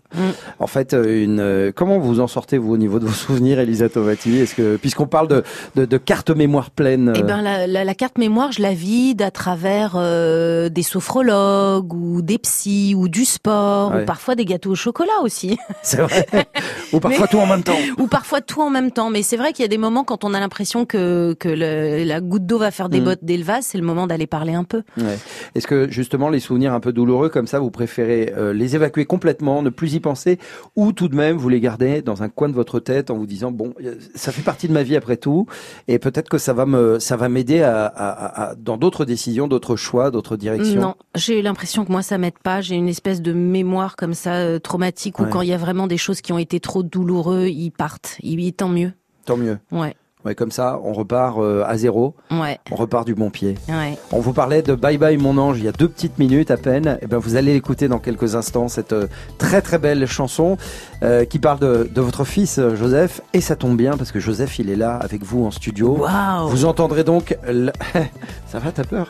En 0.60 0.65
fait, 0.67 0.93
euh, 0.93 1.24
une 1.24 1.39
euh, 1.39 1.72
comment 1.74 2.00
vous 2.00 2.19
en 2.19 2.28
sortez 2.28 2.58
vous 2.58 2.74
au 2.74 2.78
niveau 2.78 3.00
de 3.00 3.06
vos 3.06 3.12
souvenirs, 3.13 3.60
Elisa 3.60 3.88
Tovati? 3.88 4.38
Est-ce 4.39 4.56
que 4.56 4.78
puisqu'on 4.78 5.06
parle 5.08 5.28
de, 5.28 5.43
de, 5.76 5.86
de 5.86 5.98
carte 5.98 6.32
mémoire 6.32 6.72
pleine, 6.72 7.13
Eh 7.15 7.22
ben, 7.24 7.41
la, 7.43 7.67
la, 7.67 7.84
la 7.84 7.93
carte 7.96 8.17
mémoire, 8.17 8.52
je 8.52 8.62
la 8.62 8.74
vide 8.74 9.22
à 9.22 9.30
travers 9.32 9.93
euh, 9.96 10.69
des 10.69 10.84
sophrologues 10.84 11.93
ou 11.93 12.22
des 12.24 12.39
psys 12.39 12.96
ou 12.96 13.08
du 13.10 13.26
sport 13.26 13.91
Ouais. 13.93 14.02
ou 14.02 14.06
parfois 14.06 14.34
des 14.36 14.46
gâteaux 14.46 14.72
au 14.72 14.76
chocolat 14.76 15.12
aussi. 15.24 15.58
c'est 15.84 16.02
vrai, 16.02 16.26
ou 16.93 17.00
parfois 17.00 17.22
Mais- 17.26 17.28
tout 17.28 17.39
en 17.39 17.46
même 17.48 17.63
temps. 17.63 17.78
ou 18.00 18.08
parfois 18.08 18.41
tout 18.41 18.62
en 18.62 18.69
même 18.73 18.91
temps. 18.91 19.09
Mais 19.09 19.23
c'est 19.23 19.38
vrai 19.38 19.53
qu'il 19.53 19.63
y 19.63 19.65
a 19.65 19.69
des 19.69 19.77
moments 19.77 20.03
quand 20.03 20.25
on 20.25 20.33
a 20.33 20.39
l'impression 20.41 20.86
que, 20.86 21.33
que 21.39 21.47
le- 21.47 22.03
la 22.03 22.19
goutte 22.19 22.45
d'eau 22.45 22.57
va 22.57 22.71
faire 22.71 22.89
des 22.89 22.99
Mm. 22.99 23.03
bottes 23.05 23.19
dès 23.21 23.38
le 23.38 23.43
vase, 23.45 23.65
c'est 23.65 23.77
le 23.77 23.86
moment 23.86 24.05
d'aller 24.07 24.27
parler 24.27 24.53
un 24.53 24.65
peu. 24.65 24.83
Ouais. 24.97 25.17
Est-ce 25.55 25.67
que 25.67 25.89
justement 25.89 26.27
les 26.29 26.39
souvenirs 26.41 26.73
un 26.73 26.81
peu 26.81 26.91
douloureux 26.91 27.29
comme 27.29 27.47
ça, 27.47 27.59
vous 27.59 27.71
préférez 27.71 28.33
euh, 28.38 28.51
les 28.53 28.75
évacuer 28.75 29.05
complètement, 29.05 29.62
ne 29.62 29.69
plus 29.69 29.93
y 29.93 29.99
penser, 30.01 30.39
ou 30.75 30.91
tout 30.91 31.07
de 31.07 31.15
même 31.15 31.38
vous 31.38 31.47
les 31.49 31.59
gardez 31.62 32.01
dans 32.01 32.23
un 32.23 32.29
coin 32.29 32.49
de 32.49 32.53
votre 32.53 32.79
tête 32.81 33.09
en 33.12 33.15
vous 33.17 33.25
disant 33.27 33.51
bon, 33.51 33.73
euh, 33.83 33.95
ça 34.15 34.31
fait 34.33 34.41
partie 34.41 34.67
de 34.67 34.73
ma 34.73 34.83
vie 34.83 34.95
après 34.97 35.15
tout, 35.17 35.45
et 35.88 35.99
peut-être 35.99 36.27
que 36.29 36.38
ça 36.38 36.51
va 36.53 36.65
me, 36.65 36.99
ça 36.99 37.15
va 37.15 37.29
m'aider 37.29 37.62
à, 37.62 37.86
à- 37.86 38.09
à- 38.09 38.43
à- 38.51 38.55
dans 38.55 38.77
d'autres 38.77 39.05
décisions, 39.05 39.47
d'autres 39.47 39.75
choix, 39.75 40.12
d'autres 40.12 40.36
directions? 40.36 40.81
Non, 40.81 40.95
j'ai 41.15 41.41
l'impression 41.41 41.86
que 41.86 41.91
moi 41.91 42.01
ça 42.01 42.17
m'aide 42.17 42.39
pas. 42.43 42.62
J'ai 42.62 42.75
une 42.75 42.89
espèce 42.89 43.21
de 43.21 43.33
mémoire 43.33 43.95
comme 43.95 44.13
ça 44.13 44.33
euh, 44.36 44.59
traumatique 44.59 45.19
où 45.19 45.23
Ouais. 45.23 45.29
quand 45.29 45.41
il 45.41 45.49
y 45.49 45.53
a 45.53 45.57
vraiment 45.57 45.88
des 45.88 45.97
choses 45.97 46.21
qui 46.21 46.33
ont 46.33 46.38
été 46.39 46.59
trop 46.59 46.81
douloureux, 46.83 47.47
ils 47.47 47.71
partent. 47.71 48.17
Il 48.21 48.39
tant 48.63 48.69
mieux. 48.69 48.91
Tant 49.26 49.36
mieux. 49.38 49.58
Ouais, 49.71 49.93
Ouais, 50.26 50.36
comme 50.36 50.52
ça, 50.52 50.80
on 50.86 50.93
repart 50.93 51.38
euh, 51.39 51.65
à 51.67 51.76
zéro, 51.76 52.15
ouais, 52.32 52.58
on 52.71 52.76
repart 52.76 53.06
du 53.06 53.13
bon 53.13 53.30
pied. 53.30 53.56
ouais. 53.67 53.97
On 54.13 54.21
vous 54.21 54.32
parlait 54.32 54.62
de 54.62 54.73
Bye 54.73 54.97
Bye 54.97 55.17
Mon 55.17 55.38
Ange 55.38 55.58
il 55.60 55.65
y 55.65 55.67
a 55.67 55.73
deux 55.73 55.89
petites 55.89 56.17
minutes 56.17 56.49
à 56.49 56.56
peine. 56.56 56.97
Et 57.02 57.08
ben 57.08 57.17
vous 57.17 57.36
allez 57.36 57.52
l'écouter 57.52 57.89
dans 57.89 57.99
quelques 57.99 58.36
instants 58.36 58.69
cette 58.69 58.93
euh, 58.93 59.08
très 59.38 59.62
très 59.62 59.80
belle 59.80 60.06
chanson 60.08 60.56
euh, 61.04 61.26
qui 61.26 61.39
parle 61.39 61.60
de, 61.60 61.89
de 61.93 61.99
votre 62.02 62.23
fils 62.23 62.58
Joseph 62.73 63.19
et 63.34 63.41
ça 63.41 63.58
tombe 63.58 63.76
bien 63.76 63.97
parce 63.97 64.13
que 64.13 64.21
Joseph 64.21 64.60
il 64.60 64.69
est 64.69 64.78
là 64.78 64.95
avec 64.95 65.23
vous 65.26 65.43
en 65.45 65.52
studio. 65.52 65.97
Waouh. 65.97 66.47
Vous 66.47 66.63
entendrez 66.63 67.04
donc 67.04 67.38
ça 68.47 68.60
va 68.60 68.71
t'as 68.71 68.86
peur? 68.86 69.10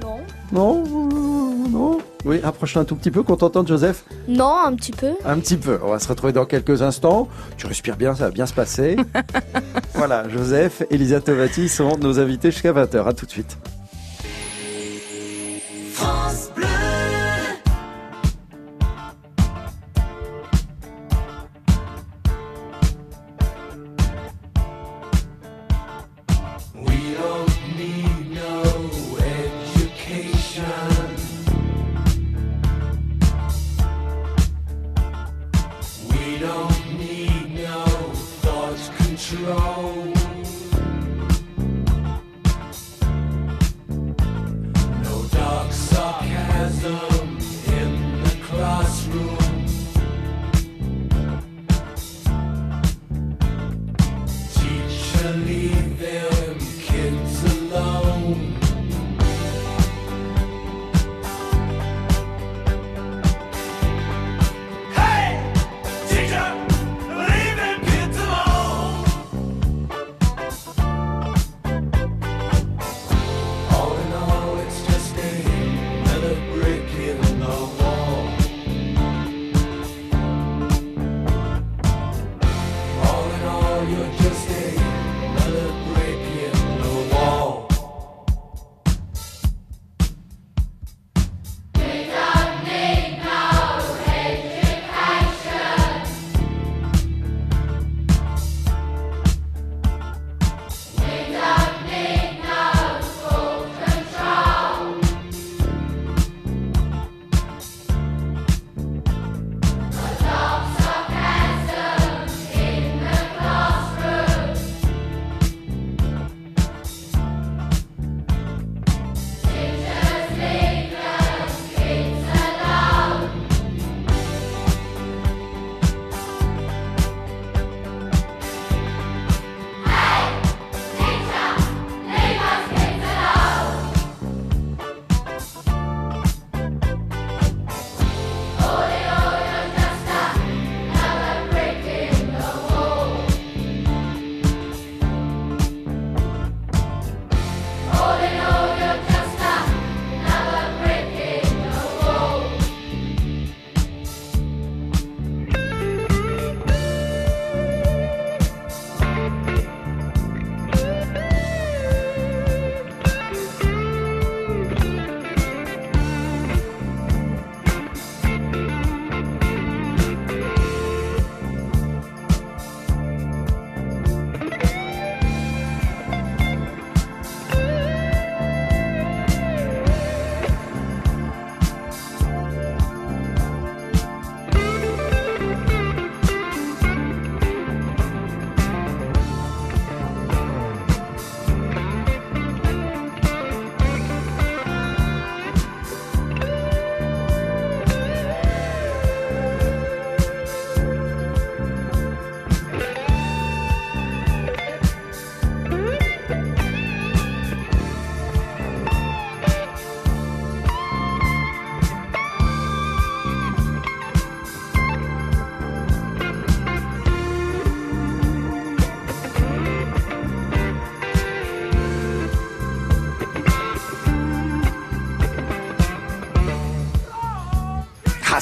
Non. 0.00 0.16
Non 0.52 0.84
non. 1.72 1.98
Oui, 2.24 2.40
rapproche-toi 2.40 2.82
un 2.82 2.84
tout 2.84 2.94
petit 2.94 3.10
peu 3.10 3.22
qu'on 3.22 3.36
t'entende 3.36 3.66
Joseph. 3.66 4.04
Non, 4.28 4.54
un 4.64 4.74
petit 4.74 4.92
peu. 4.92 5.12
Un 5.24 5.38
petit 5.38 5.56
peu. 5.56 5.78
On 5.82 5.90
va 5.90 5.98
se 5.98 6.08
retrouver 6.08 6.32
dans 6.32 6.44
quelques 6.44 6.82
instants. 6.82 7.28
Tu 7.56 7.66
respires 7.66 7.96
bien, 7.96 8.14
ça 8.14 8.24
va 8.24 8.30
bien 8.30 8.46
se 8.46 8.54
passer. 8.54 8.96
voilà, 9.94 10.28
Joseph, 10.28 10.82
Elisa 10.90 11.20
Tovati 11.20 11.68
sont 11.68 11.96
nos 11.98 12.20
invités 12.20 12.50
jusqu'à 12.50 12.72
20h. 12.72 13.06
À 13.06 13.12
tout 13.12 13.26
de 13.26 13.30
suite. 13.30 13.58
France 15.92 16.50
Bleu. 16.54 16.61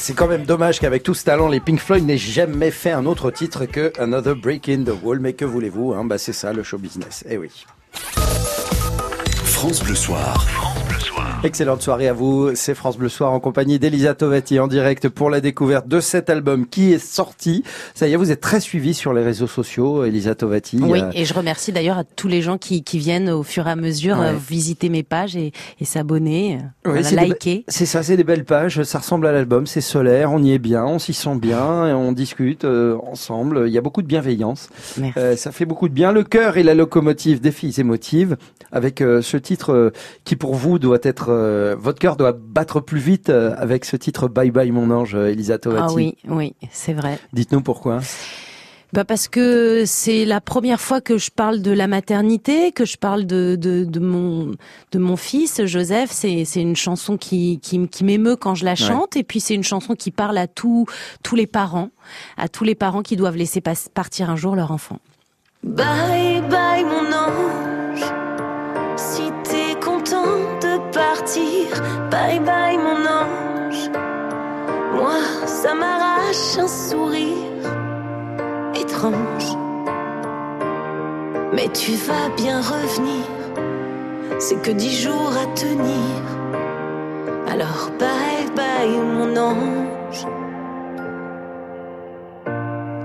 C'est 0.00 0.14
quand 0.14 0.26
même 0.28 0.46
dommage 0.46 0.80
qu'avec 0.80 1.02
tout 1.02 1.12
ce 1.12 1.24
talent, 1.24 1.48
les 1.48 1.60
Pink 1.60 1.78
Floyd 1.78 2.04
n'aient 2.04 2.16
jamais 2.16 2.70
fait 2.70 2.90
un 2.90 3.04
autre 3.04 3.30
titre 3.30 3.66
que 3.66 3.92
Another 4.00 4.34
Break 4.34 4.68
in 4.70 4.82
the 4.82 4.94
Wall. 5.02 5.20
Mais 5.20 5.34
que 5.34 5.44
voulez-vous 5.44 5.92
hein? 5.92 6.04
Bah, 6.04 6.16
C'est 6.16 6.32
ça 6.32 6.54
le 6.54 6.62
show 6.62 6.78
business. 6.78 7.22
Eh 7.28 7.36
oui. 7.36 7.66
France 9.60 9.84
Bleu 9.84 9.94
Soir. 9.94 10.46
Excellente 11.42 11.80
soirée 11.82 12.08
à 12.08 12.12
vous. 12.14 12.50
C'est 12.54 12.74
France 12.74 12.96
Bleu 12.98 13.08
Soir 13.10 13.32
en 13.32 13.40
compagnie 13.40 13.78
d'Elisa 13.78 14.14
Tovati 14.14 14.58
en 14.58 14.66
direct 14.68 15.08
pour 15.10 15.28
la 15.30 15.40
découverte 15.40 15.86
de 15.88 16.00
cet 16.00 16.28
album 16.30 16.66
qui 16.66 16.92
est 16.92 16.98
sorti. 16.98 17.62
Ça 17.94 18.06
y 18.08 18.12
est, 18.12 18.16
vous 18.16 18.30
êtes 18.30 18.40
très 18.42 18.60
suivi 18.60 18.92
sur 18.94 19.12
les 19.14 19.22
réseaux 19.22 19.46
sociaux, 19.46 20.04
Elisa 20.04 20.34
Tovati. 20.34 20.78
Oui, 20.82 21.00
Euh, 21.02 21.10
et 21.14 21.24
je 21.26 21.32
remercie 21.34 21.72
d'ailleurs 21.72 21.96
à 21.98 22.04
tous 22.04 22.28
les 22.28 22.40
gens 22.42 22.56
qui, 22.58 22.82
qui 22.84 22.98
viennent 22.98 23.28
au 23.30 23.42
fur 23.42 23.66
et 23.68 23.70
à 23.70 23.76
mesure 23.76 24.18
Ouais. 24.18 24.28
euh, 24.28 24.32
visiter 24.34 24.88
mes 24.90 25.02
pages 25.02 25.34
et, 25.36 25.52
et 25.80 25.84
s'abonner, 25.86 26.58
euh, 26.86 26.90
voilà, 27.00 27.10
liker. 27.10 27.64
C'est 27.68 27.86
ça, 27.86 28.02
c'est 28.02 28.16
des 28.18 28.24
belles 28.24 28.44
pages. 28.46 28.82
Ça 28.82 28.98
ressemble 28.98 29.26
à 29.26 29.32
l'album. 29.32 29.66
C'est 29.66 29.80
solaire. 29.82 30.32
On 30.32 30.42
y 30.42 30.52
est 30.52 30.58
bien. 30.58 30.84
On 30.84 30.98
s'y 30.98 31.12
sent 31.14 31.36
bien. 31.36 31.86
Et 31.88 31.92
on 31.92 32.12
discute 32.12 32.64
euh, 32.64 32.96
ensemble. 33.10 33.64
Il 33.66 33.72
y 33.72 33.78
a 33.78 33.82
beaucoup 33.82 34.02
de 34.02 34.06
bienveillance. 34.08 34.68
Merci. 34.98 35.18
Euh, 35.18 35.36
ça 35.36 35.52
fait 35.52 35.66
beaucoup 35.66 35.88
de 35.88 35.94
bien. 35.94 36.12
Le 36.12 36.24
cœur 36.24 36.56
et 36.58 36.62
la 36.62 36.74
locomotive 36.74 37.40
des 37.40 37.52
filles 37.52 37.78
émotives. 37.78 38.36
Avec 38.72 39.00
euh, 39.00 39.20
ce 39.20 39.36
titre 39.36 39.49
euh, 39.68 39.90
qui 40.24 40.36
pour 40.36 40.54
vous 40.54 40.78
doit 40.78 40.98
être, 41.02 41.26
euh, 41.28 41.76
votre 41.78 41.98
cœur 41.98 42.16
doit 42.16 42.32
battre 42.32 42.80
plus 42.80 43.00
vite 43.00 43.30
euh, 43.30 43.54
avec 43.56 43.84
ce 43.84 43.96
titre 43.96 44.28
Bye 44.28 44.50
Bye 44.50 44.70
mon 44.70 44.90
ange, 44.90 45.14
Elisa 45.14 45.58
Tovati. 45.58 45.84
Ah 45.88 45.92
oui, 45.94 46.16
oui, 46.28 46.54
c'est 46.70 46.92
vrai. 46.94 47.18
Dites-nous 47.32 47.62
pourquoi. 47.62 48.00
Bah 48.92 49.04
parce 49.04 49.28
que 49.28 49.84
c'est 49.86 50.24
la 50.24 50.40
première 50.40 50.80
fois 50.80 51.00
que 51.00 51.16
je 51.16 51.30
parle 51.30 51.62
de 51.62 51.70
la 51.70 51.86
maternité, 51.86 52.72
que 52.72 52.84
je 52.84 52.96
parle 52.96 53.24
de 53.24 53.54
de, 53.56 53.84
de 53.84 54.00
mon 54.00 54.50
de 54.90 54.98
mon 54.98 55.16
fils 55.16 55.64
Joseph. 55.64 56.10
C'est 56.10 56.44
c'est 56.44 56.60
une 56.60 56.74
chanson 56.74 57.16
qui 57.16 57.60
qui, 57.60 57.78
m'émeut 58.02 58.34
quand 58.34 58.56
je 58.56 58.64
la 58.64 58.74
chante 58.74 59.16
et 59.16 59.22
puis 59.22 59.38
c'est 59.38 59.54
une 59.54 59.62
chanson 59.62 59.94
qui 59.94 60.10
parle 60.10 60.36
à 60.38 60.48
tous 60.48 60.86
tous 61.22 61.36
les 61.36 61.46
parents, 61.46 61.90
à 62.36 62.48
tous 62.48 62.64
les 62.64 62.74
parents 62.74 63.02
qui 63.02 63.14
doivent 63.14 63.36
laisser 63.36 63.60
pas- 63.60 63.74
partir 63.94 64.28
un 64.28 64.34
jour 64.36 64.56
leur 64.56 64.72
enfant. 64.72 64.98
Bye 65.62 66.42
bye 66.50 66.82
mon 66.84 67.12
ange, 67.12 68.04
si 68.96 69.29
bye 72.10 72.40
bye 72.40 72.78
mon 72.78 73.04
ange. 73.06 73.90
Moi, 74.94 75.18
ça 75.46 75.74
m'arrache 75.74 76.58
un 76.58 76.68
sourire 76.68 77.36
étrange. 78.74 79.56
Mais 81.52 81.68
tu 81.68 81.92
vas 81.92 82.28
bien 82.36 82.60
revenir, 82.60 83.24
c'est 84.38 84.60
que 84.62 84.70
dix 84.70 85.02
jours 85.02 85.32
à 85.36 85.46
tenir. 85.54 86.22
Alors 87.48 87.90
bye 87.98 88.46
bye 88.56 88.98
mon 88.98 89.36
ange. 89.36 90.26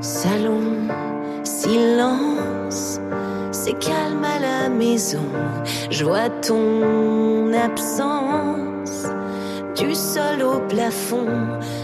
Salon, 0.02 0.88
silence, 1.44 3.00
c'est 3.66 3.80
calme 3.80 4.24
à 4.24 4.38
la 4.38 4.70
maison. 4.70 5.26
Je 5.90 6.06
vois 6.06 6.30
ton 6.30 7.52
absence 7.52 9.08
du 9.76 9.96
sol 9.96 10.44
au 10.44 10.60
plafond. 10.68 11.26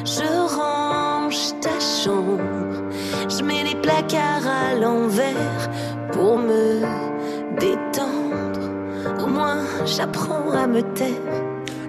Je 0.06 0.30
range 0.60 1.60
ta 1.60 1.80
chambre, 1.80 2.84
je 3.28 3.44
mets 3.44 3.64
les 3.64 3.76
placards 3.82 4.48
à 4.48 4.76
l'envers 4.76 5.70
pour 6.12 6.38
me 6.38 6.82
détendre. 7.60 9.24
Au 9.24 9.28
moins, 9.28 9.64
j'apprends 9.86 10.52
à 10.52 10.68
me 10.68 10.84
taire. 10.84 11.41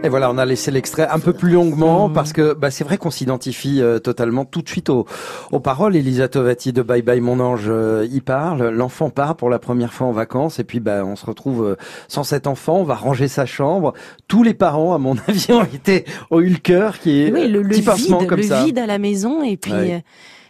Et 0.04 0.08
voilà, 0.08 0.30
on 0.32 0.38
a 0.38 0.44
laissé 0.44 0.70
l'extrait 0.72 1.06
un 1.08 1.20
peu 1.20 1.32
plus 1.32 1.50
longuement 1.52 2.10
parce 2.10 2.32
que 2.32 2.54
bah, 2.54 2.72
c'est 2.72 2.82
vrai 2.82 2.98
qu'on 2.98 3.10
s'identifie 3.12 3.80
euh, 3.80 4.00
totalement 4.00 4.44
tout 4.44 4.60
de 4.60 4.68
suite 4.68 4.90
aux, 4.90 5.06
aux 5.52 5.60
paroles. 5.60 5.94
Elisa 5.94 6.26
Tovati 6.28 6.72
de 6.72 6.82
Bye 6.82 7.02
Bye 7.02 7.20
Mon 7.20 7.38
Ange 7.38 7.66
euh, 7.68 8.04
y 8.10 8.20
parle. 8.20 8.68
L'enfant 8.70 9.10
part 9.10 9.36
pour 9.36 9.48
la 9.48 9.60
première 9.60 9.92
fois 9.92 10.08
en 10.08 10.12
vacances 10.12 10.58
et 10.58 10.64
puis 10.64 10.80
bah, 10.80 11.04
on 11.04 11.14
se 11.14 11.24
retrouve 11.24 11.64
euh, 11.64 11.76
sans 12.08 12.24
cet 12.24 12.48
enfant. 12.48 12.78
On 12.78 12.84
va 12.84 12.94
ranger 12.96 13.28
sa 13.28 13.46
chambre. 13.46 13.92
Tous 14.26 14.42
les 14.42 14.54
parents, 14.54 14.92
à 14.92 14.98
mon 14.98 15.14
avis, 15.28 15.46
ont 15.52 15.62
été 15.62 16.04
ont 16.32 16.40
eu 16.40 16.48
le 16.48 16.58
cœur 16.58 16.98
qui 16.98 17.22
est 17.22 17.32
Oui, 17.32 17.46
le, 17.46 17.60
euh, 17.60 17.62
le 17.62 17.68
petit 17.68 17.82
pincement 17.82 18.18
vide, 18.18 18.28
comme 18.28 18.40
le 18.40 18.46
ça. 18.46 18.64
vide 18.64 18.78
à 18.78 18.86
la 18.86 18.98
maison 18.98 19.42
et 19.44 19.56
puis 19.56 19.72
Ouais. 19.72 19.94
euh, 19.94 19.98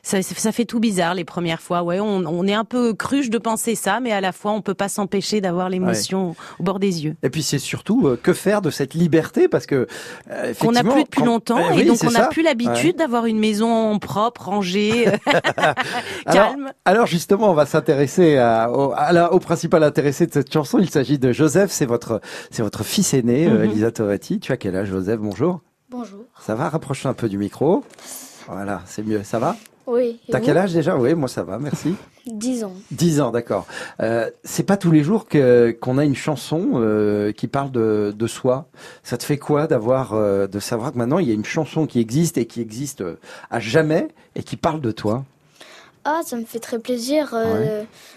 ça, 0.05 0.21
ça 0.21 0.51
fait 0.51 0.65
tout 0.65 0.81
bizarre 0.81 1.15
les 1.15 1.25
premières 1.25 1.61
fois. 1.63 1.85
Ouais, 1.85 2.01
on, 2.01 2.25
on 2.27 2.45
est 2.49 2.55
un 2.55 2.65
peu 2.65 2.93
cruche 2.93 3.31
de 3.31 3.39
penser 3.39 3.77
ça, 3.77 4.01
mais 4.01 4.11
à 4.11 4.21
la 4.21 4.33
fois 4.33 4.51
on 4.51 4.61
peut 4.61 4.75
pas 4.75 4.89
s'empêcher 4.89 5.41
d'avoir 5.41 5.69
l'émotion 5.69 6.35
au 6.59 6.63
bord 6.65 6.81
des 6.81 7.05
yeux. 7.05 7.15
Et 7.23 7.31
puis 7.31 7.45
c'est 7.45 7.61
surtout 7.61 8.09
euh, 8.09 8.19
que 8.21 8.33
faire 8.33 8.63
de 8.63 8.71
cette 8.71 8.95
liberté? 8.95 9.47
Parce 9.47 9.65
que 9.65 9.87
euh, 10.31 10.55
Qu'on 10.59 10.73
n'a 10.73 10.83
plus 10.83 11.05
depuis 11.05 11.21
quand- 11.21 11.27
longtemps 11.27 11.59
Eh 11.71 11.75
et 11.75 11.77
oui, 11.83 11.85
donc 11.87 11.99
on 12.05 12.11
n'a 12.11 12.27
plus 12.27 12.43
l'habitude 12.43 12.73
Ouais. 12.87 12.93
d'avoir 12.95 13.27
une 13.27 13.39
maison 13.39 13.97
propre, 14.01 14.47
rangée, 14.47 15.07
Alors- 16.27 16.49
calme. 16.51 16.73
Alors 16.85 17.07
justement, 17.07 17.51
on 17.51 17.55
va 17.55 17.65
s'intéresser 17.67 18.39
à- 18.39 18.71
au, 18.73 18.93
au 19.31 19.39
principal 19.39 19.85
intéressé 19.85 20.27
de 20.27 20.33
cette 20.33 20.53
chanson. 20.53 20.79
Il 20.81 20.91
s'agit 20.91 21.21
de 21.21 21.31
Joseph, 21.33 21.71
c'est 21.71 21.87
votre, 21.87 22.21
c'est 22.51 22.63
votre 22.65 22.83
fils 22.83 23.15
aîné, 23.15 23.47
euh, 23.47 23.59
Mhm. 23.59 23.65
Elisa 23.71 23.93
Tovati. 23.93 24.41
Tu 24.41 24.51
as 24.51 24.57
quel 24.57 24.75
âge, 24.75 24.89
Joseph? 24.89 25.21
Bonjour. 25.21 25.61
Bonjour. 25.91 26.25
Ça 26.41 26.57
va? 26.57 26.69
Rapproche-toi 26.71 27.13
un 27.13 27.15
peu 27.15 27.29
du 27.29 27.39
micro. 27.39 27.85
Voilà, 28.49 28.83
c'est 28.87 29.07
mieux. 29.07 29.23
Ça 29.23 29.39
va? 29.39 29.57
Oui. 29.93 30.19
T'as 30.31 30.41
quel 30.41 30.57
âge 30.57 30.73
déjà? 30.73 30.97
Oui, 30.97 31.15
moi 31.15 31.29
ça 31.29 31.43
va, 31.43 31.59
merci. 31.59 31.95
10 32.27 32.65
ans. 32.65 32.73
10 32.93 33.21
ans, 33.21 33.31
d'accord. 33.31 33.67
Euh, 34.01 34.31
c'est 34.43 34.63
pas 34.63 34.79
tous 34.79 34.91
les 34.91 35.03
jours 35.03 35.27
que 35.27 35.77
qu'on 35.79 35.99
a 35.99 36.05
une 36.05 36.15
chanson 36.17 36.71
euh, 36.77 37.31
qui 37.33 37.47
parle 37.47 37.71
de, 37.71 38.15
de 38.17 38.27
soi. 38.27 38.65
Ça 39.03 39.19
te 39.19 39.25
fait 39.25 39.37
quoi 39.37 39.67
d'avoir 39.67 40.15
euh, 40.15 40.47
de 40.47 40.61
savoir 40.61 40.93
que 40.93 40.99
maintenant 40.99 41.19
il 41.19 41.29
y 41.29 41.31
a 41.31 41.35
une 41.35 41.45
chanson 41.45 41.87
qui 41.87 42.01
existe 42.01 42.39
et 42.39 42.47
qui 42.47 42.63
existe 42.63 43.03
euh, 43.03 43.19
à 43.51 43.61
jamais 43.61 44.09
et 44.35 44.43
qui 44.43 44.57
parle 44.57 44.81
de 44.81 44.93
toi? 44.93 45.25
Ah, 46.07 46.23
ça 46.25 46.37
me 46.37 46.45
fait 46.45 46.59
très 46.59 46.79
plaisir. 46.79 47.33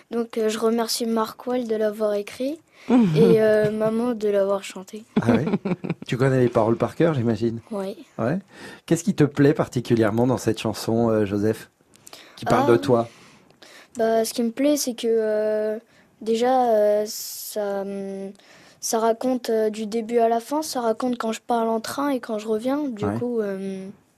Donc, 0.10 0.40
je 0.48 0.58
remercie 0.58 1.06
Mark 1.06 1.46
Wall 1.46 1.68
de 1.68 1.76
l'avoir 1.76 2.16
écrit 2.16 2.58
et 2.90 3.42
euh, 3.42 3.72
maman 3.72 4.14
de 4.14 4.28
l'avoir 4.30 4.64
chanté. 4.64 5.04
Ah 5.22 5.32
ouais 5.34 5.46
Tu 6.08 6.18
connais 6.18 6.40
les 6.40 6.50
paroles 6.50 6.78
par 6.78 6.96
cœur, 6.96 7.14
j'imagine. 7.14 7.60
Oui. 7.72 7.96
Ouais. 8.18 8.40
Qu'est-ce 8.86 9.04
qui 9.04 9.16
te 9.16 9.24
plaît 9.24 9.54
particulièrement 9.54 10.28
dans 10.28 10.38
cette 10.38 10.60
chanson, 10.60 11.10
euh, 11.10 11.26
Joseph, 11.26 11.70
qui 12.36 12.46
parle 12.46 12.66
Ah. 12.68 12.72
de 12.72 12.78
toi 12.78 13.08
Bah, 13.98 14.24
ce 14.26 14.34
qui 14.34 14.44
me 14.44 14.52
plaît, 14.52 14.78
c'est 14.78 14.94
que 14.94 15.08
euh, 15.10 15.78
déjà, 16.22 17.06
ça, 17.06 17.82
hum, 17.82 18.32
ça 18.80 19.00
raconte 19.00 19.50
du 19.72 19.88
début 19.88 20.20
à 20.20 20.30
la 20.30 20.40
fin. 20.40 20.62
Ça 20.62 20.82
raconte 20.82 21.18
quand 21.18 21.32
je 21.32 21.42
parle 21.42 21.70
en 21.70 21.80
train 21.80 22.10
et 22.10 22.20
quand 22.20 22.38
je 22.38 22.48
reviens. 22.48 22.84
Du 22.88 23.06
Ouais. 23.06 23.18
coup, 23.18 23.42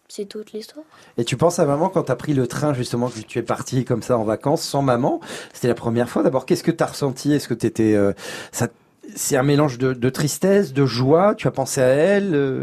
c'est 0.08 0.26
toute 0.26 0.54
l'histoire. 0.54 0.86
Et 1.18 1.26
tu 1.26 1.38
penses 1.38 1.60
à 1.60 1.66
maman 1.66 1.90
quand 1.90 2.04
t'as 2.04 2.16
pris 2.16 2.34
le 2.34 2.48
train 2.48 2.74
justement 2.74 3.10
que 3.10 3.20
tu 3.20 3.40
es 3.40 3.44
parti 3.44 3.86
comme 3.86 4.02
ça 4.02 4.18
en 4.18 4.24
vacances 4.24 4.62
sans 4.62 4.82
maman? 4.82 5.20
C'était 5.54 5.68
la 5.68 5.76
première 5.76 6.10
fois. 6.10 6.24
D'abord, 6.24 6.46
qu'est-ce 6.46 6.64
que 6.64 6.72
t'as 6.72 6.88
ressenti? 6.88 7.34
Est-ce 7.34 7.48
que 7.48 7.54
t'étais 7.54 7.94
euh, 7.96 8.14
ça 8.52 8.68
C'est 9.16 9.36
un 9.38 9.44
mélange 9.44 9.78
de, 9.78 9.94
de 9.94 10.10
tristesse, 10.10 10.74
de 10.74 10.86
joie? 10.86 11.36
Tu 11.36 11.48
as 11.48 11.52
pensé 11.52 11.82
à 11.82 11.88
elle 11.88 12.36
euh? 12.36 12.62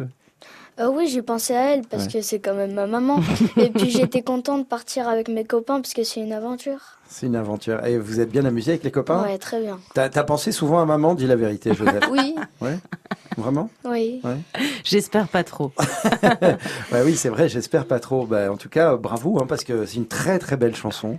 Euh, 0.80 0.88
oui, 0.92 1.06
j'ai 1.06 1.22
pensé 1.22 1.54
à 1.54 1.72
elle 1.74 1.82
parce 1.82 2.06
Ouais. 2.06 2.12
que 2.14 2.20
c'est 2.20 2.40
quand 2.40 2.54
même 2.54 2.72
ma 2.74 2.86
maman. 2.86 3.20
et 3.56 3.70
puis 3.70 3.90
j'étais 3.90 4.22
contente 4.22 4.60
de 4.62 4.66
partir 4.66 5.08
avec 5.08 5.28
mes 5.28 5.44
copains 5.44 5.80
parce 5.80 5.94
que 5.94 6.02
c'est 6.02 6.20
une 6.20 6.32
aventure. 6.32 6.80
C'est 7.08 7.26
une 7.26 7.36
aventure. 7.36 7.84
Et 7.84 7.96
vous 7.96 8.18
êtes 8.18 8.30
bien 8.30 8.44
amusé 8.44 8.72
avec 8.72 8.82
les 8.82 8.90
copains? 8.90 9.22
Ouais, 9.22 9.38
très 9.38 9.60
bien. 9.60 9.78
T'as 9.94 10.06
as 10.12 10.24
pensé 10.24 10.50
souvent 10.50 10.80
à 10.80 10.84
maman 10.84 11.14
Dis 11.14 11.28
la 11.28 11.36
vérité, 11.36 11.72
Joseph? 11.74 12.02
Oui, 12.10 12.34
Ouais? 12.60 12.78
Vraiment? 13.36 13.70
Oui. 13.84 14.20
Ouais. 14.24 14.36
J'espère 14.82 15.28
pas 15.28 15.44
trop. 15.44 15.70
Bah 16.90 16.98
oui, 17.04 17.14
c'est 17.16 17.28
vrai, 17.28 17.48
j'espère 17.48 17.86
pas 17.86 18.00
trop. 18.00 18.26
Bah, 18.26 18.50
en 18.52 18.56
tout 18.56 18.68
cas, 18.68 18.96
bravo, 18.96 19.38
hein, 19.40 19.46
parce 19.48 19.62
que 19.64 19.86
c'est 19.86 19.96
une 19.96 20.06
très 20.06 20.38
très 20.38 20.56
belle 20.56 20.74
chanson, 20.74 21.18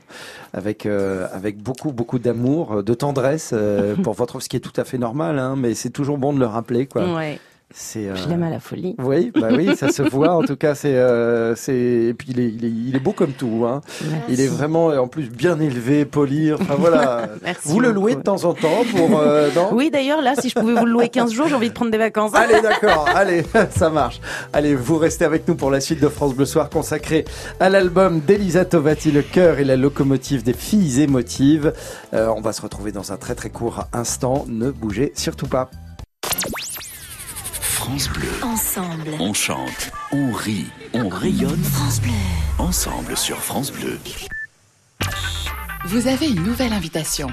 avec 0.54 0.86
euh, 0.86 1.28
avec 1.34 1.58
beaucoup 1.62 1.92
beaucoup 1.92 2.20
d'amour, 2.20 2.84
de 2.84 2.94
tendresse 2.94 3.52
euh, 3.54 3.96
pour 3.96 4.14
votre, 4.14 4.40
ce 4.40 4.50
qui 4.50 4.58
est 4.58 4.62
tout 4.62 4.74
à 4.80 4.84
fait 4.86 4.98
normal, 4.98 5.40
hein, 5.40 5.56
mais 5.58 5.74
c'est 5.76 5.90
toujours 5.90 6.18
bon 6.18 6.34
de 6.34 6.40
le 6.40 6.46
rappeler, 6.46 6.88
quoi. 6.88 7.14
Ouais. 7.16 7.40
C'est. 7.78 8.08
euh, 8.08 8.16
Je 8.16 8.30
l'aime 8.30 8.44
à 8.44 8.50
la 8.50 8.62
folie. 8.62 8.96
Oui, 9.00 9.34
bah 9.38 9.50
oui, 9.52 9.76
ça 9.76 9.90
se 9.92 10.02
voit. 10.02 10.34
En 10.34 10.44
tout 10.44 10.56
cas, 10.66 10.76
c'est 10.76 10.96
euh, 10.96 11.56
c'est 11.56 11.76
et 11.76 12.14
puis 12.14 12.30
il 12.32 12.40
est, 12.40 12.48
il 12.48 12.64
est 12.64 12.70
il 12.70 12.96
est 12.96 13.00
beau 13.02 13.12
comme 13.12 13.34
tout. 13.34 13.66
Hein. 13.68 13.82
Il 14.30 14.40
est 14.40 14.48
vraiment 14.48 14.88
en 14.88 15.08
plus 15.10 15.30
bien 15.30 15.60
élevé, 15.60 16.06
poli. 16.06 16.54
Enfin 16.54 16.76
voilà. 16.78 17.28
Merci 17.44 17.68
vous 17.68 17.82
le 17.82 17.92
louez 17.92 18.16
de 18.16 18.22
temps 18.22 18.46
en 18.46 18.54
temps 18.54 18.84
pour 18.96 19.20
euh, 19.20 19.50
non? 19.54 19.70
Oui, 19.74 19.92
d'ailleurs, 19.92 20.22
là, 20.22 20.36
si 20.40 20.48
je 20.48 20.56
pouvais 20.58 20.74
vous 20.74 20.86
le 20.86 20.92
louer 20.94 21.10
15 21.10 21.34
jours, 21.34 21.48
j'ai 21.50 21.56
envie 21.56 21.68
de 21.68 21.74
prendre 21.74 21.92
des 21.92 21.98
vacances. 21.98 22.32
Allez, 22.34 22.62
d'accord, 22.64 23.10
allez, 23.14 23.44
ça 23.72 23.90
marche. 23.90 24.22
Allez, 24.54 24.74
vous 24.74 24.98
restez 24.98 25.26
avec 25.26 25.46
nous 25.46 25.56
pour 25.56 25.70
la 25.70 25.82
suite 25.82 26.00
de 26.02 26.08
France 26.08 26.34
Bleu 26.34 26.46
Soir 26.46 26.70
consacrée 26.70 27.26
à 27.60 27.70
l'album 27.70 28.22
d'Elisa 28.22 28.64
Tovati, 28.64 29.12
Le 29.12 29.22
cœur 29.22 29.60
et 29.60 29.66
la 29.66 29.76
locomotive 29.76 30.44
des 30.44 30.54
filles 30.54 31.02
émotives. 31.02 31.74
Euh, 32.14 32.28
on 32.36 32.40
va 32.40 32.54
se 32.54 32.62
retrouver 32.62 32.94
dans 32.94 33.12
un 33.12 33.18
très 33.18 33.36
très 33.36 33.50
court 33.50 33.84
instant. 33.92 34.46
Ne 34.48 34.72
bougez 34.72 35.12
surtout 35.18 35.48
pas. 35.48 35.70
France 37.86 38.10
Bleu. 38.10 38.30
Ensemble. 38.42 39.12
On 39.20 39.32
chante, 39.32 39.92
on 40.12 40.32
rit, 40.32 40.66
on 40.94 41.08
rayonne. 41.08 41.64
France 41.64 42.02
Bleu. 42.02 42.12
Ensemble 42.58 43.16
sur 43.16 43.38
France 43.38 43.72
Bleu. 43.72 44.00
Vous 45.86 46.08
avez 46.08 46.30
une 46.30 46.42
nouvelle 46.42 46.74
invitation. 46.74 47.28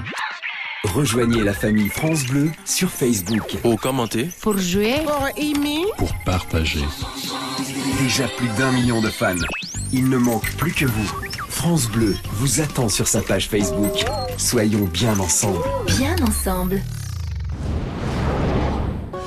Rejoignez 0.83 1.41
la 1.43 1.55
famille 1.55 1.89
France 1.89 2.25
Bleu 2.25 2.51
sur 2.65 2.91
Facebook. 2.91 3.57
Pour 3.63 3.81
commenter, 3.81 4.29
Pour 4.43 4.59
jouer, 4.59 5.01
Pour 5.03 5.27
aimer. 5.37 5.85
pour 5.97 6.13
partager. 6.23 6.85
Déjà 7.99 8.27
plus 8.27 8.49
d'un 8.49 8.71
million 8.73 9.01
de 9.01 9.09
fans. 9.09 9.33
Il 9.91 10.07
ne 10.07 10.17
manque 10.17 10.51
plus 10.57 10.71
que 10.73 10.85
vous. 10.85 11.11
France 11.49 11.87
Bleu 11.87 12.15
vous 12.33 12.61
attend 12.61 12.89
sur 12.89 13.07
sa 13.07 13.21
page 13.23 13.47
Facebook. 13.49 14.05
Soyons 14.37 14.85
bien 14.85 15.17
ensemble. 15.17 15.63
Bien 15.87 16.15
ensemble. 16.21 16.79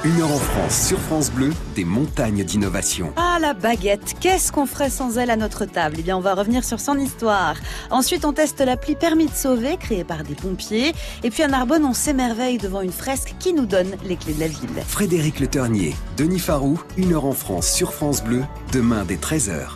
Une 0.07 0.21
heure 0.21 0.31
en 0.31 0.39
France 0.39 0.87
sur 0.87 1.01
France 1.01 1.33
Bleu, 1.33 1.51
des 1.75 1.85
montagnes 1.85 2.45
d'innovation. 2.45 3.13
Ah, 3.17 3.39
la 3.41 3.55
baguette, 3.55 4.15
qu'est-ce 4.21 4.53
qu'on 4.53 4.65
ferait 4.65 4.89
sans 4.89 5.19
elle 5.19 5.31
à 5.31 5.37
notre 5.37 5.65
table? 5.65 5.97
Eh 5.99 6.03
bien, 6.03 6.17
on 6.17 6.21
va 6.21 6.35
revenir 6.35 6.63
sur 6.63 6.79
son 6.79 6.97
histoire. 6.97 7.57
Ensuite, 7.91 8.25
on 8.25 8.33
teste 8.33 8.61
l'appli 8.61 8.95
Permis 8.95 9.27
de 9.27 9.35
sauver, 9.35 9.77
créée 9.79 10.05
par 10.05 10.23
des 10.23 10.37
pompiers. 10.37 10.93
Et 11.25 11.31
puis 11.31 11.43
à 11.43 11.49
Narbonne, 11.49 11.85
on 11.85 11.93
s'émerveille 11.93 12.59
devant 12.59 12.83
une 12.83 12.93
fresque 12.93 13.35
qui 13.41 13.53
nous 13.53 13.67
donne 13.67 13.97
les 14.05 14.15
clés 14.15 14.35
de 14.35 14.41
la 14.41 14.47
ville. 14.47 14.85
Frédéric 14.87 15.41
Le 15.41 15.49
Ternier, 15.49 15.97
Denis 16.17 16.39
Farou, 16.39 16.81
une 16.97 17.13
heure 17.13 17.25
en 17.25 17.33
France 17.33 17.69
sur 17.69 17.93
France 17.93 18.23
Bleu, 18.23 18.45
demain 18.73 19.05
dès 19.05 19.17
13h. 19.17 19.71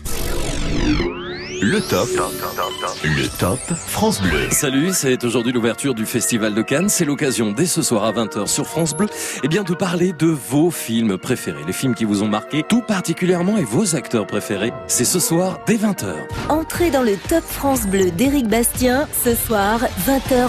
Le 1.63 1.79
top. 1.83 2.09
Le 3.05 3.29
top 3.39 3.59
France 3.87 4.23
Bleu. 4.23 4.49
Salut, 4.51 4.93
c'est 4.95 5.23
aujourd'hui 5.25 5.53
l'ouverture 5.53 5.95
du 5.95 6.07
Festival 6.07 6.55
de 6.55 6.63
Cannes. 6.63 6.89
C'est 6.89 7.05
l'occasion, 7.05 7.53
dès 7.53 7.67
ce 7.67 7.83
soir 7.83 8.05
à 8.05 8.13
20h 8.13 8.47
sur 8.47 8.67
France 8.67 8.97
Bleu, 8.97 9.09
eh 9.43 9.49
bien, 9.49 9.63
de 9.63 9.75
parler 9.75 10.15
de 10.15 10.27
vos 10.29 10.71
films 10.71 11.19
préférés, 11.19 11.61
les 11.67 11.75
films 11.75 11.95
qui 11.95 12.07
vous 12.07 12.23
ont 12.23 12.29
marqué, 12.29 12.63
tout 12.67 12.81
particulièrement, 12.81 13.59
et 13.59 13.65
vos 13.65 13.95
acteurs 13.95 14.27
préférés. 14.27 14.73
C'est 14.87 15.05
ce 15.05 15.21
soir, 15.21 15.61
dès 15.67 15.77
20h. 15.77 16.15
Entrez 16.49 16.91
dans 16.91 17.03
le 17.03 17.17
Top 17.29 17.45
France 17.45 17.87
Bleu 17.87 18.11
d'Éric 18.11 18.49
Bastien, 18.49 19.07
ce 19.23 19.35
soir, 19.35 19.81
20h, 20.07 20.49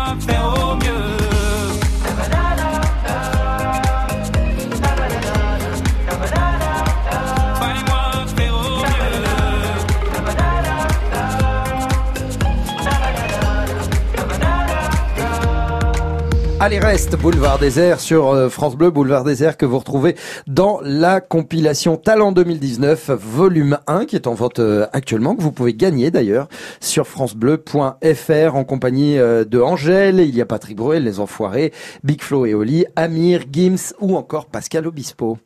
Allez, 16.63 16.77
reste 16.77 17.15
Boulevard 17.15 17.57
Désert 17.57 17.99
sur 17.99 18.27
euh, 18.27 18.47
France 18.47 18.75
Bleu, 18.75 18.91
Boulevard 18.91 19.23
Désert 19.23 19.57
que 19.57 19.65
vous 19.65 19.79
retrouvez 19.79 20.15
dans 20.45 20.79
la 20.83 21.19
compilation 21.19 21.97
Talent 21.97 22.31
2019, 22.31 23.09
volume 23.09 23.79
1, 23.87 24.05
qui 24.05 24.15
est 24.15 24.27
en 24.27 24.35
vente 24.35 24.59
euh, 24.59 24.85
actuellement, 24.93 25.35
que 25.35 25.41
vous 25.41 25.51
pouvez 25.51 25.73
gagner 25.73 26.11
d'ailleurs 26.11 26.49
sur 26.79 27.07
francebleu.fr 27.07 28.55
en 28.55 28.63
compagnie 28.63 29.17
euh, 29.17 29.43
de 29.43 29.59
Angèle, 29.59 30.19
il 30.19 30.35
y 30.35 30.41
a 30.41 30.45
Patrick 30.45 30.77
Bruel, 30.77 31.03
Les 31.03 31.19
Enfoirés, 31.19 31.73
Big 32.03 32.21
Flo 32.21 32.45
et 32.45 32.53
Oli, 32.53 32.85
Amir, 32.95 33.41
Gims 33.51 33.95
ou 33.99 34.15
encore 34.15 34.45
Pascal 34.45 34.85
Obispo. 34.85 35.39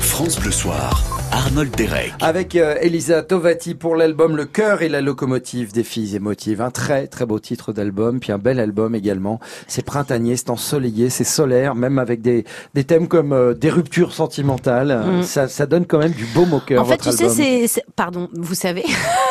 France 0.00 0.40
Bleu 0.40 0.50
Soir, 0.50 1.13
Arnold 1.34 1.74
Derek. 1.74 2.12
Avec 2.20 2.54
euh, 2.54 2.76
Elisa 2.80 3.22
Tovati 3.22 3.74
pour 3.74 3.96
l'album 3.96 4.36
Le 4.36 4.44
cœur 4.44 4.82
et 4.82 4.88
la 4.88 5.00
locomotive 5.00 5.72
des 5.72 5.82
filles 5.82 6.14
émotives. 6.14 6.60
Un 6.60 6.70
très 6.70 7.08
très 7.08 7.26
beau 7.26 7.40
titre 7.40 7.72
d'album, 7.72 8.20
puis 8.20 8.30
un 8.30 8.38
bel 8.38 8.60
album 8.60 8.94
également. 8.94 9.40
C'est 9.66 9.84
printanier, 9.84 10.36
c'est 10.36 10.50
ensoleillé, 10.50 11.10
c'est 11.10 11.24
solaire, 11.24 11.74
même 11.74 11.98
avec 11.98 12.22
des, 12.22 12.44
des 12.74 12.84
thèmes 12.84 13.08
comme 13.08 13.32
euh, 13.32 13.52
des 13.52 13.68
ruptures 13.70 14.12
sentimentales. 14.14 15.04
Mm. 15.04 15.22
Ça, 15.24 15.48
ça 15.48 15.66
donne 15.66 15.86
quand 15.86 15.98
même 15.98 16.12
du 16.12 16.24
beau 16.26 16.46
au 16.52 16.60
cœur, 16.60 16.82
En 16.82 16.84
fait, 16.84 17.02
votre 17.02 17.10
tu 17.10 17.16
sais, 17.16 17.24
album. 17.24 17.36
c'est, 17.36 17.66
c'est- 17.66 17.84
pardon, 17.96 18.28
vous 18.34 18.54
savez. 18.54 18.84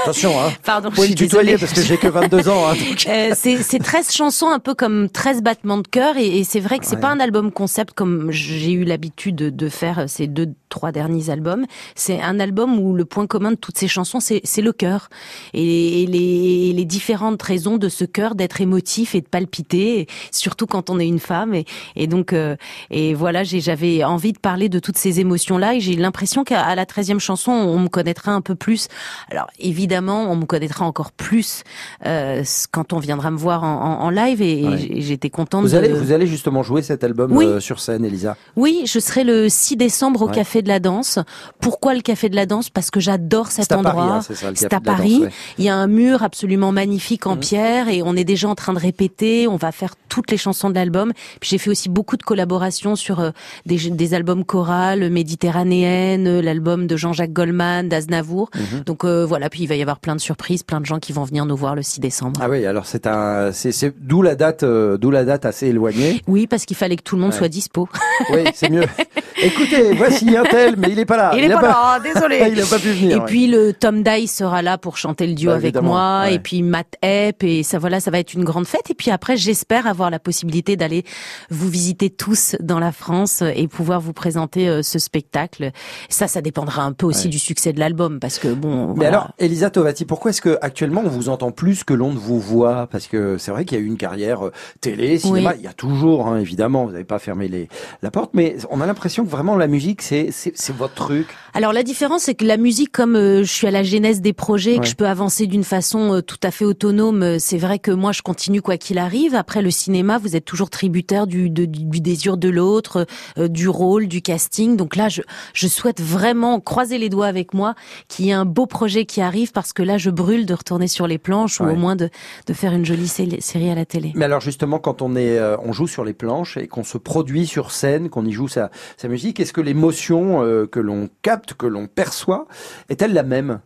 Attention, 0.04 0.32
hein. 0.42 0.52
Pardon, 0.66 0.90
Vous 0.90 0.96
je 0.98 1.02
me 1.04 1.06
suis 1.06 1.16
tutoyer 1.16 1.58
parce 1.58 1.72
que 1.72 1.82
j'ai 1.82 1.96
que 1.98 2.08
22 2.10 2.50
ans. 2.50 2.68
Hein, 2.68 2.74
donc. 2.74 3.06
Euh, 3.14 3.32
c'est, 3.36 3.58
c'est 3.58 3.80
13 3.80 4.12
chansons, 4.12 4.50
un 4.50 4.60
peu 4.60 4.74
comme 4.74 5.08
13 5.10 5.42
battements 5.42 5.78
de 5.78 5.88
cœur, 5.88 6.18
et, 6.18 6.40
et 6.40 6.44
c'est 6.44 6.60
vrai 6.60 6.80
que 6.80 6.86
c'est 6.86 6.96
Ouais. 6.96 7.02
pas 7.02 7.10
un 7.12 7.20
album 7.22 7.52
concept 7.52 7.94
comme 7.94 8.30
j'ai 8.32 8.72
eu 8.74 8.84
l'habitude 8.84 9.36
de, 9.36 9.50
de 9.50 9.70
faire 9.70 10.06
ces 10.08 10.28
deux, 10.28 10.50
trois 10.74 10.92
derniers 10.92 11.30
albums. 11.30 11.66
C'est 11.96 12.20
un 12.20 12.40
album 12.40 12.80
où 12.80 12.96
le 12.96 13.06
point 13.06 13.28
commun 13.28 13.52
de 13.52 13.56
toutes 13.58 13.78
ces 13.78 13.88
chansons, 13.88 14.20
c'est, 14.20 14.42
le 14.62 14.74
cœur 14.74 15.10
et, 15.54 16.02
et 16.04 16.06
les, 16.08 16.74
les 16.74 16.86
différentes 16.86 17.42
raisons 17.44 17.78
de 17.78 17.90
ce 17.90 18.06
cœur 18.06 18.34
d'être 18.34 18.60
émotif 18.60 19.14
et 19.14 19.22
de 19.22 19.28
palpiter, 19.28 20.08
surtout 20.32 20.66
quand 20.66 20.90
on 20.90 21.00
est 21.00 21.08
une 21.08 21.20
femme. 21.20 21.54
Et, 21.54 21.66
et 21.96 22.08
donc, 22.08 22.34
euh, 22.34 22.56
et 22.90 23.14
voilà, 23.14 23.44
j'avais 23.44 24.04
envie 24.04 24.34
de 24.34 24.40
parler 24.40 24.68
de 24.68 24.80
toutes 24.80 24.98
ces 24.98 25.20
émotions-là, 25.20 25.76
et 25.76 25.80
j'ai 25.80 25.96
l'impression 25.96 26.44
qu'à 26.44 26.74
la 26.74 26.86
13e 26.86 27.20
chanson, 27.20 27.52
on 27.52 27.78
me 27.80 27.88
connaîtra 27.88 28.32
un 28.32 28.42
peu 28.42 28.56
plus. 28.56 28.88
Alors 29.30 29.48
évidemment, 29.60 30.32
on 30.32 30.36
me 30.36 30.46
connaîtra 30.46 30.86
encore 30.86 31.12
plus 31.12 31.64
euh, 32.06 32.44
quand 32.72 32.94
on 32.94 33.00
viendra 33.00 33.30
me 33.30 33.38
voir 33.38 33.64
en, 33.64 33.76
en- 34.00 34.00
en 34.06 34.10
live, 34.10 34.42
et, 34.42 34.64
Ouais. 34.64 34.88
j'étais 35.02 35.30
contente. 35.30 35.66
Vous 35.66 35.72
de... 35.74 35.78
allez, 35.78 35.90
vous 35.90 36.12
allez 36.14 36.26
justement 36.26 36.64
jouer 36.64 36.82
cet 36.82 37.04
album 37.04 37.32
Oui. 37.36 37.46
euh, 37.46 37.60
sur 37.60 37.80
scène, 37.80 38.06
Elisa. 38.06 38.36
Oui, 38.56 38.84
je 38.86 38.98
serai 39.00 39.24
le 39.24 39.50
6 39.50 39.76
décembre 39.78 40.22
au 40.24 40.28
Ouais. 40.30 40.34
Café 40.34 40.62
de 40.64 40.68
la 40.70 40.80
Danse. 40.80 41.20
Pourquoi 41.62 41.94
le 41.94 42.02
Café 42.02 42.30
de 42.30 42.36
la 42.36 42.46
Danse? 42.46 42.70
Parce 42.70 42.90
que 42.90 43.00
j'adore 43.00 43.48
cet 43.52 43.70
Paris, 43.70 43.86
endroit. 43.86 44.04
hein, 44.16 44.22
c'est 44.22 44.36
ça, 44.36 44.48
à 44.48 44.52
Danse, 44.52 44.84
Paris. 44.84 45.20
ouais. 45.24 45.30
Il 45.60 45.66
y 45.66 45.70
a 45.70 45.76
un 45.76 45.88
mur 45.88 46.24
absolument 46.24 46.72
magnifique 46.72 47.28
en 47.28 47.38
pierre 47.38 47.90
et 47.90 48.02
on 48.04 48.16
est 48.16 48.24
déjà 48.24 48.48
en 48.50 48.56
train 48.56 48.74
de 48.74 48.80
répéter. 48.80 49.48
On 49.48 49.56
va 49.58 49.72
faire 49.72 49.94
toutes 50.10 50.32
les 50.32 50.38
chansons 50.38 50.70
de 50.70 50.76
l'album. 50.76 51.12
Puis 51.40 51.52
j'ai 51.52 51.58
fait 51.58 51.70
aussi 51.70 51.90
beaucoup 51.90 52.18
de 52.18 52.24
collaborations 52.24 52.96
sur 52.96 53.20
euh, 53.20 53.30
des, 53.66 53.78
des 53.92 54.14
albums 54.14 54.44
chorales 54.46 55.10
méditerranéennes, 55.10 56.28
euh, 56.28 56.42
l'album 56.42 56.88
de 56.88 56.96
Jean-Jacques 56.98 57.34
Goldman, 57.34 57.90
d'Aznavour. 57.90 58.50
Mhm. 58.56 58.82
Donc 58.86 59.04
euh, 59.04 59.26
voilà. 59.26 59.50
Puis 59.50 59.64
il 59.64 59.68
va 59.68 59.76
y 59.76 59.82
avoir 59.82 60.00
plein 60.00 60.16
de 60.16 60.22
surprises, 60.22 60.64
plein 60.64 60.80
de 60.82 60.86
gens 60.86 61.00
qui 61.00 61.12
vont 61.14 61.24
venir 61.24 61.46
nous 61.46 61.56
voir 61.56 61.76
le 61.76 61.82
6 61.82 62.00
décembre. 62.00 62.40
Ah 62.44 62.50
oui, 62.50 62.66
alors 62.66 62.86
c'est 62.86 63.08
un, 63.08 63.52
c'est, 63.52 63.72
c'est 63.72 63.94
d'où 64.00 64.22
la 64.22 64.36
date, 64.36 64.64
euh, 64.64 64.98
d'où 64.98 65.12
la 65.12 65.26
date 65.26 65.46
assez 65.46 65.68
éloignée. 65.68 66.22
Oui, 66.28 66.48
parce 66.48 66.66
qu'il 66.66 66.78
fallait 66.78 66.96
que 66.96 67.04
tout 67.04 67.16
le 67.16 67.22
monde 67.22 67.32
Ouais. 67.32 67.38
soit 67.38 67.48
dispo. 67.50 67.88
Oui, 68.32 68.44
c'est 68.54 68.70
mieux. 68.70 68.84
Écoutez, 69.42 69.94
voici 69.96 70.36
un 70.38 70.44
mais 70.78 70.90
il 70.92 71.00
est 71.00 71.06
pas 71.06 71.18
là. 71.18 71.32
Il 71.36 71.44
est 71.44 71.52
a 71.52 71.58
pas 71.60 71.68
là, 71.68 72.00
désolé. 72.00 72.50
il 72.52 72.62
a 72.62 72.66
pas 72.66 72.80
pu 72.80 72.92
venir. 72.92 73.18
Et 73.18 73.20
ouais. 73.20 73.26
puis 73.26 73.48
le 73.48 73.74
Tom 73.74 74.04
Dice 74.04 74.36
sera 74.36 74.62
là 74.62 74.78
pour 74.78 74.98
chanter 74.98 75.28
le 75.28 75.34
duo 75.34 75.50
Bah, 75.52 75.56
avec 75.56 75.76
moi, 75.82 76.22
ouais. 76.24 76.36
et 76.36 76.40
puis 76.40 76.62
Matt 76.64 76.96
Epp, 77.02 77.44
et 77.44 77.64
ça 77.64 77.80
voilà, 77.80 78.00
ça 78.00 78.12
va 78.12 78.20
être 78.20 78.34
une 78.34 78.44
grande 78.44 78.68
fête. 78.68 78.90
Et 78.90 78.94
puis 78.94 79.12
après, 79.12 79.38
j'espère 79.38 79.88
avoir 79.88 80.10
la 80.10 80.20
possibilité 80.20 80.76
d'aller 80.76 81.04
vous 81.50 81.70
visiter 81.70 82.10
tous 82.10 82.56
dans 82.60 82.80
la 82.80 82.92
France 82.92 83.44
et 83.56 83.68
pouvoir 83.68 84.00
vous 84.02 84.14
présenter 84.14 84.68
euh, 84.70 84.82
ce 84.84 85.00
spectacle. 85.00 85.72
Ça, 86.10 86.28
ça 86.28 86.42
dépendra 86.42 86.84
un 86.84 86.92
peu 86.94 87.06
aussi 87.06 87.24
Ouais. 87.26 87.30
du 87.30 87.40
succès 87.40 87.72
de 87.74 87.80
l'album, 87.80 88.20
parce 88.20 88.38
que 88.40 88.50
bon. 88.50 88.88
Mais 88.90 88.94
voilà. 88.96 89.10
alors, 89.10 89.32
Elisa 89.40 89.70
Tovati, 89.70 90.04
pourquoi 90.06 90.32
est-ce 90.32 90.42
que 90.42 90.58
actuellement 90.62 91.02
on 91.06 91.10
vous 91.10 91.30
entend 91.30 91.52
plus 91.52 91.84
que 91.84 91.94
l'on 91.94 92.12
ne 92.12 92.18
vous 92.18 92.40
voit? 92.40 92.88
Parce 92.92 93.08
que 93.08 93.38
c'est 93.38 93.52
vrai 93.52 93.64
qu'il 93.66 93.78
y 93.78 93.82
a 93.82 93.84
eu 93.84 93.88
une 93.88 93.98
carrière 93.98 94.48
euh, 94.48 94.52
télé, 94.82 95.18
cinéma, 95.20 95.52
Oui. 95.52 95.56
il 95.60 95.64
y 95.64 95.68
a 95.68 95.74
toujours, 95.74 96.28
hein, 96.28 96.38
évidemment, 96.40 96.86
vous 96.86 96.92
n'avez 96.92 97.04
pas 97.06 97.20
fermé 97.20 97.48
les, 97.48 97.70
la 98.02 98.12
porte, 98.12 98.32
mais 98.34 98.58
on 98.70 98.82
a 98.82 98.86
l'impression 98.86 99.24
que 99.24 99.30
vraiment 99.30 99.56
la 99.56 99.68
musique, 99.68 100.02
c'est, 100.02 100.32
c'est, 100.34 100.76
votre 100.76 100.94
truc? 100.96 101.28
Alors 101.54 101.72
la 101.72 101.84
différence, 101.84 102.24
c'est 102.24 102.36
que 102.36 102.46
la 102.46 102.58
musique, 102.58 102.92
comme 102.92 103.16
euh, 103.16 103.44
je 103.44 103.52
suis 103.52 103.68
à 103.68 103.72
la 103.72 103.84
genèse 103.84 104.22
des 104.22 104.34
projets, 104.34 104.74
Ouais. 104.74 104.80
que 104.80 104.88
je 104.88 104.96
peux 104.96 105.08
avancer 105.08 105.46
d'une 105.48 105.64
façon 105.64 106.16
euh, 106.16 106.22
tout 106.22 106.40
à 106.44 106.52
fait 106.52 106.66
autonome, 106.66 107.22
euh, 107.24 107.38
c'est 107.40 107.58
vrai 107.58 107.78
que 107.80 107.92
moi 107.92 108.12
je 108.12 108.22
continue 108.24 108.62
quoi 108.62 108.78
qu'il 108.78 108.98
arrive. 108.98 109.36
Après 109.36 109.62
le 109.62 109.70
cinéma, 109.72 110.18
vous 110.18 110.36
êtes 110.36 110.46
toujours 110.46 110.70
tributaire 110.70 111.28
du, 111.28 111.50
de- 111.50 111.66
du, 111.66 112.02
désir 112.02 112.38
de 112.38 112.50
l'autre, 112.50 113.06
euh, 113.38 113.48
du 113.48 113.70
rôle, 113.70 114.08
du 114.08 114.22
casting. 114.22 114.76
Donc 114.76 114.96
là, 114.96 115.10
je, 115.10 115.22
je 115.54 115.68
souhaite 115.68 116.02
vraiment 116.02 116.60
croiser 116.60 116.98
les 116.98 117.10
doigts 117.10 117.28
avec 117.28 117.54
moi 117.54 117.76
qu'il 118.08 118.26
y 118.26 118.30
ait 118.30 118.34
un 118.34 118.46
beau 118.46 118.66
projet 118.66 119.06
qui 119.06 119.22
arrive 119.22 119.52
parce 119.52 119.74
que 119.74 119.84
là, 119.84 119.98
je 120.00 120.10
brûle 120.10 120.46
de 120.48 120.54
retourner 120.56 120.88
sur 120.88 121.06
les 121.08 121.18
planches 121.20 121.62
ou 121.62 121.66
au 121.66 121.76
moins 121.76 121.96
de, 121.96 122.10
de 122.48 122.54
faire 122.54 122.74
une 122.74 122.86
jolie 122.86 123.08
sé- 123.08 123.42
série 123.42 123.70
à 123.70 123.76
la 123.76 123.86
télé. 123.86 124.12
Mais 124.16 124.26
alors 124.26 124.42
justement, 124.42 124.80
quand 124.80 125.02
on 125.04 125.16
est, 125.16 125.40
on 125.64 125.72
joue 125.74 125.88
sur 125.88 126.04
les 126.04 126.14
planches 126.14 126.58
et 126.58 126.68
qu'on 126.68 126.84
se 126.84 126.98
produit 126.98 127.46
sur 127.46 127.72
scène, 127.72 128.10
qu'on 128.10 128.26
y 128.26 128.32
joue 128.32 128.48
sa, 128.48 128.72
sa 128.98 129.08
musique, 129.08 129.40
est-ce 129.40 129.54
que 129.54 129.62
l'émotion 129.62 130.23
euh, 130.24 130.68
que 130.68 130.80
l'on 130.80 131.10
capte, 131.22 131.54
que 131.54 131.68
l'on 131.68 131.88
perçoit, 131.88 132.48
est-elle 132.90 133.14
la 133.14 133.24
même? 133.24 133.62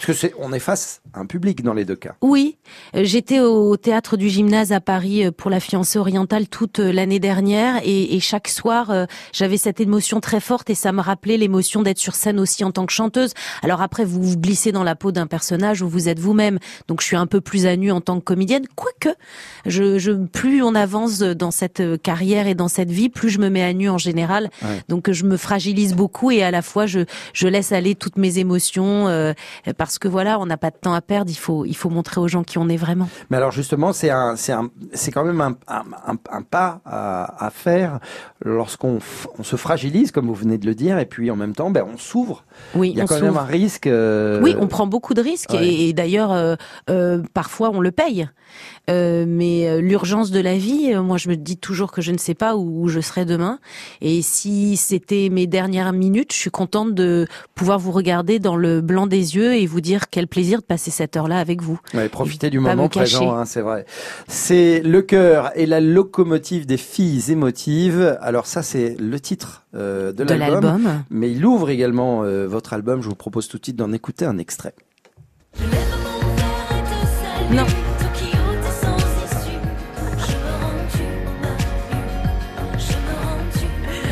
Parce 0.00 0.06
que 0.06 0.12
c'est, 0.14 0.32
on 0.38 0.54
est 0.54 0.60
face 0.60 1.02
à 1.12 1.20
un 1.20 1.26
public 1.26 1.62
dans 1.62 1.74
les 1.74 1.84
deux 1.84 1.94
cas. 1.94 2.14
Oui, 2.22 2.56
j'étais 2.94 3.40
au 3.40 3.76
théâtre 3.76 4.16
du 4.16 4.30
gymnase 4.30 4.72
à 4.72 4.80
Paris 4.80 5.26
euh, 5.26 5.30
pour 5.30 5.50
la 5.50 5.60
fiancée 5.60 5.98
orientale 5.98 6.48
toute 6.48 6.78
euh, 6.80 6.90
l'année 6.90 7.18
dernière 7.18 7.82
et, 7.84 8.16
et 8.16 8.20
chaque 8.20 8.48
soir 8.48 8.90
euh, 8.90 9.04
j'avais 9.34 9.58
cette 9.58 9.78
émotion 9.78 10.20
très 10.20 10.40
forte 10.40 10.70
et 10.70 10.74
ça 10.74 10.92
me 10.92 11.02
rappelait 11.02 11.36
l'émotion 11.36 11.82
d'être 11.82 11.98
sur 11.98 12.14
scène 12.14 12.40
aussi 12.40 12.64
en 12.64 12.70
tant 12.72 12.86
que 12.86 12.94
chanteuse. 12.94 13.34
Alors 13.62 13.82
après 13.82 14.06
vous 14.06 14.22
vous 14.22 14.38
glissez 14.38 14.72
dans 14.72 14.84
la 14.84 14.96
peau 14.96 15.12
d'un 15.12 15.26
personnage 15.26 15.82
où 15.82 15.88
vous 15.90 16.08
êtes 16.08 16.18
vous-même, 16.18 16.58
donc 16.88 17.02
je 17.02 17.06
suis 17.06 17.16
un 17.16 17.26
peu 17.26 17.42
plus 17.42 17.66
à 17.66 17.76
nu 17.76 17.92
en 17.92 18.00
tant 18.00 18.20
que 18.20 18.24
comédienne. 18.24 18.64
Quoique, 18.76 19.14
je, 19.66 19.98
je 19.98 20.12
plus 20.12 20.62
on 20.62 20.74
avance 20.74 21.18
dans 21.18 21.50
cette 21.50 22.00
carrière 22.02 22.46
et 22.46 22.54
dans 22.54 22.68
cette 22.68 22.90
vie, 22.90 23.10
plus 23.10 23.28
je 23.28 23.38
me 23.38 23.50
mets 23.50 23.64
à 23.64 23.74
nu 23.74 23.90
en 23.90 23.98
général. 23.98 24.48
Ouais. 24.62 24.80
Donc 24.88 25.10
je 25.10 25.24
me 25.24 25.36
fragilise 25.36 25.92
beaucoup 25.92 26.30
et 26.30 26.42
à 26.42 26.50
la 26.50 26.62
fois 26.62 26.86
je 26.86 27.00
je 27.34 27.48
laisse 27.48 27.72
aller 27.72 27.94
toutes 27.94 28.16
mes 28.16 28.38
émotions 28.38 29.08
euh, 29.08 29.34
parce 29.76 29.89
que 29.98 30.08
voilà 30.08 30.38
on 30.38 30.46
n'a 30.46 30.56
pas 30.56 30.70
de 30.70 30.76
temps 30.76 30.94
à 30.94 31.00
perdre. 31.00 31.30
Il 31.30 31.36
faut 31.38 31.64
il 31.64 31.74
faut 31.76 31.90
montrer 31.90 32.20
aux 32.20 32.28
gens 32.28 32.42
qui 32.44 32.58
on 32.58 32.68
est 32.68 32.76
vraiment. 32.76 33.08
Mais 33.30 33.36
alors 33.36 33.50
justement, 33.52 33.92
c'est 33.92 34.10
un, 34.10 34.36
c'est 34.36 34.52
un, 34.52 34.70
c'est 34.94 35.10
quand 35.10 35.24
même 35.24 35.40
un, 35.40 35.56
un, 35.68 35.84
un- 36.06 36.18
un 36.30 36.42
pas 36.42 36.80
à, 36.84 37.46
à 37.46 37.50
faire 37.50 37.98
lorsqu'on 38.44 38.98
on 39.38 39.42
se 39.42 39.56
fragilise, 39.56 40.10
comme 40.12 40.26
vous 40.26 40.34
venez 40.34 40.58
de 40.58 40.66
le 40.66 40.74
dire, 40.74 40.98
et 40.98 41.06
puis 41.06 41.30
en 41.30 41.36
même 41.36 41.54
temps, 41.54 41.70
ben, 41.70 41.84
on 41.92 41.96
s'ouvre. 41.98 42.44
Oui, 42.74 42.90
Il 42.90 42.98
y 42.98 43.00
a 43.00 43.06
quand 43.06 43.20
même 43.20 43.36
un 43.36 43.44
risque. 43.44 43.86
euh, 43.86 44.40
Oui, 44.42 44.54
on 44.58 44.66
prend 44.66 44.86
beaucoup 44.86 45.14
de 45.14 45.20
risques 45.22 45.50
ouais. 45.52 45.66
et, 45.66 45.88
et 45.88 45.92
d'ailleurs 45.92 46.32
euh, 46.32 46.54
euh, 46.88 47.22
parfois 47.34 47.70
on 47.72 47.80
le 47.80 47.90
paye. 47.90 48.28
Euh, 48.90 49.24
mais 49.26 49.68
euh, 49.68 49.80
l'urgence 49.80 50.30
de 50.30 50.40
la 50.40 50.56
vie, 50.56 50.92
euh, 50.92 51.02
moi 51.02 51.16
je 51.16 51.28
me 51.28 51.36
dis 51.36 51.56
toujours 51.56 51.92
que 51.92 52.02
je 52.02 52.12
ne 52.12 52.18
sais 52.18 52.34
pas 52.34 52.56
où, 52.56 52.88
je 52.88 53.00
serai 53.00 53.24
demain. 53.24 53.58
Et 54.00 54.22
si 54.22 54.76
c'était 54.76 55.28
mes 55.30 55.46
dernières 55.46 55.92
minutes, 55.92 56.32
je 56.32 56.38
suis 56.38 56.50
contente 56.50 56.94
de 56.94 57.26
pouvoir 57.54 57.78
vous 57.78 57.92
regarder 57.92 58.38
dans 58.38 58.56
le 58.56 58.80
blanc 58.80 59.06
des 59.06 59.36
yeux 59.36 59.54
et 59.54 59.66
vous 59.66 59.80
dire 59.80 60.10
quel 60.10 60.26
plaisir 60.26 60.60
de 60.60 60.64
passer 60.64 60.90
cette 60.90 61.16
heure-là 61.16 61.38
avec 61.38 61.62
vous. 61.62 61.78
Ouais, 61.94 62.08
profitez 62.08 62.50
du 62.50 62.60
moment 62.60 62.88
présent, 62.88 63.34
hein, 63.34 63.44
c'est 63.44 63.60
vrai. 63.60 63.86
C'est 64.28 64.80
le 64.84 65.02
cœur 65.02 65.52
et 65.54 65.66
la 65.66 65.80
locomotive 65.80 66.66
des 66.66 66.76
filles 66.76 67.30
émotives. 67.30 68.18
Alors 68.20 68.46
ça, 68.46 68.62
c'est 68.62 68.96
le 68.98 69.20
titre 69.20 69.64
euh, 69.74 70.12
de 70.12 70.24
De 70.24 70.34
l'album. 70.34 70.62
l'album. 70.62 71.04
Mais 71.10 71.30
il 71.30 71.44
ouvre 71.44 71.70
également 71.70 72.24
euh, 72.24 72.46
votre 72.46 72.72
album. 72.72 73.02
Je 73.02 73.08
vous 73.08 73.14
propose 73.14 73.48
tout 73.48 73.58
de 73.58 73.64
suite 73.64 73.76
d'en 73.76 73.92
écouter 73.92 74.24
un 74.24 74.38
extrait. 74.38 74.74
Non. 77.52 77.66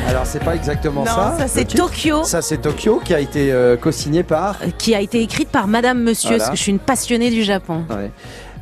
Alors 0.08 0.24
c'est 0.26 0.42
pas 0.42 0.54
exactement 0.56 1.02
Non, 1.04 1.06
ça. 1.12 1.34
ça, 1.38 1.48
c'est 1.48 1.64
titre. 1.66 1.84
Tokyo. 1.86 2.24
Ça 2.24 2.40
c'est 2.42 2.56
Tokyo 2.58 3.00
qui 3.04 3.12
a 3.14 3.20
été 3.20 3.52
euh, 3.52 3.76
co-signé 3.76 4.22
par. 4.22 4.56
Qui 4.78 4.94
a 4.94 5.00
été 5.00 5.20
écrite 5.22 5.50
par 5.50 5.66
Madame 5.68 6.02
Monsieur, 6.02 6.30
Voilà. 6.30 6.38
parce 6.44 6.50
que 6.52 6.56
je 6.56 6.62
suis 6.62 6.72
une 6.72 6.78
passionnée 6.78 7.30
du 7.30 7.42
Japon. 7.44 7.84
Ouais. 7.90 8.10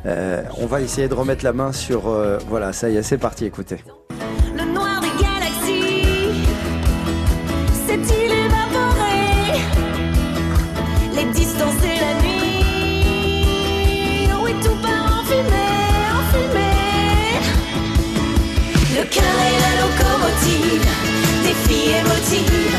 Euh, 0.05 0.43
on 0.59 0.65
va 0.67 0.81
essayer 0.81 1.07
de 1.07 1.13
remettre 1.13 1.43
la 1.45 1.53
main 1.53 1.71
sur. 1.71 2.09
euh, 2.09 2.37
voilà, 2.49 2.73
ça 2.73 2.89
y 2.89 2.97
est, 2.97 3.01
c'est 3.01 3.17
parti. 3.17 3.45
Écoutez. 3.45 3.77
Le 4.55 4.65
noir 4.73 4.99
des 5.01 5.07
galaxies 5.23 6.03
s'est-il 7.87 8.31
évaporé 8.31 9.61
Les 11.15 11.25
distances 11.31 11.81
et 11.83 11.99
la 11.99 12.13
nuit 12.21 12.63
Oui, 14.43 14.51
tout 14.61 14.75
part 14.81 15.19
en 15.19 15.23
fumée, 15.23 15.73
en 16.13 16.23
fumée 16.33 17.39
Le 18.99 19.03
cœur 19.09 19.23
est 19.23 19.59
la 19.61 19.73
locomotive 19.81 20.86
filles 21.67 21.93
émotives 21.99 22.75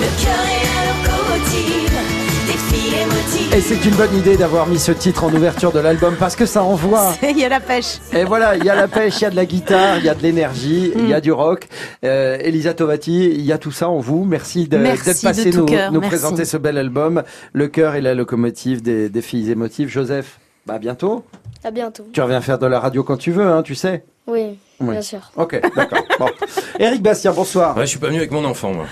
Le 0.00 0.24
cœur 0.24 0.44
est 0.50 0.64
la 0.64 0.82
locomotive 0.92 1.98
des 2.46 2.58
filles 2.58 2.94
émotives 3.02 3.54
Et 3.54 3.60
c'est 3.60 3.84
une 3.88 3.94
bonne 3.94 4.14
idée 4.16 4.36
d'avoir 4.36 4.66
mis 4.66 4.78
ce 4.78 4.92
titre 4.92 5.24
en 5.24 5.32
ouverture 5.32 5.72
de 5.72 5.78
l'album 5.80 6.16
parce 6.18 6.36
que 6.36 6.46
ça 6.46 6.62
envoie. 6.62 7.14
Il 7.22 7.38
y 7.38 7.44
a 7.44 7.48
la 7.48 7.60
pêche. 7.60 7.98
Et 8.12 8.24
voilà, 8.24 8.56
il 8.56 8.64
y 8.64 8.70
a 8.70 8.74
la 8.74 8.88
pêche, 8.88 9.20
il 9.20 9.22
y 9.22 9.26
a 9.26 9.30
de 9.30 9.36
la 9.36 9.46
guitare, 9.46 9.98
il 9.98 10.04
y 10.04 10.08
a 10.08 10.14
de 10.14 10.22
l'énergie, 10.22 10.92
il 10.94 11.06
y 11.08 11.12
Mm. 11.12 11.12
a 11.14 11.20
du 11.20 11.32
rock. 11.32 11.66
Euh, 12.04 12.36
Elisa 12.40 12.74
Tovati, 12.74 13.26
il 13.30 13.42
y 13.42 13.52
a 13.52 13.58
tout 13.58 13.72
ça 13.72 13.88
en 13.88 13.98
vous. 13.98 14.24
Merci 14.24 14.66
d'être 14.68 15.04
passé 15.22 15.50
nous, 15.50 15.66
nous 15.92 16.00
présenter 16.00 16.44
ce 16.44 16.56
bel 16.56 16.78
album, 16.78 17.22
Le 17.52 17.68
cœur 17.68 17.94
et 17.94 18.00
la 18.00 18.14
locomotive 18.14 18.82
des, 18.82 19.08
des 19.08 19.22
filles 19.22 19.50
émotives. 19.50 19.88
Joseph, 19.88 20.38
bah 20.66 20.74
à 20.74 20.78
bientôt. 20.78 21.24
À 21.62 21.70
bientôt. 21.70 22.04
Tu 22.12 22.20
reviens 22.20 22.40
faire 22.40 22.58
de 22.58 22.66
la 22.66 22.78
radio 22.80 23.02
quand 23.04 23.16
tu 23.16 23.30
veux, 23.30 23.46
hein, 23.46 23.62
tu 23.62 23.74
sais. 23.74 24.04
Oui, 24.26 24.58
Oui. 24.80 24.90
bien 24.92 25.02
sûr. 25.02 25.20
Ok, 25.36 25.60
d'accord. 25.76 25.98
Bon. 26.18 26.26
Eric 26.78 27.02
Bastien, 27.02 27.32
bonsoir. 27.32 27.76
Ouais, 27.76 27.82
je 27.84 27.90
suis 27.90 27.98
pas 27.98 28.06
venu 28.08 28.18
avec 28.18 28.30
mon 28.30 28.44
enfant, 28.44 28.72
moi. 28.72 28.86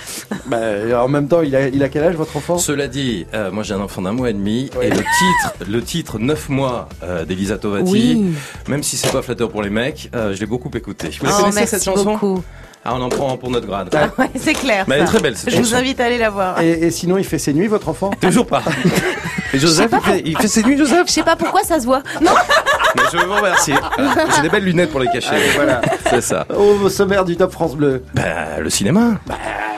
Bah, 0.46 0.58
en 1.04 1.08
même 1.08 1.28
temps, 1.28 1.42
il 1.42 1.54
a, 1.54 1.68
il 1.68 1.82
a 1.82 1.88
quel 1.88 2.02
âge 2.04 2.14
votre 2.16 2.36
enfant? 2.36 2.58
Cela 2.58 2.88
dit, 2.88 3.26
euh, 3.34 3.50
moi 3.52 3.62
j'ai 3.62 3.74
un 3.74 3.80
enfant 3.80 4.02
d'un 4.02 4.12
mois 4.12 4.30
et 4.30 4.32
demi 4.32 4.70
et 4.80 4.90
le 4.90 4.96
titre, 4.96 5.54
le 5.70 5.82
titre 5.82 6.18
9 6.18 6.48
mois 6.48 6.88
euh, 7.02 7.24
d'Elisa 7.24 7.58
Tovati, 7.58 7.90
Oui. 7.92 8.34
même 8.68 8.82
si 8.82 8.96
c'est 8.96 9.10
pas 9.12 9.22
flatteur 9.22 9.50
pour 9.50 9.62
les 9.62 9.70
mecs, 9.70 10.10
euh, 10.14 10.34
je 10.34 10.40
l'ai 10.40 10.46
beaucoup 10.46 10.70
écouté. 10.74 11.08
Vous 11.20 11.26
Oh, 11.28 11.40
connaissez 11.40 11.54
merci 11.60 11.70
cette 11.76 11.84
chanson? 11.84 12.12
beaucoup. 12.12 12.42
Ah, 12.84 12.94
on 12.96 13.00
en 13.00 13.08
prend 13.08 13.36
pour 13.36 13.50
notre 13.50 13.66
grade. 13.66 13.94
Ouais, 14.18 14.28
c'est 14.34 14.54
clair. 14.54 14.84
Mais 14.88 14.96
elle 14.96 15.02
est 15.02 15.06
très 15.06 15.20
belle, 15.20 15.36
cette 15.36 15.50
Je 15.50 15.58
vous 15.58 15.74
invite 15.74 16.00
à 16.00 16.06
aller 16.06 16.18
la 16.18 16.30
voir. 16.30 16.60
et, 16.60 16.70
et 16.70 16.90
sinon, 16.90 17.16
il 17.16 17.24
fait 17.24 17.38
ses 17.38 17.52
nuits, 17.52 17.68
votre 17.68 17.88
enfant? 17.88 18.10
Toujours 18.20 18.46
pas. 18.46 18.62
Et 19.54 19.58
Joseph, 19.58 19.90
il 19.92 20.00
fait, 20.00 20.22
il 20.24 20.36
fait 20.36 20.48
ses 20.48 20.62
nuits, 20.64 20.76
Joseph? 20.76 21.06
Je 21.06 21.12
sais 21.12 21.22
pas 21.22 21.36
pourquoi 21.36 21.62
ça 21.62 21.78
se 21.78 21.84
voit. 21.84 22.02
Non. 22.20 22.32
Mais 22.96 23.02
je 23.12 23.18
vous 23.18 23.34
remercie. 23.34 23.72
J'ai 24.34 24.42
des 24.42 24.48
belles 24.48 24.64
lunettes 24.64 24.90
pour 24.90 24.98
les 25.00 25.06
cacher. 25.08 25.36
voilà. 25.54 25.80
C'est 26.10 26.22
ça. 26.22 26.44
Au 26.56 26.88
sommaire 26.88 27.24
du 27.24 27.36
Top 27.36 27.52
France 27.52 27.76
Bleu. 27.76 28.02
Bah, 28.14 28.58
le 28.60 28.68
cinéma. 28.70 29.12
Bah, 29.26 29.34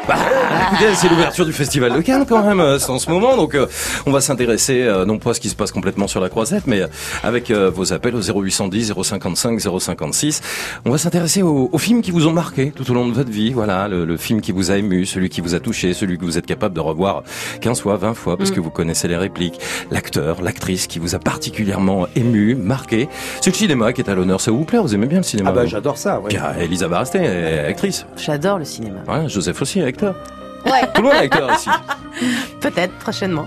écoutez, 0.09 0.95
c'est 0.95 1.09
l'ouverture 1.09 1.47
du 1.47 1.53
Festival 1.53 1.93
de 1.95 2.01
Cannes 2.01 2.27
quand 2.29 2.43
même, 2.43 2.61
euh, 2.61 2.79
c'est 2.79 2.91
en 2.91 2.99
ce 2.99 3.11
moment. 3.11 3.37
Donc, 3.37 3.55
euh, 3.55 3.67
on 4.07 4.13
va 4.13 4.21
s'intéresser 4.21 4.83
euh, 4.83 5.05
non 5.05 5.19
pas 5.19 5.31
à 5.31 5.35
ce 5.35 5.41
qui 5.41 5.49
se 5.49 5.57
passe 5.57 5.73
complètement 5.73 6.07
sur 6.09 6.21
la 6.21 6.29
croisette, 6.29 6.67
mais 6.67 6.81
euh, 6.83 6.87
avec 7.23 7.51
euh, 7.51 7.71
vos 7.71 7.93
appels 7.93 8.15
au 8.15 8.21
0810 8.23 8.93
055 9.03 9.61
056. 9.81 10.41
On 10.85 10.91
va 10.91 10.99
s'intéresser 10.99 11.43
aux, 11.43 11.69
aux 11.73 11.79
films 11.79 12.03
qui 12.03 12.11
vous 12.11 12.27
ont 12.27 12.33
marqué 12.33 12.71
tout 12.71 12.89
au 12.91 12.95
long 12.95 13.07
de 13.09 13.13
votre 13.15 13.31
vie. 13.31 13.53
Voilà, 13.53 13.89
le, 13.89 14.05
le 14.05 14.17
film 14.17 14.41
qui 14.41 14.53
vous 14.53 14.71
a 14.71 14.77
ému, 14.77 15.07
celui 15.07 15.29
qui 15.29 15.41
vous 15.41 15.55
a 15.55 15.61
touché, 15.61 15.95
celui 15.95 16.19
que 16.19 16.25
vous 16.25 16.39
êtes 16.39 16.47
capable 16.47 16.75
de 16.75 16.81
revoir 16.81 17.23
15 17.61 17.81
fois, 17.81 17.97
20 17.97 18.15
fois, 18.15 18.37
parce 18.37 18.51
Mm. 18.51 18.55
que 18.55 18.61
vous 18.61 18.71
connaissez 18.71 19.09
les 19.09 19.17
répliques. 19.17 19.59
L'acteur, 19.91 20.43
l'actrice 20.43 20.87
qui 20.87 20.99
vous 20.99 21.15
a 21.15 21.19
particulièrement 21.19 22.07
ému, 22.15 22.55
marqué. 22.55 23.09
C'est 23.41 23.51
le 23.51 23.57
cinéma 23.57 23.93
qui 23.93 24.03
est 24.03 24.11
à 24.11 24.15
l'honneur. 24.15 24.41
Ça 24.41 24.51
vous 24.51 24.65
plaît? 24.65 24.79
Vous 24.79 24.95
aimez 24.95 25.07
bien 25.07 25.19
le 25.19 25.25
cinéma 25.25 25.51
Ah 25.51 25.53
bah 25.55 25.67
j'adore 25.67 25.97
ça. 25.99 26.21
Ouais. 26.21 26.37
Euh, 26.37 26.61
Elisa 26.63 26.89
Barasté, 26.89 27.19
est 27.19 27.59
actrice. 27.67 28.07
J'adore 28.17 28.59
le 28.59 28.65
cinéma. 28.65 29.01
Voilà, 29.07 29.29
Joseph 29.29 29.61
aussi. 29.63 29.81
Ouais. 30.03 30.89
Tout 30.95 31.03
le 31.03 31.09
monde 31.09 31.17
est 31.17 31.25
acteur 31.25 31.51
ici. 31.55 31.69
Peut-être 32.61 32.95
prochainement. 32.95 33.47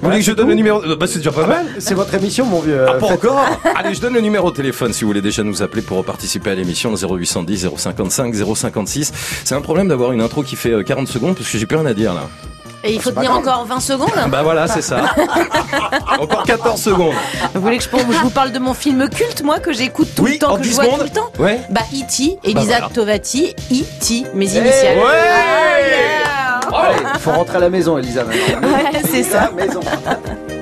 Vous 0.00 0.08
voulez 0.08 0.18
que 0.18 0.24
je 0.24 0.32
donne 0.32 0.48
le 0.48 0.54
numéro 0.54 0.80
Bah 0.96 1.06
c'est 1.06 1.18
déjà 1.18 1.30
pas 1.30 1.46
mal. 1.46 1.66
C'est 1.78 1.94
votre 1.94 2.12
émission, 2.14 2.44
mon 2.44 2.58
vieux. 2.60 2.84
Ah, 2.88 2.94
pas 2.94 3.06
Faites- 3.08 3.24
encore 3.24 3.44
Allez, 3.76 3.94
je 3.94 4.00
donne 4.00 4.14
le 4.14 4.20
numéro 4.20 4.50
de 4.50 4.56
téléphone 4.56 4.92
si 4.92 5.02
vous 5.04 5.08
voulez 5.10 5.20
déjà 5.20 5.44
nous 5.44 5.62
appeler 5.62 5.82
pour 5.82 6.04
participer 6.04 6.50
à 6.50 6.54
l'émission 6.56 6.92
0810 6.96 7.68
055 7.76 8.34
056. 8.34 9.12
C'est 9.44 9.54
un 9.54 9.60
problème 9.60 9.86
d'avoir 9.88 10.10
une 10.12 10.20
intro 10.20 10.42
qui 10.42 10.56
fait 10.56 10.72
euh, 10.72 10.82
40 10.82 11.06
secondes 11.06 11.36
parce 11.36 11.48
que 11.48 11.56
j'ai 11.56 11.66
plus 11.66 11.76
rien 11.76 11.86
à 11.86 11.94
dire 11.94 12.14
là. 12.14 12.22
Et 12.84 12.92
il 12.94 13.00
faut 13.00 13.10
c'est 13.10 13.14
pas 13.14 13.20
tenir 13.22 13.36
encore 13.36 13.64
20 13.64 13.80
secondes? 13.80 14.10
Bah 14.28 14.42
voilà, 14.42 14.66
c'est 14.66 14.82
ça. 14.82 15.02
Encore 16.18 16.42
14 16.44 16.80
secondes. 16.80 17.14
Vous 17.54 17.60
voulez 17.60 17.78
que 17.78 17.84
je, 17.84 17.88
je 17.90 18.18
vous 18.18 18.30
parle 18.30 18.50
de 18.52 18.58
mon 18.58 18.74
film 18.74 19.08
culte, 19.08 19.42
moi, 19.44 19.58
que 19.60 19.72
j'écoute 19.72 20.08
tout 20.16 20.24
Oui, 20.24 20.32
le 20.32 20.38
temps, 20.38 20.56
que 20.56 20.62
10 20.62 20.68
je 20.70 20.74
vois 20.74 20.84
secondes. 20.84 20.98
tout 20.98 21.04
le 21.04 21.10
temps? 21.10 21.30
Ouais. 21.38 21.60
Bah, 21.70 21.82
E.T., 21.92 22.38
Elisa 22.42 22.66
voilà. 22.78 22.88
Tovati, 22.92 23.54
E.T., 23.70 24.24
mes 24.34 24.46
initiales. 24.56 24.98
ouais 24.98 25.04
Ah, 25.04 25.80
yeah. 25.80 26.78
Allez, 26.78 27.18
faut 27.20 27.30
rentrer 27.32 27.58
à 27.58 27.60
la 27.60 27.70
maison, 27.70 27.98
Elisa. 27.98 28.24
maintenant. 28.24 28.68
Ouais, 28.68 29.00
c'est 29.10 29.22
ça. 29.22 29.50
maison. 29.56 29.80